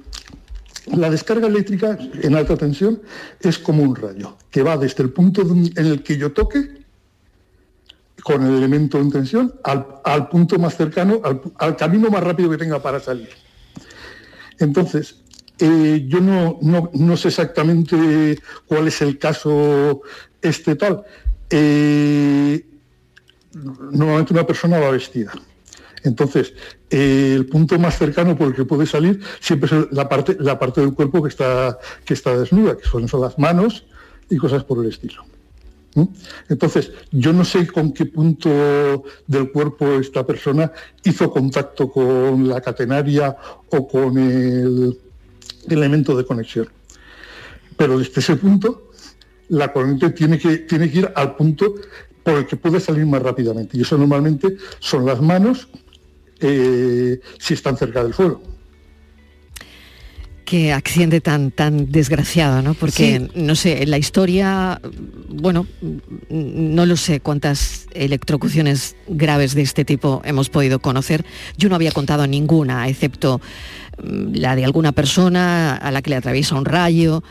la 0.88 1.10
descarga 1.12 1.47
eléctrica 1.47 1.97
en 2.24 2.36
alta 2.36 2.58
tensión 2.58 3.02
es 3.39 3.60
como 3.60 3.84
un 3.84 3.95
rayo, 3.95 4.36
que 4.49 4.64
va 4.64 4.78
desde 4.78 5.04
el 5.04 5.12
punto 5.12 5.41
en 5.43 5.72
el 5.78 6.02
que 6.02 6.18
yo 6.18 6.32
toque, 6.32 6.81
con 8.24 8.45
el 8.45 8.55
elemento 8.55 8.99
en 8.99 9.11
tensión, 9.11 9.53
al, 9.63 10.30
punto 10.30 10.57
más 10.59 10.76
cercano, 10.78 11.22
al, 11.24 11.41
al 11.57 11.76
camino 11.76 12.09
más 12.09 12.24
rápido 12.24 12.49
que 12.49 12.57
tenga 12.57 12.82
para 12.82 12.99
salir. 12.99 13.30
Entonces, 14.59 15.17
eh, 15.59 16.05
yo 16.07 16.22
no, 16.22 16.57
no- 16.61 16.89
no 16.93 17.17
sé 17.17 17.30
exactamente 17.30 18.39
cuál 18.65 18.88
es 18.88 19.01
el 19.01 19.17
caso 19.17 20.01
este 20.41 20.76
tal. 20.76 21.03
Eh, 21.49 22.65
normalmente 23.91 24.34
una 24.34 24.45
persona 24.45 24.80
va 24.80 24.91
vestida. 24.91 25.32
Entonces, 26.03 26.53
eh, 26.89 27.34
el 27.36 27.45
punto 27.45 27.78
más 27.78 27.97
cercano 27.97 28.36
por 28.36 28.47
el 28.47 28.55
que 28.55 28.65
puede 28.65 28.86
salir 28.88 29.19
siempre 29.39 29.69
es 29.78 29.91
la 29.91 30.09
parte, 30.09 30.36
la 30.39 30.57
parte 30.57 30.82
del 30.82 30.93
cuerpo 30.93 31.22
que 31.22 31.30
está, 31.30 31.78
que 32.05 32.13
está 32.15 32.36
desnuda, 32.38 32.76
que 32.78 32.86
son, 32.88 33.07
son 33.07 33.22
las 33.22 33.38
manos 33.38 33.86
y 34.30 34.38
cosas 34.38 34.63
por 34.63 34.84
el 34.84 34.89
estilo. 34.91 35.24
¿Mm? 35.96 36.04
Entonces, 36.50 36.92
yo 37.12 37.34
no 37.34 37.44
sé 37.44 37.68
con 37.68 37.92
qué 37.92 38.06
punto 38.06 39.04
del 39.28 39.52
cuerpo 39.52 39.94
esta 39.96 40.26
persona 40.26 40.72
hizo 41.04 41.32
contacto 41.32 41.92
con 41.92 42.48
la 42.48 42.62
catenaria 42.62 43.36
o 43.70 43.88
con 43.88 44.18
el 44.18 44.98
elemento 45.70 46.16
de 46.16 46.26
conexión. 46.26 46.70
Pero 47.76 48.00
desde 48.00 48.22
ese 48.22 48.36
punto, 48.36 48.92
la 49.50 49.74
corriente 49.74 50.12
tiene 50.12 50.38
que, 50.38 50.60
tiene 50.60 50.89
que 50.89 51.00
ir 51.00 51.12
al 51.16 51.36
punto 51.36 51.76
por 52.24 52.36
el 52.36 52.48
que 52.48 52.56
puede 52.56 52.80
salir 52.80 53.06
más 53.06 53.22
rápidamente. 53.22 53.78
Y 53.78 53.82
eso 53.82 53.98
normalmente 53.98 54.58
son 54.80 55.06
las 55.06 55.22
manos 55.22 55.68
eh, 56.39 57.20
si 57.39 57.54
están 57.54 57.78
cerca 57.78 58.04
del 58.04 58.14
suelo. 58.14 58.42
Qué 60.52 60.74
accidente 60.74 61.22
tan, 61.22 61.52
tan 61.52 61.93
desgraciado, 61.93 62.62
¿no? 62.62 62.74
Porque, 62.74 63.30
no 63.36 63.56
sé, 63.56 63.84
en 63.84 63.89
la 63.89 63.97
historia, 63.97 64.82
bueno, 65.30 65.66
no 66.30 66.86
lo 66.86 66.97
sé 66.97 67.22
cuántas 67.22 67.88
electrocuciones 67.93 68.97
graves 69.08 69.56
de 69.56 69.62
este 69.62 69.86
tipo 69.86 70.22
hemos 70.26 70.49
podido 70.49 70.80
conocer. 70.80 71.24
Yo 71.58 71.70
no 71.70 71.76
había 71.76 71.93
contado 71.93 72.28
ninguna, 72.28 72.89
excepto 72.89 73.39
mm, 74.04 74.34
la 74.34 74.58
de 74.58 74.66
alguna 74.66 74.91
persona 74.91 75.78
a 75.78 75.89
la 75.89 76.02
que 76.02 76.10
le 76.10 76.18
atraviesa 76.18 76.56
un 76.56 76.66
rayo, 76.66 77.24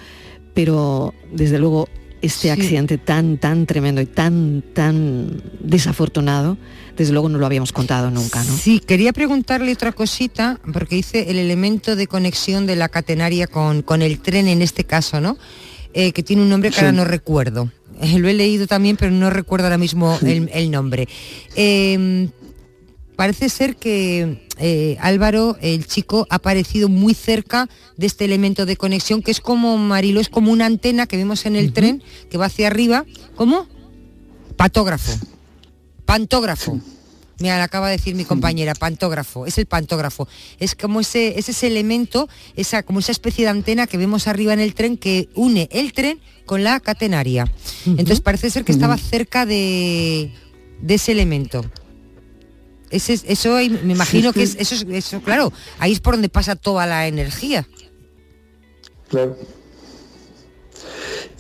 pero 0.55 1.13
desde 1.31 1.59
luego 1.59 1.91
este 2.23 2.43
Sí. 2.43 2.49
accidente 2.51 2.99
tan, 2.99 3.39
tan 3.39 3.67
tremendo 3.67 4.01
y 4.01 4.07
tan, 4.07 4.63
tan 4.75 5.43
desafortunado, 5.61 6.57
desde 6.97 7.13
luego 7.13 7.29
no 7.29 7.39
lo 7.39 7.47
habíamos 7.47 7.73
contado 7.73 8.11
nunca, 8.11 8.43
¿no? 8.45 8.57
Sí, 8.57 8.81
quería 8.81 9.13
preguntarle 9.13 9.73
otra 9.73 9.93
cosita, 9.93 10.61
porque 10.73 10.97
dice 10.97 11.31
el 11.31 11.39
elemento 11.39 11.97
de 11.97 12.07
conexión 12.07 12.67
de 12.67 12.77
la 12.77 12.89
catenaria 12.89 13.47
con, 13.47 13.83
con 13.83 14.03
el 14.03 14.19
tren 14.21 14.49
en 14.49 14.61
este 14.61 14.85
caso, 14.85 15.21
¿no? 15.21 15.39
Eh, 15.95 16.13
que 16.13 16.23
tiene 16.23 16.43
un 16.43 16.51
nombre 16.51 16.69
que 16.71 16.75
Sí. 16.77 16.81
ahora 16.83 16.93
no 16.93 17.05
recuerdo. 17.05 17.71
Eh, 18.03 18.19
lo 18.19 18.29
he 18.29 18.35
leído 18.35 18.67
también, 18.67 18.97
pero 18.97 19.11
no 19.13 19.29
recuerdo 19.31 19.67
ahora 19.67 19.79
mismo 19.79 20.19
el, 20.23 20.51
el 20.53 20.71
nombre. 20.71 21.09
Eh, 21.57 22.29
parece 23.21 23.51
ser 23.51 23.77
que 23.77 24.49
eh, 24.57 24.97
Álvaro, 24.99 25.59
el 25.61 25.87
chico, 25.87 26.27
ha 26.31 26.37
aparecido 26.37 26.89
muy 26.89 27.13
cerca 27.13 27.69
de 27.99 28.07
este 28.07 28.25
elemento 28.25 28.65
de 28.65 28.79
conexión, 28.79 29.21
que 29.21 29.31
es 29.31 29.43
como, 29.43 29.77
Marilo, 29.77 30.21
es 30.21 30.31
como 30.31 30.51
una 30.51 30.65
antena 30.65 31.07
que 31.07 31.19
vemos 31.19 31.45
en 31.45 31.55
el 31.55 31.75
tren, 31.75 32.03
que 32.31 32.39
va 32.39 32.47
hacia 32.47 32.69
arriba. 32.69 33.05
¿Cómo? 33.37 33.67
Patógrafo. 34.57 35.13
Pantógrafo. 36.07 36.81
Mira, 37.41 37.59
lo 37.59 37.65
acaba 37.65 37.91
de 37.91 37.99
decir 37.99 38.15
mi 38.15 38.25
compañera, 38.25 38.75
pantógrafo, 38.75 39.45
es 39.45 39.59
el 39.59 39.67
pantógrafo. 39.67 40.27
Es 40.59 40.75
como 40.75 41.01
ese, 41.01 41.39
es 41.39 41.51
ese 41.51 41.67
elemento, 41.67 42.27
esa, 42.57 42.83
como 42.85 43.01
esa 43.01 43.13
especie 43.13 43.45
de 43.45 43.51
antena 43.51 43.87
que 43.87 43.99
vemos 43.99 44.29
arriba 44.29 44.55
en 44.55 44.61
el 44.61 44.73
tren 44.73 44.97
que 44.97 45.29
une 45.35 45.69
el 45.73 45.93
tren 45.93 46.21
con 46.47 46.65
la 46.65 46.81
catenaria. 46.81 47.53
Entonces 47.85 48.23
parece 48.23 48.49
ser 48.49 48.65
que 48.65 48.73
estaba 48.73 48.97
cerca 48.97 49.45
de, 49.45 50.33
de 50.81 50.95
ese 50.95 51.13
elemento. 51.13 51.63
Ese 52.91 53.13
es- 53.15 53.25
eso 53.27 53.55
me 53.85 53.93
imagino 53.93 54.33
que 54.33 54.43
es, 54.43 54.57
eso, 54.59 54.75
es- 54.75 54.87
eso, 54.91 55.21
claro, 55.23 55.53
ahí 55.79 55.93
es 55.93 56.01
por 56.01 56.15
donde 56.15 56.29
pasa 56.29 56.57
toda 56.57 56.87
la 56.87 57.07
energía. 57.07 57.67
Claro. 59.09 59.37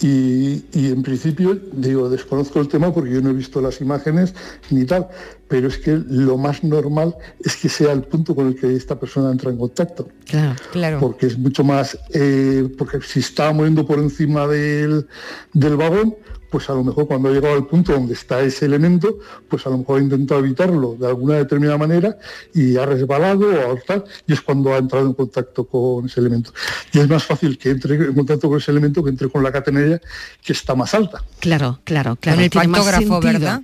Y, 0.02 0.64
y 0.72 0.86
en 0.92 1.02
principio, 1.02 1.60
digo, 1.72 2.08
desconozco 2.08 2.58
el 2.60 2.68
tema 2.68 2.92
porque 2.92 3.10
yo 3.12 3.20
no 3.20 3.30
he 3.30 3.34
visto 3.34 3.60
las 3.60 3.82
imágenes 3.82 4.32
ni 4.70 4.86
tal, 4.86 5.08
pero 5.46 5.68
es 5.68 5.76
que 5.76 6.00
lo 6.08 6.38
más 6.38 6.64
normal 6.64 7.14
es 7.44 7.56
que 7.56 7.68
sea 7.68 7.92
el 7.92 8.02
punto 8.04 8.34
con 8.34 8.46
el 8.48 8.56
que 8.58 8.74
esta 8.74 8.98
persona 8.98 9.30
entra 9.30 9.50
en 9.50 9.58
contacto. 9.58 10.08
Claro, 10.24 10.56
claro. 10.72 11.00
Porque 11.00 11.26
es 11.26 11.36
mucho 11.36 11.64
más, 11.64 11.98
eh, 12.14 12.66
porque 12.78 13.00
si 13.02 13.20
estaba 13.20 13.52
moviendo 13.52 13.86
por 13.86 13.98
encima 13.98 14.46
del, 14.46 15.06
del 15.52 15.76
vagón, 15.76 16.16
pues 16.50 16.68
a 16.68 16.74
lo 16.74 16.84
mejor 16.84 17.06
cuando 17.06 17.28
ha 17.28 17.32
llegado 17.32 17.54
al 17.54 17.66
punto 17.66 17.92
donde 17.92 18.14
está 18.14 18.40
ese 18.42 18.66
elemento, 18.66 19.18
pues 19.48 19.66
a 19.66 19.70
lo 19.70 19.78
mejor 19.78 20.00
ha 20.00 20.02
intentado 20.02 20.40
evitarlo 20.40 20.96
de 20.98 21.06
alguna 21.06 21.36
determinada 21.36 21.78
manera 21.78 22.18
y 22.52 22.76
ha 22.76 22.84
resbalado 22.84 23.48
o 23.70 23.78
tal, 23.86 24.04
y 24.26 24.32
es 24.32 24.40
cuando 24.40 24.74
ha 24.74 24.78
entrado 24.78 25.06
en 25.06 25.14
contacto 25.14 25.64
con 25.64 26.06
ese 26.06 26.20
elemento. 26.20 26.52
Y 26.92 26.98
es 26.98 27.08
más 27.08 27.24
fácil 27.24 27.56
que 27.56 27.70
entre 27.70 27.94
en 27.94 28.14
contacto 28.14 28.48
con 28.48 28.58
ese 28.58 28.70
elemento 28.70 29.02
que 29.02 29.10
entre 29.10 29.28
con 29.28 29.42
la 29.42 29.52
catenaria 29.52 30.00
que 30.42 30.52
está 30.52 30.74
más 30.74 30.92
alta. 30.94 31.22
Claro, 31.38 31.80
claro, 31.84 32.16
claro. 32.16 32.36
Con 32.36 32.44
el 32.44 32.50
pantógrafo. 32.50 33.20
¿verdad? 33.20 33.62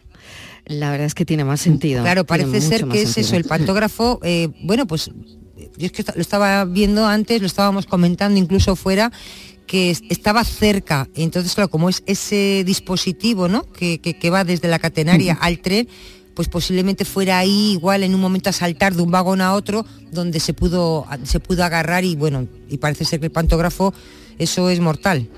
La 0.66 0.90
verdad 0.90 1.06
es 1.06 1.14
que 1.14 1.24
tiene 1.24 1.44
más 1.44 1.60
sentido. 1.60 2.02
Claro, 2.02 2.24
parece 2.24 2.60
ser 2.60 2.86
que 2.86 3.02
es 3.02 3.10
sentido. 3.10 3.26
eso, 3.26 3.36
el 3.36 3.44
pantógrafo, 3.44 4.20
eh, 4.22 4.48
bueno, 4.62 4.86
pues 4.86 5.10
yo 5.76 5.86
es 5.86 5.92
que 5.92 6.04
lo 6.14 6.20
estaba 6.20 6.64
viendo 6.64 7.06
antes, 7.06 7.40
lo 7.40 7.46
estábamos 7.46 7.86
comentando 7.86 8.38
incluso 8.38 8.76
fuera, 8.76 9.12
que 9.66 9.90
es- 9.90 10.02
estaba 10.08 10.44
cerca. 10.44 11.08
Entonces, 11.14 11.54
claro, 11.54 11.68
como 11.70 11.88
es 11.88 12.02
ese 12.06 12.62
dispositivo, 12.64 13.48
¿no? 13.48 13.64
Que, 13.72 13.98
que- 13.98 14.18
que 14.18 14.30
va 14.30 14.44
desde 14.44 14.68
la 14.68 14.78
catenaria 14.78 15.36
al 15.40 15.58
tren, 15.60 15.88
pues 16.34 16.48
posiblemente 16.48 17.04
fuera 17.04 17.38
ahí 17.38 17.72
igual 17.72 18.02
en 18.02 18.14
un 18.14 18.20
momento 18.20 18.50
a 18.50 18.52
saltar 18.52 18.94
de 18.94 19.02
un 19.02 19.10
vagón 19.10 19.40
a 19.40 19.54
otro 19.54 19.86
donde 20.12 20.38
se 20.38 20.52
pudo, 20.52 21.06
se 21.24 21.40
pudo 21.40 21.64
agarrar 21.64 22.04
y 22.04 22.14
bueno, 22.14 22.46
y 22.68 22.76
parece 22.78 23.04
ser 23.06 23.20
que 23.20 23.26
el 23.26 23.32
pantógrafo 23.32 23.94
eso 24.38 24.68
es 24.68 24.78
mortal. 24.80 25.28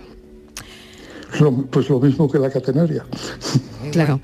Lo- 1.41 1.53
pues 1.67 1.89
lo 1.89 2.01
mismo 2.01 2.29
que 2.31 2.39
la 2.39 2.51
catenaria. 2.51 3.05
Claro. 3.93 4.21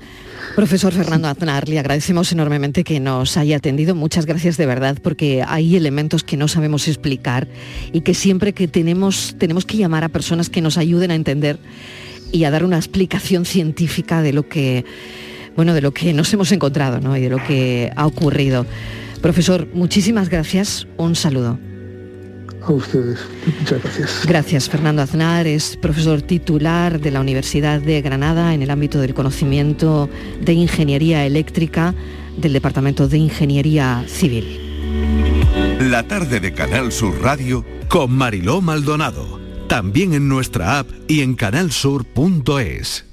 Profesor 0.55 0.93
Fernando 0.93 1.27
Aznar, 1.27 1.67
le 1.67 1.79
agradecemos 1.79 2.31
enormemente 2.31 2.85
que 2.85 3.01
nos 3.01 3.35
haya 3.35 3.57
atendido. 3.57 3.93
Muchas 3.93 4.25
gracias 4.25 4.55
de 4.55 4.65
verdad, 4.65 4.97
porque 5.03 5.43
hay 5.45 5.75
elementos 5.75 6.23
que 6.23 6.37
no 6.37 6.47
sabemos 6.47 6.87
explicar 6.87 7.49
y 7.91 8.01
que 8.01 8.13
siempre 8.13 8.53
que 8.53 8.69
tenemos, 8.69 9.35
tenemos 9.37 9.65
que 9.65 9.75
llamar 9.75 10.05
a 10.05 10.09
personas 10.09 10.49
que 10.49 10.61
nos 10.61 10.77
ayuden 10.77 11.11
a 11.11 11.15
entender 11.15 11.59
y 12.31 12.45
a 12.45 12.51
dar 12.51 12.63
una 12.63 12.77
explicación 12.77 13.43
científica 13.43 14.21
de 14.21 14.31
lo 14.31 14.47
que, 14.47 14.85
bueno, 15.57 15.73
de 15.73 15.81
lo 15.81 15.91
que 15.91 16.13
nos 16.13 16.31
hemos 16.31 16.53
encontrado 16.53 17.01
¿no? 17.01 17.17
y 17.17 17.21
de 17.21 17.29
lo 17.29 17.43
que 17.43 17.91
ha 17.93 18.05
ocurrido. 18.07 18.65
Profesor, 19.21 19.67
muchísimas 19.73 20.29
gracias. 20.29 20.87
Un 20.95 21.15
saludo. 21.15 21.59
A 22.67 22.71
ustedes. 22.71 23.19
Muchas 23.59 23.83
gracias. 23.83 24.25
Gracias, 24.25 24.69
Fernando 24.69 25.01
Aznar 25.03 25.45
es 25.45 25.77
profesor 25.77 26.23
titular 26.23 26.99
de 26.99 27.11
la 27.11 27.19
Universidad 27.19 27.79
de 27.79 28.01
Granada 28.01 28.55
en 28.55 28.63
el 28.63 28.71
ámbito 28.71 28.99
del 28.99 29.13
conocimiento 29.13 30.09
de 30.41 30.53
ingeniería 30.53 31.25
eléctrica 31.25 31.93
del 32.37 32.53
Departamento 32.53 33.07
de 33.07 33.19
Ingeniería 33.19 34.03
Civil. 34.07 34.59
La 35.79 36.07
tarde 36.07 36.39
de 36.39 36.53
Canal 36.53 36.91
Sur 36.91 37.21
Radio 37.21 37.63
con 37.87 38.11
Mariló 38.11 38.61
Maldonado. 38.61 39.39
También 39.67 40.13
en 40.13 40.27
nuestra 40.27 40.79
app 40.79 40.89
y 41.07 41.21
en 41.21 41.35
canalsur.es. 41.35 43.05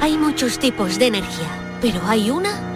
Hay 0.00 0.16
muchos 0.16 0.58
tipos 0.58 0.98
de 0.98 1.06
energía, 1.06 1.78
pero 1.80 2.00
hay 2.06 2.30
una 2.30 2.67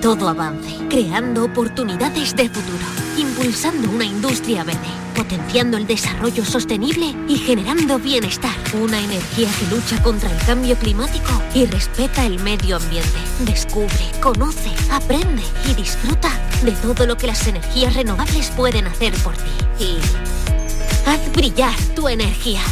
todo 0.00 0.28
avance, 0.28 0.78
creando 0.88 1.44
oportunidades 1.44 2.34
de 2.34 2.48
futuro, 2.48 2.84
impulsando 3.18 3.90
una 3.90 4.04
industria 4.04 4.64
verde, 4.64 4.88
potenciando 5.14 5.76
el 5.76 5.86
desarrollo 5.86 6.44
sostenible 6.44 7.14
y 7.28 7.36
generando 7.36 7.98
bienestar. 7.98 8.54
Una 8.80 8.98
energía 8.98 9.48
que 9.58 9.74
lucha 9.74 10.02
contra 10.02 10.30
el 10.30 10.46
cambio 10.46 10.76
climático 10.76 11.30
y 11.54 11.66
respeta 11.66 12.24
el 12.24 12.40
medio 12.40 12.76
ambiente. 12.76 13.18
Descubre, 13.40 14.10
conoce, 14.22 14.70
aprende 14.90 15.42
y 15.70 15.74
disfruta 15.74 16.30
de 16.64 16.72
todo 16.72 17.06
lo 17.06 17.16
que 17.16 17.26
las 17.26 17.46
energías 17.46 17.94
renovables 17.94 18.50
pueden 18.50 18.86
hacer 18.86 19.12
por 19.22 19.36
ti. 19.36 19.84
Y 19.84 19.98
haz 21.06 21.32
brillar 21.32 21.76
tu 21.94 22.08
energía. 22.08 22.62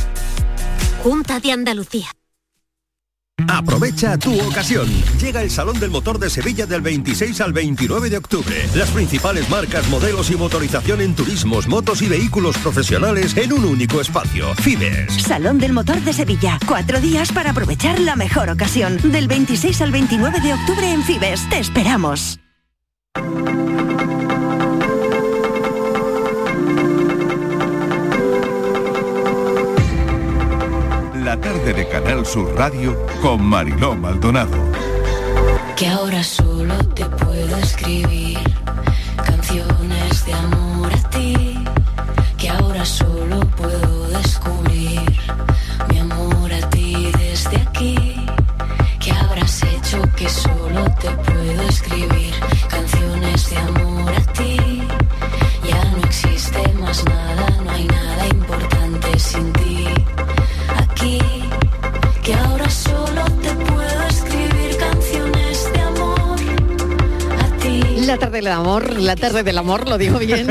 Junta 1.03 1.41
de 1.41 1.53
Andalucía. 1.53 2.18
Aprovecha 3.47 4.19
tu 4.19 4.39
ocasión. 4.41 4.89
Llega 5.21 5.43
el 5.43 5.51
Salón 5.51 5.79
del 5.79 5.91
Motor 5.91 6.19
de 6.19 6.29
Sevilla 6.29 6.67
del 6.67 6.81
26 6.81 7.41
al 7.41 7.53
29 7.53 8.11
de 8.11 8.17
octubre. 8.17 8.69
Las 8.75 8.91
principales 8.91 9.49
marcas, 9.49 9.89
modelos 9.89 10.31
y 10.31 10.37
motorización 10.37 11.01
en 11.01 11.15
turismos, 11.15 11.69
motos 11.69 12.03
y 12.03 12.09
vehículos 12.09 12.59
profesionales 12.59 13.37
en 13.37 13.53
un 13.53 13.65
único 13.65 14.01
espacio. 14.01 14.55
Fibes. 14.57 15.13
Salón 15.23 15.59
del 15.59 15.73
Motor 15.73 16.01
de 16.01 16.13
Sevilla. 16.13 16.59
Cuatro 16.67 17.01
días 17.01 17.31
para 17.31 17.51
aprovechar 17.51 18.01
la 18.01 18.17
mejor 18.17 18.51
ocasión. 18.51 18.99
Del 19.13 19.29
26 19.29 19.83
al 19.83 19.93
29 19.93 20.41
de 20.41 20.55
octubre 20.55 20.93
en 20.93 21.05
Fibes. 21.05 21.49
Te 21.49 21.59
esperamos. 21.59 22.41
Canal 31.99 32.25
Sur 32.25 32.55
Radio 32.57 32.97
con 33.21 33.43
Mariló 33.43 33.97
Maldonado. 33.97 34.57
que 35.77 35.89
ahora 35.89 36.23
solo 36.23 36.77
te 36.95 37.05
puedo 37.05 37.57
escribir 37.57 38.39
canciones 39.17 40.25
de 40.25 40.33
amor 40.33 40.93
a 40.93 41.11
ti, 41.11 41.59
que 42.37 42.49
ahora 42.51 42.85
solo 42.85 43.41
puedo 43.57 44.09
descubrir 44.11 45.01
mi 45.89 45.99
amor 45.99 46.53
a 46.53 46.71
ti 46.71 47.11
desde 47.19 47.57
aquí, 47.57 48.15
que 49.01 49.11
habrás 49.11 49.63
hecho 49.65 50.01
que 50.17 50.29
solo 50.29 50.85
te 51.01 51.11
puedo 51.11 51.63
escribir 51.69 52.33
canciones 52.69 53.51
de 53.51 53.57
amor 53.59 54.13
a 54.13 54.21
ti, 54.21 54.28
del 68.39 68.53
amor, 68.53 69.01
la 69.01 69.17
tarde 69.17 69.43
del 69.43 69.59
amor, 69.59 69.89
lo 69.89 69.99
digo 69.99 70.19
bien, 70.21 70.47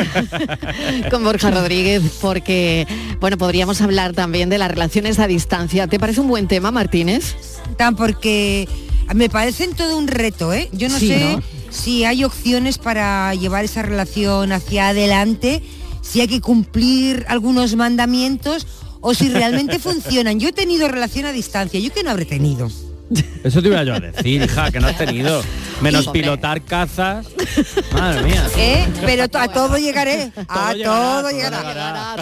con 1.09 1.23
Borja 1.23 1.51
Rodríguez, 1.51 2.01
porque, 2.21 2.85
bueno, 3.21 3.37
podríamos 3.37 3.79
hablar 3.81 4.13
también 4.13 4.49
de 4.49 4.57
las 4.57 4.69
relaciones 4.69 5.19
a 5.19 5.27
distancia. 5.27 5.87
¿Te 5.87 5.99
parece 5.99 6.19
un 6.19 6.27
buen 6.27 6.47
tema, 6.47 6.69
Martínez? 6.71 7.35
Tan 7.77 7.95
porque 7.95 8.67
me 9.15 9.29
parecen 9.29 9.73
todo 9.73 9.97
un 9.97 10.07
reto, 10.07 10.53
¿eh? 10.53 10.69
Yo 10.73 10.89
no 10.89 10.99
Sí, 10.99 11.07
sé 11.07 11.19
¿no? 11.35 11.41
si 11.69 12.03
hay 12.03 12.23
opciones 12.25 12.77
para 12.77 13.33
llevar 13.35 13.63
esa 13.63 13.81
relación 13.83 14.51
hacia 14.51 14.89
adelante, 14.89 15.63
si 16.01 16.19
hay 16.19 16.27
que 16.27 16.41
cumplir 16.41 17.25
algunos 17.29 17.75
mandamientos 17.75 18.67
o 18.99 19.13
si 19.13 19.29
realmente 19.29 19.79
funcionan. 19.87 20.39
Yo 20.41 20.49
he 20.49 20.53
tenido 20.53 20.89
relación 20.89 21.25
a 21.25 21.31
distancia, 21.31 21.79
yo 21.79 21.93
que 21.93 22.03
no 22.03 22.11
habré 22.11 22.25
tenido. 22.25 22.69
Eso 23.43 23.61
te 23.61 23.67
iba 23.69 23.83
yo 23.83 23.93
a 23.95 23.99
decir, 23.99 24.41
hija, 24.41 24.71
que 24.71 24.79
no 24.79 24.87
has 24.87 24.97
tenido. 24.97 25.41
Menos 25.81 26.01
Sí, 26.03 26.07
hombre. 26.09 26.21
pilotar 26.23 26.61
cazas. 26.63 27.27
Madre 27.93 28.23
mía. 28.23 28.45
¿Eh? 28.57 28.85
Pero 29.05 29.23
a 29.23 29.47
todo 29.47 29.77
llegaré, 29.77 30.31
a 30.35 30.73
todo 30.73 30.73
llegará. 30.73 31.21
todo 31.21 31.29
llegará, 31.29 32.17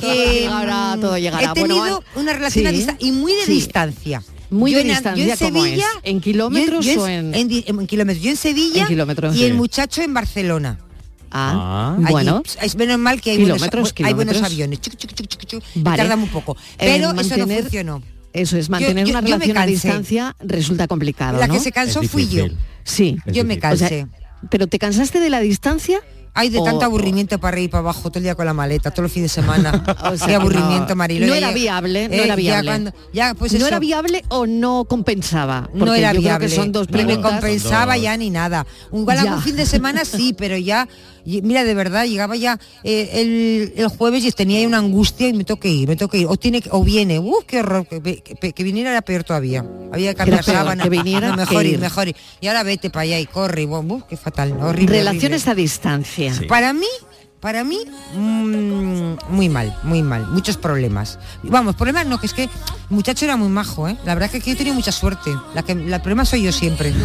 llegará. 1.17 1.51
He 1.51 1.53
tenido 1.53 1.77
Bueno, 1.79 2.03
una 2.15 2.33
relación 2.33 2.67
a 2.67 2.69
sí, 2.71 2.75
distancia 2.75 3.07
y 3.07 3.11
muy 3.11 3.33
de 3.33 3.45
sí. 3.45 3.53
distancia. 3.53 4.21
Muy 4.51 4.71
Yo 4.71 4.77
de 4.77 4.81
en- 4.83 4.87
yo 4.89 4.93
distancia, 4.93 5.23
en 5.33 5.39
¿cómo 5.53 5.65
es? 5.65 5.71
Sevilla, 5.71 5.87
¿En 6.03 6.21
kilómetros 6.21 6.85
yo 6.85 6.91
en- 6.91 6.99
o 6.99 7.07
en...? 7.07 7.33
en 7.35 7.87
kilómetros. 7.87 8.21
Yo 8.23 8.29
en 8.31 8.37
Sevilla 8.37 8.81
En 8.83 8.87
kilómetros, 8.87 9.35
y 9.35 9.39
sí. 9.39 9.45
el 9.45 9.53
muchacho 9.55 10.01
en 10.03 10.13
Barcelona. 10.13 10.79
Ah, 11.31 11.95
Allí, 11.97 12.11
bueno. 12.11 12.43
es 12.61 12.75
menos 12.75 12.97
mal 12.99 13.19
que 13.19 13.31
hay 13.31 13.37
buenos, 13.37 13.55
Kilómetros, 13.57 13.93
hay 13.97 14.13
buenos 14.13 14.33
kilómetros. 14.35 14.51
aviones. 14.53 14.81
Chuc, 14.81 14.95
chuc, 14.95 15.13
chuc, 15.13 15.27
chuc, 15.27 15.45
chuc, 15.45 15.63
y 15.75 15.81
Vale. 15.81 15.97
tarda 15.97 16.15
muy 16.15 16.29
poco. 16.29 16.55
Eh, 16.73 16.75
Pero 16.77 17.19
eso 17.19 17.35
no 17.37 17.47
funcionó. 17.47 18.01
Eso 18.35 18.57
es, 18.57 18.69
mantener 18.69 19.05
Yo- 19.07 19.13
yo- 19.13 19.19
una 19.19 19.27
yo 19.27 19.33
relación 19.35 19.57
a 19.57 19.61
cansé. 19.61 19.71
distancia 19.71 20.35
resulta 20.39 20.87
complicado, 20.87 21.39
La 21.39 21.47
¿no? 21.47 21.53
que 21.53 21.59
se 21.61 21.71
cansó 21.71 22.03
fui 22.03 22.27
yo. 22.27 22.45
Sí. 22.83 23.17
Es 23.25 23.33
Yo 23.33 23.43
me. 23.45 23.57
O 23.57 23.75
sea, 23.77 24.07
¿Pero 24.51 24.67
te 24.67 24.77
cansaste 24.77 25.19
de 25.19 25.29
la 25.29 25.39
distancia? 25.39 26.01
Hay 26.37 26.49
de 26.49 26.59
O- 26.59 26.63
tanto 26.63 26.83
aburrimiento 26.85 27.39
para 27.39 27.53
arriba 27.55 27.65
y 27.65 27.67
para 27.69 27.79
abajo 27.79 28.09
todo 28.09 28.19
el 28.19 28.23
día 28.23 28.35
con 28.35 28.45
la 28.45 28.53
maleta, 28.53 28.91
todos 28.91 29.03
los 29.03 29.11
fines 29.11 29.33
de 29.33 29.41
semana. 29.41 29.83
O 30.05 30.17
sea, 30.17 30.27
Qué 30.27 30.31
que 30.33 30.35
aburrimiento, 30.35 30.89
no- 30.89 30.95
Marilo. 30.97 31.25
No 31.27 31.31
Ya 31.33 31.37
era 31.39 31.51
viable, 31.53 32.07
no 32.09 32.13
eh, 32.13 32.17
era 32.17 32.27
ya 32.27 32.35
viable. 32.35 32.69
cuando- 32.71 32.93
ya, 33.13 33.33
pues 33.33 33.51
¿No 33.53 33.57
eso. 33.59 33.67
era 33.67 33.79
viable 33.79 34.23
o 34.29 34.45
no 34.45 34.83
compensaba? 34.85 35.69
no 35.73 35.93
era 35.93 36.13
yo 36.13 36.19
viable. 36.21 36.45
creo 36.47 36.49
que 36.49 36.55
son 36.55 36.71
dos 36.71 36.89
ni 36.91 37.05
me 37.05 37.19
compensaba 37.21 37.97
ya 37.97 38.15
ni 38.17 38.29
nada. 38.29 38.67
Un 38.91 39.01
igual 39.01 39.17
Ya. 39.17 39.23
algún 39.23 39.41
fin 39.41 39.55
de 39.55 39.65
semana 39.65 40.03
sí, 40.05 40.35
pero 40.37 40.57
ya, 40.57 40.87
y- 41.25 41.41
mira, 41.41 41.63
de 41.63 41.73
verdad, 41.73 42.05
llegaba 42.05 42.35
ya 42.35 42.59
eh, 42.83 43.09
el, 43.13 43.73
el 43.81 43.87
jueves 43.87 44.25
y 44.25 44.31
tenía 44.31 44.59
ahí 44.59 44.65
una 44.65 44.77
angustia 44.79 45.27
y 45.29 45.33
me 45.33 45.43
tengo 45.45 45.59
que 45.59 45.69
ir, 45.69 45.87
me 45.87 45.95
tengo 45.95 46.09
que 46.11 46.17
ir. 46.19 46.27
O 46.27 46.35
tiene 46.35 46.61
que- 46.61 46.69
o 46.71 46.83
viene, 46.83 47.17
uff, 47.17 47.45
qué 47.47 47.59
horror, 47.61 47.87
que, 47.87 48.01
que- 48.21 48.51
que 48.53 48.63
viniera 48.63 48.91
era 48.91 49.01
peor 49.01 49.23
todavía. 49.23 49.65
Había 49.93 50.11
que 50.11 50.17
cambiar 50.17 50.43
sábana. 50.43 50.83
que 50.83 50.89
viniera 50.89 51.29
No, 51.31 51.37
mejor 51.37 51.61
que 51.61 51.67
ir, 51.69 51.73
ir. 51.75 51.79
mejor 51.79 52.07
ir. 52.09 52.15
Y 52.41 52.47
ahora 52.47 52.63
vete 52.63 52.89
para 52.89 53.03
allá 53.03 53.19
y 53.19 53.25
corre, 53.25 53.65
uf, 53.65 54.03
qué 54.09 54.17
fatal, 54.17 54.51
horrible. 54.61 54.97
Relaciones 54.97 55.43
horrible. 55.43 55.51
a 55.51 55.55
distancia. 55.63 56.24
Para 56.47 56.73
mí, 56.73 56.87
para 57.45 57.63
mí, 57.63 57.77
mm, 58.15 59.17
muy 59.29 59.49
mal, 59.49 59.77
muy 59.83 60.01
mal, 60.01 60.25
muchos 60.29 60.57
problemas. 60.57 61.19
Vamos, 61.43 61.75
problemas 61.75 62.07
no, 62.07 62.19
que 62.19 62.25
es 62.25 62.33
que 62.33 62.45
el 62.45 62.49
muchacho 62.89 63.23
era 63.25 63.35
muy 63.37 63.49
majo, 63.49 63.87
¿eh? 63.87 63.95
La 64.03 64.15
verdad 64.15 64.31
es 64.33 64.41
que 64.43 64.49
yo 64.49 64.53
he 64.55 64.57
tenido 64.57 64.73
mucha 64.73 64.91
suerte. 64.91 65.29
La 65.53 65.61
que, 65.61 65.75
la 65.75 65.99
problema 66.01 66.25
soy 66.25 66.41
yo 66.41 66.51
siempre. 66.51 66.91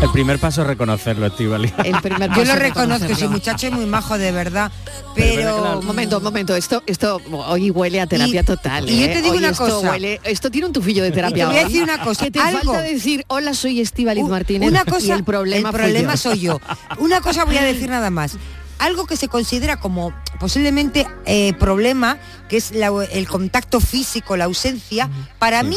El 0.00 0.10
primer 0.12 0.38
paso 0.38 0.60
es 0.60 0.68
reconocerlo, 0.68 1.26
Estivali. 1.26 1.72
El 1.84 2.00
primer 2.00 2.28
Yo 2.30 2.36
paso 2.36 2.44
lo 2.44 2.54
reconozco, 2.54 2.62
reconocerlo. 3.08 3.14
ese 3.16 3.28
muchacho 3.28 3.66
es 3.66 3.72
muy 3.72 3.86
majo, 3.86 4.16
de 4.16 4.30
verdad. 4.30 4.70
Pero... 5.16 5.82
Momento, 5.82 6.20
momento, 6.20 6.54
esto, 6.54 6.84
esto 6.86 7.20
hoy 7.32 7.72
huele 7.72 8.00
a 8.00 8.06
terapia 8.06 8.42
Y- 8.42 8.44
total. 8.44 8.88
y 8.88 9.00
yo 9.00 9.06
¿eh? 9.06 9.08
te 9.08 9.22
digo 9.22 9.32
Hoy 9.32 9.38
una 9.38 9.48
esto 9.48 9.64
cosa. 9.64 9.90
huele- 9.92 10.20
esto 10.22 10.52
tiene 10.52 10.68
un 10.68 10.72
tufillo 10.72 11.02
de 11.02 11.10
terapia. 11.10 11.38
Y 11.46 11.46
te 11.48 11.52
voy 11.52 11.56
a 11.56 11.64
decir 11.64 11.82
una 11.82 11.98
cosa, 12.04 12.24
Que 12.26 12.30
te 12.30 12.38
algo- 12.38 12.74
falta 12.74 12.82
decir, 12.82 13.24
hola, 13.26 13.54
soy 13.54 13.80
Estíbaliz 13.80 14.24
Martínez. 14.24 14.68
Una 14.70 14.84
cosa, 14.84 15.06
y 15.06 15.10
el 15.10 15.24
problema, 15.24 15.70
el 15.70 15.74
problema 15.74 16.12
yo. 16.12 16.18
soy 16.18 16.38
yo. 16.38 16.60
Una 16.98 17.20
cosa 17.20 17.44
voy 17.44 17.56
a 17.56 17.62
decir 17.72 17.90
nada 17.90 18.10
más. 18.10 18.36
Algo 18.78 19.06
que 19.06 19.16
se 19.16 19.28
considera 19.28 19.78
como 19.78 20.12
posiblemente 20.38 21.06
eh, 21.26 21.52
problema, 21.54 22.18
que 22.48 22.56
es 22.56 22.70
la- 22.72 23.04
el 23.10 23.28
contacto 23.28 23.80
físico, 23.80 24.36
la 24.36 24.44
ausencia, 24.44 25.10
para 25.38 25.62
mí 25.62 25.76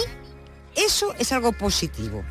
eso 0.76 1.14
es 1.20 1.32
algo 1.32 1.52
positivo. 1.52 2.24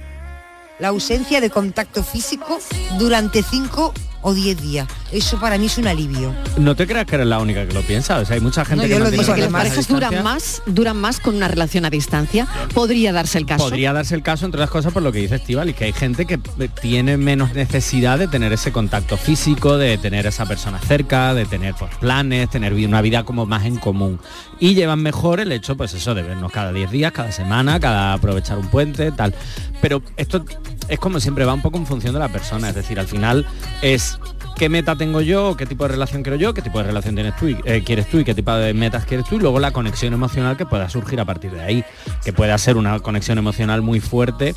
La 0.79 0.89
ausencia 0.89 1.41
de 1.41 1.51
contacto 1.51 2.03
físico 2.03 2.59
durante 2.99 3.43
cinco 3.43 3.93
o 4.23 4.33
10 4.33 4.61
días. 4.62 4.89
Eso 5.12 5.40
para 5.40 5.58
mí 5.58 5.66
es 5.66 5.76
un 5.78 5.88
alivio. 5.88 6.34
No 6.56 6.76
te 6.76 6.86
creas 6.86 7.04
que 7.04 7.16
eres 7.16 7.26
la 7.26 7.40
única 7.40 7.66
que 7.66 7.74
lo 7.74 7.82
piensa. 7.82 8.18
O 8.18 8.24
sea, 8.24 8.36
hay 8.36 8.40
mucha 8.40 8.64
gente 8.64 8.84
No, 8.84 8.88
que 8.88 8.94
yo 8.94 8.98
lo 9.00 9.11
digo, 9.11 9.34
que 9.34 9.40
las 9.40 9.52
parejas 9.52 9.88
duran 9.88 10.22
más, 10.22 10.62
duran 10.66 10.96
más 10.96 11.18
con 11.18 11.34
una 11.34 11.48
relación 11.48 11.84
a 11.84 11.90
distancia. 11.90 12.46
Podría 12.74 13.12
darse 13.12 13.38
el 13.38 13.46
caso. 13.46 13.64
Podría 13.64 13.92
darse 13.92 14.14
el 14.14 14.22
caso, 14.22 14.46
entre 14.46 14.61
otras 14.61 14.70
cosas, 14.70 14.92
por 14.92 15.02
lo 15.02 15.11
que 15.11 15.18
dice 15.18 15.36
Estival, 15.36 15.70
y 15.70 15.72
que 15.74 15.84
hay 15.84 15.92
gente 15.92 16.26
que 16.26 16.38
tiene 16.80 17.16
menos 17.16 17.54
necesidad 17.54 18.18
de 18.18 18.28
tener 18.28 18.52
ese 18.52 18.72
contacto 18.72 19.16
físico, 19.16 19.76
de 19.78 19.98
tener 19.98 20.26
a 20.26 20.28
esa 20.28 20.46
persona 20.46 20.78
cerca, 20.78 21.34
de 21.34 21.44
tener 21.44 21.74
pues, 21.74 21.94
planes, 21.96 22.48
tener 22.50 22.72
una 22.72 23.02
vida 23.02 23.24
como 23.24 23.46
más 23.46 23.64
en 23.64 23.76
común. 23.76 24.20
Y 24.61 24.74
llevan 24.74 25.02
mejor 25.02 25.40
el 25.40 25.50
hecho, 25.52 25.76
pues 25.76 25.92
eso, 25.94 26.14
de 26.14 26.22
vernos 26.22 26.52
cada 26.52 26.72
10 26.72 26.90
días, 26.90 27.12
cada 27.12 27.32
semana, 27.32 27.80
cada 27.80 28.12
aprovechar 28.12 28.58
un 28.58 28.68
puente, 28.68 29.11
tal. 29.12 29.34
Pero 29.80 30.02
esto 30.16 30.44
es 30.88 30.98
como 30.98 31.20
siempre, 31.20 31.44
va 31.44 31.54
un 31.54 31.62
poco 31.62 31.78
en 31.78 31.86
función 31.86 32.12
de 32.14 32.20
la 32.20 32.28
persona. 32.28 32.68
Es 32.68 32.74
decir, 32.74 33.00
al 33.00 33.06
final 33.06 33.46
es 33.82 34.18
qué 34.61 34.68
meta 34.68 34.94
tengo 34.94 35.22
yo, 35.22 35.56
qué 35.56 35.64
tipo 35.64 35.84
de 35.84 35.92
relación 35.92 36.22
quiero 36.22 36.36
yo, 36.36 36.52
qué 36.52 36.61
tipo 36.61 36.76
de 36.80 36.84
relación 36.84 37.14
tienes 37.14 37.34
tú 37.34 37.48
y, 37.48 37.56
eh, 37.64 37.82
quieres 37.82 38.06
tú 38.11 38.18
y 38.18 38.24
qué 38.24 38.34
tipo 38.34 38.52
de 38.52 38.74
metas 38.74 39.06
quieres 39.06 39.26
tú, 39.26 39.36
y 39.36 39.38
luego 39.38 39.58
la 39.58 39.70
conexión 39.70 40.12
emocional 40.12 40.58
que 40.58 40.66
pueda 40.66 40.90
surgir 40.90 41.18
a 41.18 41.24
partir 41.24 41.50
de 41.50 41.62
ahí, 41.62 41.84
que 42.22 42.34
pueda 42.34 42.58
ser 42.58 42.76
una 42.76 42.98
conexión 43.00 43.38
emocional 43.38 43.80
muy 43.80 44.00
fuerte, 44.00 44.52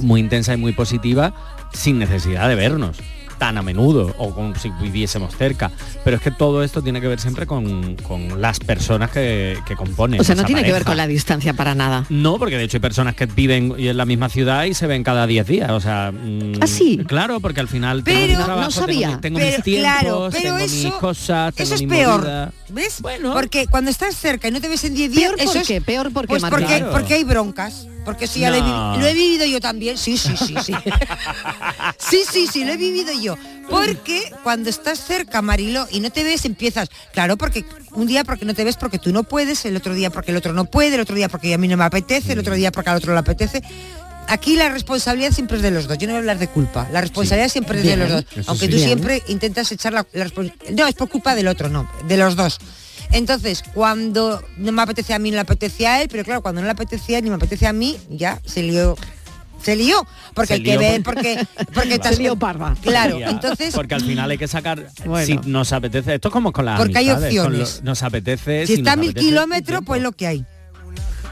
muy 0.00 0.20
intensa 0.20 0.54
y 0.54 0.56
muy 0.56 0.72
positiva, 0.72 1.34
sin 1.74 1.98
necesidad 1.98 2.48
de 2.48 2.54
vernos 2.54 3.02
tan 3.38 3.56
a 3.58 3.62
menudo 3.62 4.14
o 4.18 4.34
como 4.34 4.54
si 4.56 4.70
viviésemos 4.80 5.34
cerca. 5.36 5.70
Pero 6.04 6.16
es 6.16 6.22
que 6.22 6.30
todo 6.30 6.62
esto 6.62 6.82
tiene 6.82 7.00
que 7.00 7.08
ver 7.08 7.20
siempre 7.20 7.46
con, 7.46 7.96
con 7.96 8.40
las 8.40 8.58
personas 8.60 9.10
que, 9.10 9.58
que 9.66 9.76
componen. 9.76 10.20
O 10.20 10.24
sea, 10.24 10.34
no 10.34 10.44
tiene 10.44 10.62
que 10.64 10.72
ver 10.72 10.84
con 10.84 10.96
la 10.96 11.06
distancia 11.06 11.52
para 11.54 11.74
nada. 11.74 12.04
No, 12.08 12.38
porque 12.38 12.56
de 12.56 12.64
hecho 12.64 12.76
hay 12.76 12.80
personas 12.80 13.14
que 13.14 13.26
viven 13.26 13.74
en 13.78 13.96
la 13.96 14.04
misma 14.04 14.28
ciudad 14.28 14.64
y 14.64 14.74
se 14.74 14.86
ven 14.86 15.02
cada 15.04 15.26
10 15.26 15.46
días. 15.46 15.70
O 15.70 15.80
sea, 15.80 16.12
mm, 16.12 16.54
¿Ah, 16.60 16.66
sí? 16.66 16.98
Claro, 17.06 17.40
porque 17.40 17.60
al 17.60 17.68
final 17.68 18.04
tengo 18.04 18.20
Pero- 18.20 18.38
mi 18.38 18.44
trabajo, 18.44 18.60
no 18.62 18.70
sabía. 18.70 19.06
tengo, 19.08 19.16
mi- 19.16 19.20
tengo 19.20 19.38
Pero, 19.38 19.56
mis 19.56 19.64
tiempos, 19.64 19.90
claro, 19.92 20.28
pero 20.32 20.42
tengo 20.42 20.56
mis 20.58 20.72
eso- 20.84 20.98
cosas, 20.98 21.54
tengo 21.54 21.66
Eso 21.66 21.74
es 21.74 21.80
mi 21.82 21.86
peor. 21.88 22.20
movida. 22.20 22.52
¿Ves? 22.70 23.00
Porque 23.32 23.66
cuando 23.66 23.90
estás 23.90 24.14
cerca 24.16 24.48
y 24.48 24.50
no 24.50 24.60
te 24.60 24.68
ves 24.68 24.84
en 24.84 24.94
10 24.94 25.10
días, 25.10 25.30
¿Peor 25.32 25.40
eso 25.40 25.52
por 25.52 25.62
es-? 25.72 25.82
¿Peor 25.84 26.12
por 26.12 26.22
qué, 26.24 26.28
Pues 26.28 26.42
porque, 26.44 26.64
Claro. 26.66 26.90
porque 26.92 27.14
hay 27.14 27.24
broncas. 27.24 27.86
Porque 28.04 28.26
sí, 28.26 28.40
ya 28.40 28.48
lo, 28.50 28.56
he 28.56 28.60
lo 29.00 29.06
he 29.06 29.12
vivido 29.12 29.44
yo 29.44 29.60
también. 29.60 29.98
Sí, 29.98 30.16
sí, 30.16 30.34
sí, 30.36 30.54
sí. 30.64 30.72
sí, 31.98 32.18
sí, 32.30 32.46
sí, 32.50 32.64
lo 32.64 32.72
he 32.72 32.76
vivido 32.76 33.12
yo. 33.20 33.27
Porque 33.68 34.22
cuando 34.42 34.70
estás 34.70 34.98
cerca, 35.04 35.42
Marilo, 35.42 35.86
y 35.90 36.00
no 36.00 36.10
te 36.10 36.24
ves, 36.24 36.44
empiezas. 36.44 36.88
Claro, 37.12 37.36
porque 37.36 37.64
un 37.92 38.06
día 38.06 38.24
porque 38.24 38.44
no 38.44 38.54
te 38.54 38.64
ves 38.64 38.76
porque 38.76 38.98
tú 38.98 39.12
no 39.12 39.24
puedes, 39.24 39.64
el 39.64 39.76
otro 39.76 39.92
día 39.94 40.10
porque 40.10 40.30
el 40.30 40.36
otro 40.36 40.52
no 40.52 40.64
puede, 40.64 40.94
el 40.94 41.00
otro 41.00 41.14
día 41.16 41.28
porque 41.28 41.52
a 41.52 41.58
mí 41.58 41.68
no 41.68 41.76
me 41.76 41.84
apetece, 41.84 42.32
el 42.32 42.38
otro 42.38 42.54
día 42.54 42.72
porque 42.72 42.90
al 42.90 42.96
otro 42.96 43.12
le 43.12 43.18
apetece. 43.18 43.62
Aquí 44.30 44.56
la 44.56 44.68
responsabilidad 44.68 45.32
siempre 45.32 45.56
es 45.56 45.62
de 45.62 45.70
los 45.70 45.88
dos. 45.88 45.96
Yo 45.98 46.06
no 46.06 46.12
voy 46.12 46.18
a 46.18 46.20
hablar 46.20 46.38
de 46.38 46.48
culpa. 46.48 46.86
La 46.92 47.00
responsabilidad 47.00 47.48
siempre 47.50 47.78
es 47.78 47.84
Bien, 47.84 47.98
de 47.98 48.08
los 48.08 48.24
dos. 48.34 48.46
Aunque 48.48 48.66
sí. 48.66 48.70
tú 48.70 48.76
Bien. 48.76 48.88
siempre 48.88 49.22
intentas 49.28 49.72
echar 49.72 49.92
la, 49.94 50.06
la 50.12 50.26
respons- 50.26 50.52
No, 50.70 50.86
es 50.86 50.94
por 50.94 51.08
culpa 51.08 51.34
del 51.34 51.48
otro, 51.48 51.68
no, 51.70 51.90
de 52.06 52.16
los 52.18 52.36
dos. 52.36 52.58
Entonces, 53.10 53.62
cuando 53.72 54.42
no 54.58 54.70
me 54.72 54.82
apetece 54.82 55.14
a 55.14 55.18
mí, 55.18 55.30
no 55.30 55.36
le 55.36 55.40
apetece 55.40 55.86
a 55.86 56.02
él, 56.02 56.08
pero 56.10 56.24
claro, 56.24 56.42
cuando 56.42 56.60
no 56.60 56.66
le 56.66 56.72
apetecía 56.72 57.20
ni 57.22 57.30
me 57.30 57.36
apetece 57.36 57.66
a 57.66 57.72
mí, 57.72 57.96
ya 58.10 58.38
se 58.44 58.62
lió. 58.62 58.96
Se 59.62 59.76
lió, 59.76 60.06
porque 60.34 60.48
Se 60.48 60.54
hay 60.54 60.62
que 60.62 60.78
ver, 60.78 61.02
porque- 61.02 61.46
porque, 61.74 61.98
Se 62.02 62.16
lió 62.16 62.36
parva. 62.36 62.74
Claro, 62.82 63.18
entonces 63.18 63.74
porque 63.74 63.94
al 63.94 64.02
final 64.02 64.30
hay 64.30 64.38
que 64.38 64.48
sacar 64.48 64.86
Bueno. 65.04 65.26
si 65.42 65.50
nos 65.50 65.72
apetece 65.72 66.14
esto 66.14 66.28
es 66.28 66.32
como 66.32 66.52
con 66.52 66.64
las 66.64 66.78
Porque 66.78 66.98
hay 66.98 67.10
opciones. 67.10 67.80
lo- 67.82 67.90
nos 67.90 68.02
apetece 68.02 68.66
si 68.66 68.74
está 68.74 68.92
a 68.92 68.96
mil 68.96 69.14
kilómetros, 69.14 69.82
pues 69.84 70.00
lo 70.02 70.12
que 70.12 70.26
hay. 70.26 70.44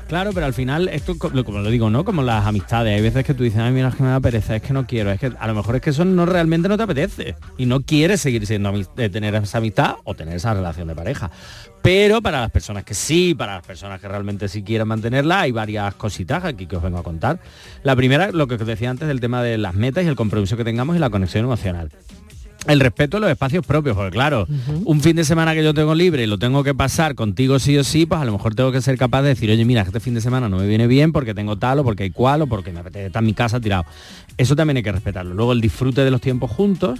Claro, 0.09 0.31
pero 0.33 0.47
al 0.47 0.55
final, 0.55 0.87
esto 0.89 1.19
como 1.19 1.59
lo 1.59 1.69
digo, 1.69 1.91
¿no? 1.91 2.05
Como 2.05 2.23
las 2.23 2.47
amistades. 2.47 2.95
Hay 2.95 3.03
veces 3.03 3.25
que 3.25 3.35
tú 3.35 3.43
dices, 3.43 3.59
ay, 3.59 3.73
mira, 3.73 3.89
es 3.89 3.97
que 3.97 4.05
me 4.05 4.11
da 4.11 4.21
pereza, 4.21 4.55
es 4.55 4.63
que 4.63 4.73
no 4.73 4.87
quiero. 4.87 5.11
Es 5.11 5.19
que 5.19 5.33
a 5.37 5.47
lo 5.49 5.55
mejor 5.55 5.75
es 5.75 5.83
que 5.83 5.91
eso 5.91 6.05
no 6.05 6.27
realmente 6.27 6.69
no 6.69 6.77
te 6.77 6.85
apetece. 6.85 7.35
Y 7.59 7.67
no 7.67 7.81
quieres 7.83 8.21
seguir 8.21 8.47
siendo 8.47 8.73
eh, 8.99 9.09
tener 9.09 9.35
esa 9.35 9.59
amistad 9.59 9.97
o 10.05 10.15
tener 10.15 10.37
esa 10.37 10.55
relación 10.55 10.87
de 10.87 10.95
pareja. 10.95 11.33
Pero 11.87 12.21
para 12.21 12.41
las 12.41 12.51
personas 12.51 12.83
que 12.83 12.95
sí, 12.95 13.33
para 13.33 13.55
las 13.55 13.65
personas 13.65 14.01
que 14.01 14.09
realmente 14.09 14.49
sí 14.49 14.65
quieren 14.65 14.89
mantenerla, 14.89 15.43
hay 15.43 15.53
varias 15.53 15.95
cositas 15.95 16.45
aquí 16.45 16.67
que 16.67 16.75
os 16.75 16.83
vengo 16.83 16.99
a 16.99 17.05
contar. 17.05 17.39
La 17.85 17.95
primera, 17.95 18.33
lo 18.33 18.49
que 18.49 18.57
os 18.57 18.67
decía 18.67 18.91
antes, 18.91 19.07
del 19.07 19.21
tema 19.21 19.41
de 19.41 19.57
las 19.57 19.75
metas 19.75 20.05
y 20.05 20.09
el 20.09 20.17
compromiso 20.17 20.57
que 20.57 20.65
tengamos 20.65 20.97
y 20.97 20.99
la 20.99 21.11
conexión 21.11 21.45
emocional. 21.45 21.93
El 22.67 22.81
respeto 22.81 23.19
a 23.19 23.21
los 23.21 23.31
espacios 23.31 23.65
propios, 23.65 23.95
porque 23.95 24.11
claro, 24.11 24.49
un 24.85 25.01
fin 25.01 25.15
de 25.15 25.23
semana 25.23 25.55
que 25.55 25.63
yo 25.63 25.75
tengo 25.75 25.95
libre 25.95 26.25
y 26.25 26.27
lo 26.27 26.41
tengo 26.41 26.65
que 26.65 26.75
pasar 26.75 27.15
contigo 27.15 27.61
sí 27.61 27.79
o 27.79 27.85
sí, 27.85 28.05
pues 28.05 28.21
a 28.21 28.25
lo 28.25 28.33
mejor 28.33 28.57
tengo 28.57 28.73
que 28.73 28.83
ser 28.83 28.99
capaz 28.99 29.23
de 29.23 29.29
decir, 29.29 29.49
oye, 29.49 29.65
mira, 29.65 29.83
este 29.83 30.01
fin 30.01 30.15
de 30.15 30.21
semana 30.21 30.49
no 30.49 30.57
me 30.57 30.67
viene 30.67 30.89
bien 30.89 31.13
porque 31.13 31.35
tengo 31.35 31.57
tal 31.57 31.79
o 31.79 31.85
porque 31.85 32.03
hay 32.03 32.11
cual 32.11 32.43
o 32.43 32.47
porque 32.49 32.73
me 32.73 32.81
apetece 32.81 33.07
estar 33.07 33.23
en 33.23 33.27
mi 33.27 33.35
casa 33.35 33.61
tirado. 33.61 33.85
Eso 34.37 34.57
también 34.57 34.79
hay 34.79 34.83
que 34.83 34.91
respetarlo. 34.91 35.35
Luego 35.35 35.53
el 35.53 35.61
disfrute 35.61 36.03
de 36.03 36.11
los 36.11 36.21
tiempos 36.21 36.51
juntos, 36.51 36.99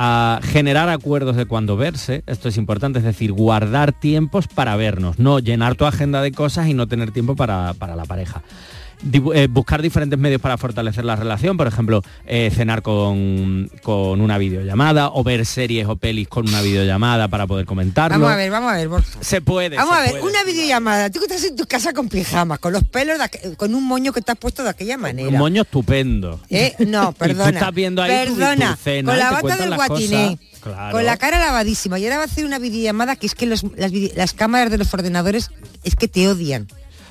a 0.00 0.38
generar 0.44 0.88
acuerdos 0.88 1.34
de 1.34 1.46
cuándo 1.46 1.76
verse, 1.76 2.22
esto 2.26 2.48
es 2.48 2.56
importante, 2.56 3.00
es 3.00 3.04
decir, 3.04 3.32
guardar 3.32 3.92
tiempos 3.92 4.46
para 4.46 4.76
vernos, 4.76 5.18
no 5.18 5.40
llenar 5.40 5.74
tu 5.74 5.86
agenda 5.86 6.22
de 6.22 6.30
cosas 6.30 6.68
y 6.68 6.74
no 6.74 6.86
tener 6.86 7.10
tiempo 7.10 7.34
para, 7.34 7.74
para 7.74 7.96
la 7.96 8.04
pareja. 8.04 8.44
Eh, 9.34 9.46
buscar 9.48 9.80
diferentes 9.80 10.18
medios 10.18 10.40
para 10.40 10.58
fortalecer 10.58 11.04
la 11.04 11.14
relación, 11.14 11.56
por 11.56 11.66
ejemplo, 11.68 12.02
eh, 12.26 12.50
cenar 12.54 12.82
con, 12.82 13.70
con 13.82 14.20
una 14.20 14.38
videollamada 14.38 15.10
o 15.12 15.22
ver 15.22 15.46
series 15.46 15.86
o 15.86 15.96
pelis 15.96 16.26
con 16.28 16.48
una 16.48 16.62
videollamada 16.62 17.28
para 17.28 17.46
poder 17.46 17.64
comentarlo. 17.64 18.18
Vamos 18.18 18.32
a 18.32 18.36
ver, 18.36 18.50
vamos 18.50 18.72
a 18.72 18.76
ver. 18.76 18.88
Se 19.20 19.40
puede. 19.40 19.76
Vamos 19.76 19.94
se 19.94 20.00
a 20.00 20.02
ver, 20.04 20.20
puede. 20.20 20.24
una 20.32 20.44
videollamada. 20.44 21.10
Tú 21.10 21.20
que 21.20 21.26
estás 21.26 21.44
en 21.44 21.54
tu 21.56 21.64
casa 21.66 21.92
con 21.92 22.08
pijamas, 22.08 22.58
con 22.58 22.72
los 22.72 22.82
pelos, 22.84 23.18
de 23.18 23.54
con 23.56 23.74
un 23.74 23.84
moño 23.84 24.12
que 24.12 24.20
te 24.20 24.32
has 24.32 24.38
puesto 24.38 24.64
de 24.64 24.70
aquella 24.70 24.96
manera. 24.98 25.28
Un 25.28 25.36
moño 25.38 25.62
estupendo. 25.62 26.40
Eh, 26.50 26.74
No, 26.80 27.10
Y 27.10 27.12
tú 27.12 27.18
perdona. 27.18 27.50
estás 27.50 27.74
viendo 27.74 28.02
ahí 28.02 28.26
tu- 28.26 28.32
tu 28.32 28.38
perdona, 28.40 28.76
cena 28.76 29.12
con 29.12 29.16
y 29.16 29.22
la 29.22 29.30
bata 29.30 29.56
del 29.56 29.74
guatiné. 29.76 30.38
Claro. 30.60 30.90
con 30.96 31.06
la 31.06 31.16
cara 31.16 31.38
lavadísima. 31.38 32.00
Y 32.00 32.04
ahora 32.04 32.16
va 32.16 32.22
a 32.24 32.26
hacer 32.26 32.44
una 32.44 32.58
videollamada 32.58 33.14
que 33.14 33.26
es 33.26 33.36
que 33.36 33.46
los- 33.46 33.64
las, 33.76 33.92
las 33.92 34.32
cámaras 34.32 34.72
de 34.72 34.78
los 34.78 34.92
ordenadores 34.92 35.52
es 35.84 35.94
que 35.94 36.08
te 36.08 36.28
odian. 36.28 36.66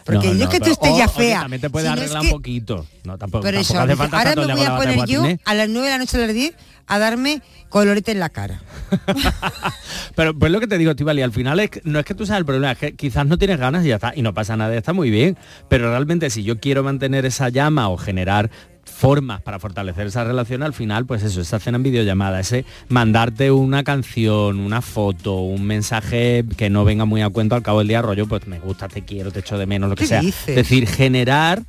Porque 0.07 0.27
No, 0.29 0.33
yo 0.33 0.45
no, 0.45 0.49
que 0.49 0.59
tú 0.59 0.71
estés 0.71 0.89
o- 0.91 0.97
ya 0.97 1.07
fea. 1.07 1.41
también 1.41 1.61
te 1.61 1.69
puede 1.69 1.85
si 1.85 1.93
es 1.93 1.99
arreglar 1.99 2.21
que- 2.21 2.27
un 2.27 2.31
poquito. 2.33 2.85
No, 3.03 3.17
tampoco, 3.17 3.43
Pero 3.43 3.57
tampoco 3.59 3.73
eso, 3.73 3.79
hace 3.83 3.95
falta 3.95 4.17
ahora 4.17 4.35
me 4.47 4.53
voy 4.55 4.65
a 4.65 4.75
poner 4.77 5.05
yo 5.05 5.23
a 5.45 5.53
las 5.53 5.69
9 5.69 5.85
de 5.87 5.91
la 5.93 5.97
noche 5.99 6.17
a 6.17 6.25
las 6.25 6.33
10 6.33 6.55
a 6.87 6.97
darme 6.99 7.41
colorete 7.69 8.11
en 8.13 8.19
la 8.19 8.29
cara. 8.29 8.61
Pero 10.15 10.37
pues 10.37 10.51
lo 10.51 10.59
que 10.59 10.67
te 10.67 10.77
digo, 10.77 10.91
Estivali, 10.91 11.21
al 11.21 11.31
final 11.33 11.59
es 11.59 11.69
no 11.83 11.99
es 11.99 12.05
que 12.05 12.15
tú 12.15 12.25
seas 12.25 12.37
el 12.39 12.45
problema, 12.45 12.71
es 12.71 12.77
que 12.77 12.95
quizás 12.95 13.25
no 13.25 13.37
tienes 13.37 13.59
ganas 13.59 13.85
y 13.85 13.89
ya 13.89 13.95
está, 13.95 14.13
y 14.15 14.21
no 14.21 14.33
pasa 14.33 14.55
nada, 14.57 14.75
está 14.75 14.93
muy 14.93 15.09
bien. 15.09 15.37
Pero 15.69 15.89
realmente 15.89 16.29
si 16.29 16.43
yo 16.43 16.59
quiero 16.59 16.83
mantener 16.83 17.25
esa 17.25 17.49
llama 17.49 17.89
o 17.89 17.97
generar 17.97 18.49
formas 18.97 19.41
para 19.41 19.59
fortalecer 19.59 20.07
esa 20.07 20.23
relación, 20.23 20.63
al 20.63 20.73
final, 20.73 21.05
pues 21.05 21.21
eso, 21.21 21.39
esa 21.41 21.59
cena 21.59 21.77
en 21.77 21.83
videollamada, 21.83 22.39
ese 22.39 22.65
mandarte 22.89 23.51
una 23.51 23.83
canción, 23.83 24.59
una 24.59 24.81
foto, 24.81 25.35
un 25.41 25.63
mensaje 25.65 26.43
que 26.57 26.69
no 26.71 26.83
venga 26.83 27.05
muy 27.05 27.21
a 27.21 27.29
cuento 27.29 27.53
al 27.55 27.61
cabo 27.61 27.79
del 27.79 27.89
día, 27.89 28.01
rollo, 28.01 28.25
pues 28.27 28.47
me 28.47 28.59
gusta, 28.59 28.87
te 28.87 29.03
quiero, 29.03 29.31
te 29.31 29.41
echo 29.41 29.57
de 29.59 29.67
menos, 29.67 29.89
lo 29.89 29.95
que 29.95 30.03
¿Qué 30.03 30.07
sea. 30.07 30.21
dices? 30.21 30.49
Es 30.49 30.55
decir, 30.55 30.87
generar 30.87 31.61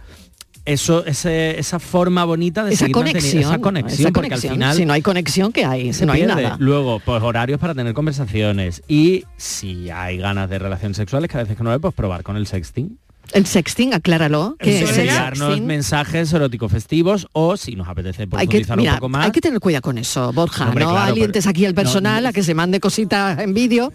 eso, 0.64 1.04
ese- 1.06 1.58
esa 1.58 1.78
forma 1.78 2.24
bonita 2.24 2.64
de 2.64 2.74
Esa 2.74 2.88
conexión, 2.90 3.42
esa 3.42 3.58
conexión, 3.58 4.00
esa 4.08 4.10
porque 4.12 4.34
al 4.34 4.40
final 4.40 4.76
Si 4.76 4.84
no 4.86 4.92
hay 4.92 5.02
conexión, 5.02 5.52
¿qué 5.52 5.64
hay? 5.64 5.92
Si 5.92 6.00
se 6.00 6.06
no 6.06 6.12
hay 6.12 6.22
nada. 6.24 6.56
Luego, 6.58 7.00
pues 7.00 7.22
horarios 7.22 7.58
para 7.60 7.74
tener 7.74 7.92
conversaciones. 7.94 8.82
Y 8.88 9.24
si 9.36 9.88
hay 9.90 10.18
ganas 10.18 10.48
de 10.50 10.58
relaciones 10.58 10.96
sexuales, 10.96 11.30
que 11.30 11.36
a 11.38 11.42
veces 11.42 11.56
que 11.56 11.62
no 11.62 11.70
hay, 11.70 11.78
pues 11.78 11.94
probar 11.94 12.22
con 12.22 12.36
el 12.36 12.46
sexting. 12.46 12.98
El 13.32 13.46
sexting, 13.46 13.94
acláralo. 13.94 14.56
¿Qué 14.58 14.82
es 14.82 14.90
el 14.90 15.00
enviarnos 15.00 15.60
mensajes 15.60 16.32
eróticos 16.32 16.72
festivos 16.72 17.28
o 17.32 17.56
si 17.56 17.74
nos 17.76 17.88
apetece 17.88 18.22
que, 18.22 18.26
profundizar 18.28 18.78
un 18.78 18.86
poco 18.94 19.08
más. 19.08 19.26
hay 19.26 19.30
que 19.32 19.40
tener 19.40 19.60
cuidado 19.60 19.82
con 19.82 19.98
eso, 19.98 20.32
Borja. 20.32 20.68
Hombre, 20.68 20.84
no 20.84 20.90
claro, 20.92 21.12
alientes 21.12 21.44
pero- 21.44 21.50
aquí 21.50 21.66
al 21.66 21.72
no, 21.74 21.76
personal 21.82 22.26
a 22.26 22.32
que 22.32 22.42
se 22.42 22.54
mande 22.54 22.80
cositas 22.80 23.38
en 23.38 23.54
vídeo, 23.54 23.92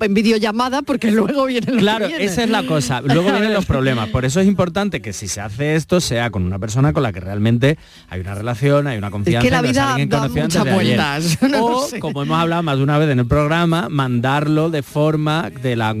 en 0.00 0.14
videollamada, 0.14 0.82
porque 0.82 1.10
luego 1.10 1.46
viene 1.46 1.66
Claro, 1.78 2.08
que 2.08 2.24
esa 2.24 2.44
es 2.44 2.50
la 2.50 2.62
cosa. 2.64 3.00
Luego 3.00 3.30
vienen 3.30 3.52
los 3.52 3.66
problemas. 3.66 4.08
Por 4.10 4.24
eso 4.24 4.40
es 4.40 4.46
importante 4.46 5.02
que 5.02 5.12
si 5.12 5.28
se 5.28 5.40
hace 5.40 5.74
esto 5.74 6.00
sea 6.00 6.30
con 6.30 6.44
una 6.44 6.58
persona 6.58 6.92
con 6.92 7.02
la 7.02 7.12
que 7.12 7.20
realmente 7.20 7.78
hay 8.08 8.20
una 8.20 8.34
relación, 8.34 8.86
hay 8.86 8.98
una 8.98 9.10
confianza. 9.10 9.50
la 9.50 9.56
no 9.62 9.66
es 9.66 9.72
vida 9.72 9.96
da 10.08 10.28
muchas 10.28 10.64
vueltas, 10.74 11.38
o, 11.60 11.86
sé. 11.88 11.98
como 11.98 12.22
hemos 12.22 12.38
hablado 12.38 12.62
más 12.62 12.76
de 12.76 12.82
una 12.82 12.98
vez 12.98 13.10
en 13.10 13.18
el 13.18 13.26
programa, 13.26 13.88
mandarlo 13.88 14.70
de 14.70 14.82
forma 14.82 15.50
de 15.50 15.76
la 15.76 15.94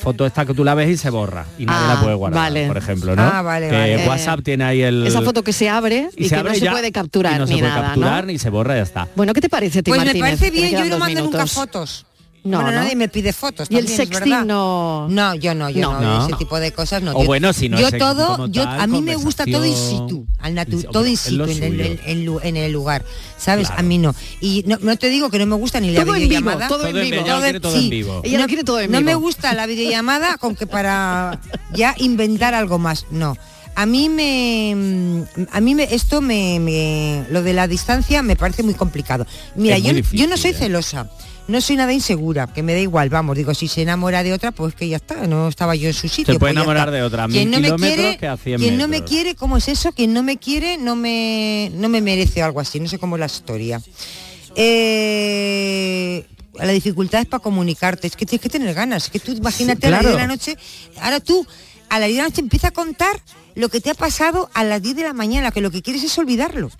foto 0.00 0.26
esta 0.26 0.44
que 0.44 0.54
tú 0.54 0.64
la 0.64 0.74
ves 0.74 0.90
y 0.90 0.96
se 0.96 1.10
borra. 1.10 1.46
Y 1.58 1.66
nadie 1.66 1.86
Ah, 1.86 1.94
la 1.94 2.00
puede 2.00 2.15
guardar, 2.18 2.42
vale. 2.42 2.66
por 2.66 2.76
ejemplo, 2.76 3.16
¿no? 3.16 3.22
Ah, 3.22 3.42
vale, 3.42 3.68
que 3.68 3.74
vale. 3.76 4.08
WhatsApp 4.08 4.40
tiene 4.42 4.64
ahí 4.64 4.82
el... 4.82 5.06
Esa 5.06 5.22
foto 5.22 5.42
que 5.42 5.52
se 5.52 5.68
abre 5.68 6.08
y, 6.16 6.24
y 6.24 6.28
se 6.28 6.34
que 6.34 6.40
abre 6.40 6.52
no 6.52 6.58
se 6.58 6.70
puede 6.70 6.92
capturar 6.92 7.36
y 7.36 7.38
no 7.38 7.46
se 7.46 7.54
ni 7.54 7.60
puede 7.60 7.72
nada, 7.72 7.86
capturar 7.88 8.24
¿no? 8.24 8.32
ni 8.32 8.38
se 8.38 8.50
borra 8.50 8.74
y 8.74 8.78
ya 8.78 8.82
está. 8.82 9.08
Bueno, 9.16 9.32
¿qué 9.32 9.40
te 9.40 9.48
parece, 9.48 9.80
a 9.80 9.82
ti, 9.82 9.90
Pues 9.90 10.04
me 10.04 10.14
parece 10.14 10.50
bien, 10.50 10.72
yo 10.72 10.84
no 10.86 10.98
mando 10.98 11.22
nunca 11.22 11.46
fotos. 11.46 12.06
No, 12.46 12.62
bueno, 12.62 12.72
¿no? 12.78 12.82
nadie 12.84 12.96
me 12.96 13.08
pide 13.08 13.32
fotos. 13.32 13.68
Y 13.70 13.76
el 13.76 13.86
también, 13.86 14.08
sexting 14.08 14.46
no... 14.46 15.08
No, 15.08 15.34
yo 15.34 15.54
no, 15.54 15.68
yo 15.70 15.92
No. 16.00 16.26
ese 16.26 16.36
tipo 16.36 16.58
de 16.60 16.72
cosas 16.72 17.02
no. 17.02 17.12
O 17.12 17.20
Yo- 17.20 17.26
bueno, 17.26 17.52
si 17.52 17.68
no 17.68 17.78
yo 17.78 17.90
todo, 17.92 18.46
yo 18.48 18.62
a 18.62 18.86
mí 18.86 19.02
me 19.02 19.16
gusta 19.16 19.44
todo 19.44 19.64
in 19.64 19.74
situ, 19.74 20.26
al 20.38 20.54
natu- 20.54 20.88
todo 20.90 21.06
in 21.06 21.16
situ 21.16 21.42
en 21.44 21.50
el, 21.50 21.56
suyo. 21.56 21.84
en- 21.84 22.00
en 22.04 22.24
lu- 22.24 22.40
en 22.42 22.56
el 22.56 22.72
lugar, 22.72 23.04
¿sabes? 23.38 23.68
A 23.70 23.82
mí 23.82 23.98
no. 23.98 24.14
Y 24.40 24.64
no, 24.66 24.78
no 24.80 24.96
te 24.96 25.08
digo 25.08 25.28
que 25.30 25.38
no 25.38 25.46
me 25.46 25.56
gusta 25.56 25.80
ni 25.80 25.90
la 25.90 26.04
Todo 26.04 26.14
en 26.14 26.20
vivo, 26.20 26.28
videollamada. 26.30 26.68
todo 26.68 26.86
en 26.86 26.92
Todo 26.92 27.00
en 27.02 27.10
vivo. 27.10 27.22
vivo, 27.22 27.26
ella 27.26 27.36
lo 27.36 27.42
quiere 27.42 27.60
todo 27.60 27.74
en 27.76 27.80
sí. 27.82 27.90
vivo. 27.90 28.20
Ella 28.24 28.36
lo 28.38 28.42
no, 28.44 28.48
quiere 28.48 28.64
todo 28.64 28.80
en 28.80 28.90
no 28.92 28.98
vivo. 28.98 29.10
me 29.10 29.14
gusta 29.16 29.52
la 29.54 29.66
videollamada 29.66 30.36
con 30.38 30.54
que 30.56 30.66
para 30.66 31.40
ya 31.74 31.94
inventar 31.98 32.54
algo 32.54 32.78
más, 32.78 33.06
no. 33.10 33.36
a 33.74 33.84
mí 33.84 34.08
me 34.08 35.26
a 35.52 35.60
mí 35.60 35.74
me, 35.74 35.82
esto 35.94 36.20
me, 36.22 36.58
me- 36.60 37.24
lo 37.30 37.42
de 37.42 37.52
la 37.52 37.68
distancia 37.68 38.22
me 38.22 38.34
parece 38.36 38.62
muy 38.62 38.72
complicado. 38.74 39.26
Mira, 39.54 39.76
yo, 39.78 39.92
no 40.26 40.36
soy 40.36 40.52
¿eh? 40.52 40.54
No 41.48 41.60
soy 41.60 41.76
nada 41.76 41.92
insegura, 41.92 42.48
que 42.48 42.62
me 42.62 42.72
da 42.72 42.80
igual, 42.80 43.08
vamos, 43.08 43.36
digo, 43.36 43.54
si 43.54 43.68
se 43.68 43.82
enamora 43.82 44.24
de 44.24 44.32
otra, 44.32 44.50
pues 44.50 44.74
que 44.74 44.88
ya 44.88 44.96
está, 44.96 45.26
no 45.28 45.48
estaba 45.48 45.76
yo 45.76 45.86
en 45.86 45.94
su 45.94 46.08
sitio. 46.08 46.34
Se 46.34 46.40
puede 46.40 46.54
pues 46.54 46.62
enamorar 46.64 46.90
de 46.90 47.02
otra 47.02 47.28
Quien 47.28 47.50
no 47.50 47.60
me 47.60 47.72
quiere, 47.76 48.18
que 48.18 48.26
a 48.26 48.36
100 48.36 48.60
quien 48.60 48.76
no 48.76 48.88
me 48.88 49.04
quiere, 49.04 49.36
¿cómo 49.36 49.56
es 49.56 49.68
eso? 49.68 49.92
Quien 49.92 50.12
no 50.12 50.24
me 50.24 50.38
quiere 50.38 50.76
no 50.76 50.96
me, 50.96 51.70
no 51.74 51.88
me 51.88 52.00
merece 52.00 52.42
algo 52.42 52.58
así, 52.58 52.80
no 52.80 52.88
sé 52.88 52.98
cómo 52.98 53.16
es 53.16 53.20
la 53.20 53.26
historia. 53.26 53.80
Eh, 54.56 56.26
la 56.54 56.72
dificultad 56.72 57.20
es 57.20 57.26
para 57.26 57.42
comunicarte, 57.42 58.06
es 58.08 58.16
que 58.16 58.26
tienes 58.26 58.42
que 58.42 58.48
tener 58.48 58.74
ganas, 58.74 59.04
es 59.04 59.10
que 59.10 59.20
tú 59.20 59.32
imagínate 59.32 59.86
a 59.86 59.90
las 59.90 60.00
10 60.00 60.12
de 60.12 60.18
la 60.18 60.26
noche, 60.26 60.56
ahora 61.00 61.20
tú 61.20 61.46
a 61.88 62.00
las 62.00 62.08
10 62.08 62.16
de 62.16 62.22
la 62.22 62.28
noche 62.28 62.40
empieza 62.40 62.68
a 62.68 62.72
contar 62.72 63.20
lo 63.54 63.68
que 63.68 63.80
te 63.80 63.90
ha 63.90 63.94
pasado 63.94 64.50
a 64.54 64.64
las 64.64 64.82
10 64.82 64.96
de 64.96 65.02
la 65.04 65.12
mañana, 65.12 65.50
que 65.50 65.60
lo 65.60 65.70
que 65.70 65.82
quieres 65.82 66.02
es 66.02 66.18
olvidarlo. 66.18 66.70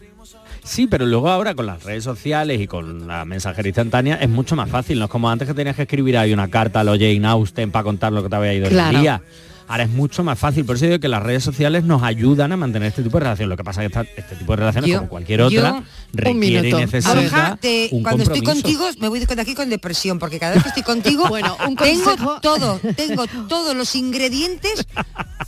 Sí, 0.67 0.87
pero 0.89 1.07
luego 1.07 1.29
ahora 1.31 1.55
con 1.55 1.65
las 1.67 1.83
redes 1.85 2.03
sociales 2.05 2.61
y 2.61 2.67
con 2.67 3.07
la 3.07 3.25
mensajería 3.25 3.71
instantánea 3.71 4.17
es 4.17 4.29
mucho 4.29 4.57
más 4.57 4.69
fácil. 4.69 4.99
No 4.99 5.05
es 5.05 5.11
como 5.11 5.31
antes 5.31 5.47
que 5.47 5.55
tenías 5.55 5.77
que 5.77 5.83
escribir 5.83 6.19
ahí 6.19 6.33
una 6.33 6.49
carta 6.49 6.81
a 6.81 6.85
lo 6.85 6.93
Jane 6.93 7.25
Austen 7.27 7.71
para 7.71 7.85
contar 7.85 8.13
lo 8.13 8.23
que 8.23 8.29
te 8.29 8.37
había 8.37 8.53
ido 8.55 8.69
Claro. 8.69 8.97
el 8.97 9.03
día. 9.03 9.23
Ahora 9.69 9.85
es 9.85 9.91
mucho 9.91 10.23
más 10.23 10.39
fácil. 10.39 10.65
Por 10.65 10.77
eso 10.77 10.87
digo 10.87 11.01
que 11.01 11.09
las 11.09 11.23
redes 11.23 11.43
sociales 11.43 11.85
nos 11.85 12.03
ayudan 12.03 12.53
a 12.53 12.57
mantener 12.57 12.89
este 12.89 13.03
tipo 13.03 13.19
de 13.19 13.25
relación. 13.25 13.49
Lo 13.49 13.57
que 13.57 13.65
pasa 13.65 13.83
es 13.85 13.91
que 13.93 13.99
esta- 14.01 14.13
este 14.21 14.37
tipo 14.37 14.53
de 14.53 14.57
relaciones, 14.57 14.91
Yo- 14.91 14.99
como 14.99 15.09
cualquier 15.09 15.41
otra, 15.43 15.57
yo- 15.71 15.83
requiere 16.13 16.69
y 16.69 16.73
necesita 16.73 17.15
Borja, 17.15 17.59
te- 17.61 17.89
un 17.93 18.03
cuando 18.03 18.23
estoy 18.23 18.43
contigo 18.43 18.85
me 19.01 19.09
voy 19.09 19.21
de 19.21 19.41
aquí 19.43 19.55
con 19.55 19.69
depresión, 19.69 20.19
porque 20.19 20.39
cada 20.39 20.55
vez 20.55 20.63
que 20.63 20.69
estoy 20.71 20.83
contigo 20.85 21.25
Bueno, 21.29 21.57
un 21.67 21.75
tengo 21.77 22.15
todo, 22.41 22.81
tengo 22.97 23.27
todos 23.49 23.75
los 23.77 23.95
ingredientes 23.97 24.87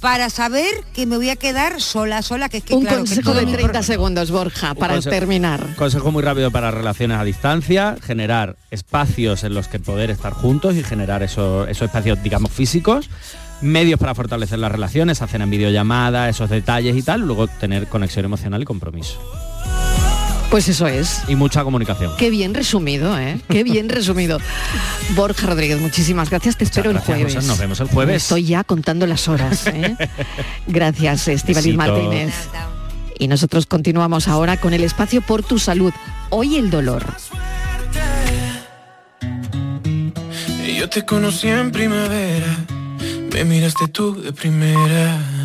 para 0.01 0.31
saber 0.31 0.67
que 0.93 1.07
me 1.07 1.17
voy 1.17 1.31
a 1.31 1.37
quedar 1.37 1.81
sola, 1.81 2.23
sola, 2.23 2.49
que 2.49 2.59
es 2.59 2.65
que 2.65 2.75
Un 2.75 2.83
claro, 2.83 2.97
que 2.97 3.01
consejo 3.03 3.31
todo 3.31 3.41
de 3.41 3.47
mi 3.47 3.53
30 3.53 3.83
segundos, 3.83 4.31
Borja, 4.31 4.75
para 4.75 4.95
consejo- 4.95 5.11
terminar. 5.15 5.65
Consejo 5.77 6.11
muy 6.13 6.23
rápido 6.23 6.51
para 6.51 6.71
relaciones 6.71 7.19
a 7.19 7.25
distancia, 7.25 7.97
generar 8.03 8.57
espacios 8.71 9.45
en 9.45 9.55
los 9.55 9.69
que 9.69 9.79
poder 9.79 10.11
estar 10.11 10.33
juntos 10.33 10.75
y 10.75 10.83
generar 10.83 11.23
esos, 11.23 11.69
esos 11.69 11.87
espacios, 11.87 12.23
digamos, 12.23 12.51
físicos, 12.51 13.09
medios 13.61 13.99
para 13.99 14.15
fortalecer 14.15 14.59
las 14.59 14.73
relaciones, 14.73 15.23
hacer 15.23 15.41
en 15.41 15.51
videollamada, 15.51 16.29
esos 16.29 16.51
detalles 16.51 16.97
y 16.97 17.03
tal, 17.03 17.23
luego 17.23 17.47
tener 17.47 17.89
conexión 17.89 18.25
emocional 18.25 18.63
y 18.63 18.65
compromiso. 18.65 19.21
Pues 20.51 20.67
eso 20.69 20.87
es. 20.87 21.23
Y 21.29 21.37
mucha 21.37 21.63
comunicación. 21.63 22.13
Qué 22.17 22.31
bien 22.31 22.55
resumido, 22.55 23.19
¿eh? 23.19 23.39
Qué 23.51 23.65
bien 23.65 23.89
resumido. 23.91 24.39
Borja 25.15 25.47
Rodríguez, 25.47 25.79
muchísimas 25.79 26.31
gracias. 26.31 26.57
Te 26.57 26.65
espero 26.65 26.91
gracias, 26.91 27.09
el 27.09 27.15
jueves. 27.17 27.35
Rosa. 27.35 27.47
Nos 27.47 27.59
vemos 27.59 27.81
el 27.81 27.89
jueves. 27.89 28.23
Estoy 28.23 28.45
ya 28.45 28.65
contando 28.65 29.07
las 29.07 29.29
horas. 29.29 29.67
¿eh? 29.67 29.97
gracias, 30.67 31.29
Estivaliz 31.29 31.77
Besitos. 31.77 31.87
Martínez. 31.87 32.35
Y 33.19 33.29
nosotros 33.29 33.67
continuamos 33.67 34.27
ahora 34.29 34.57
con 34.57 34.73
el 34.73 34.85
espacio 34.85 35.21
por 35.21 35.43
tu 35.43 35.59
salud. 35.59 35.93
Hoy 36.31 36.57
el 36.57 36.71
dolor. 36.71 37.05
Yo 40.79 40.89
te 40.89 41.05
conocí 41.05 41.49
en 41.49 41.73
primavera, 41.73 42.47
me 43.33 43.45
miraste 43.45 43.89
tú 43.89 44.15
de 44.21 44.33
primera. 44.33 45.38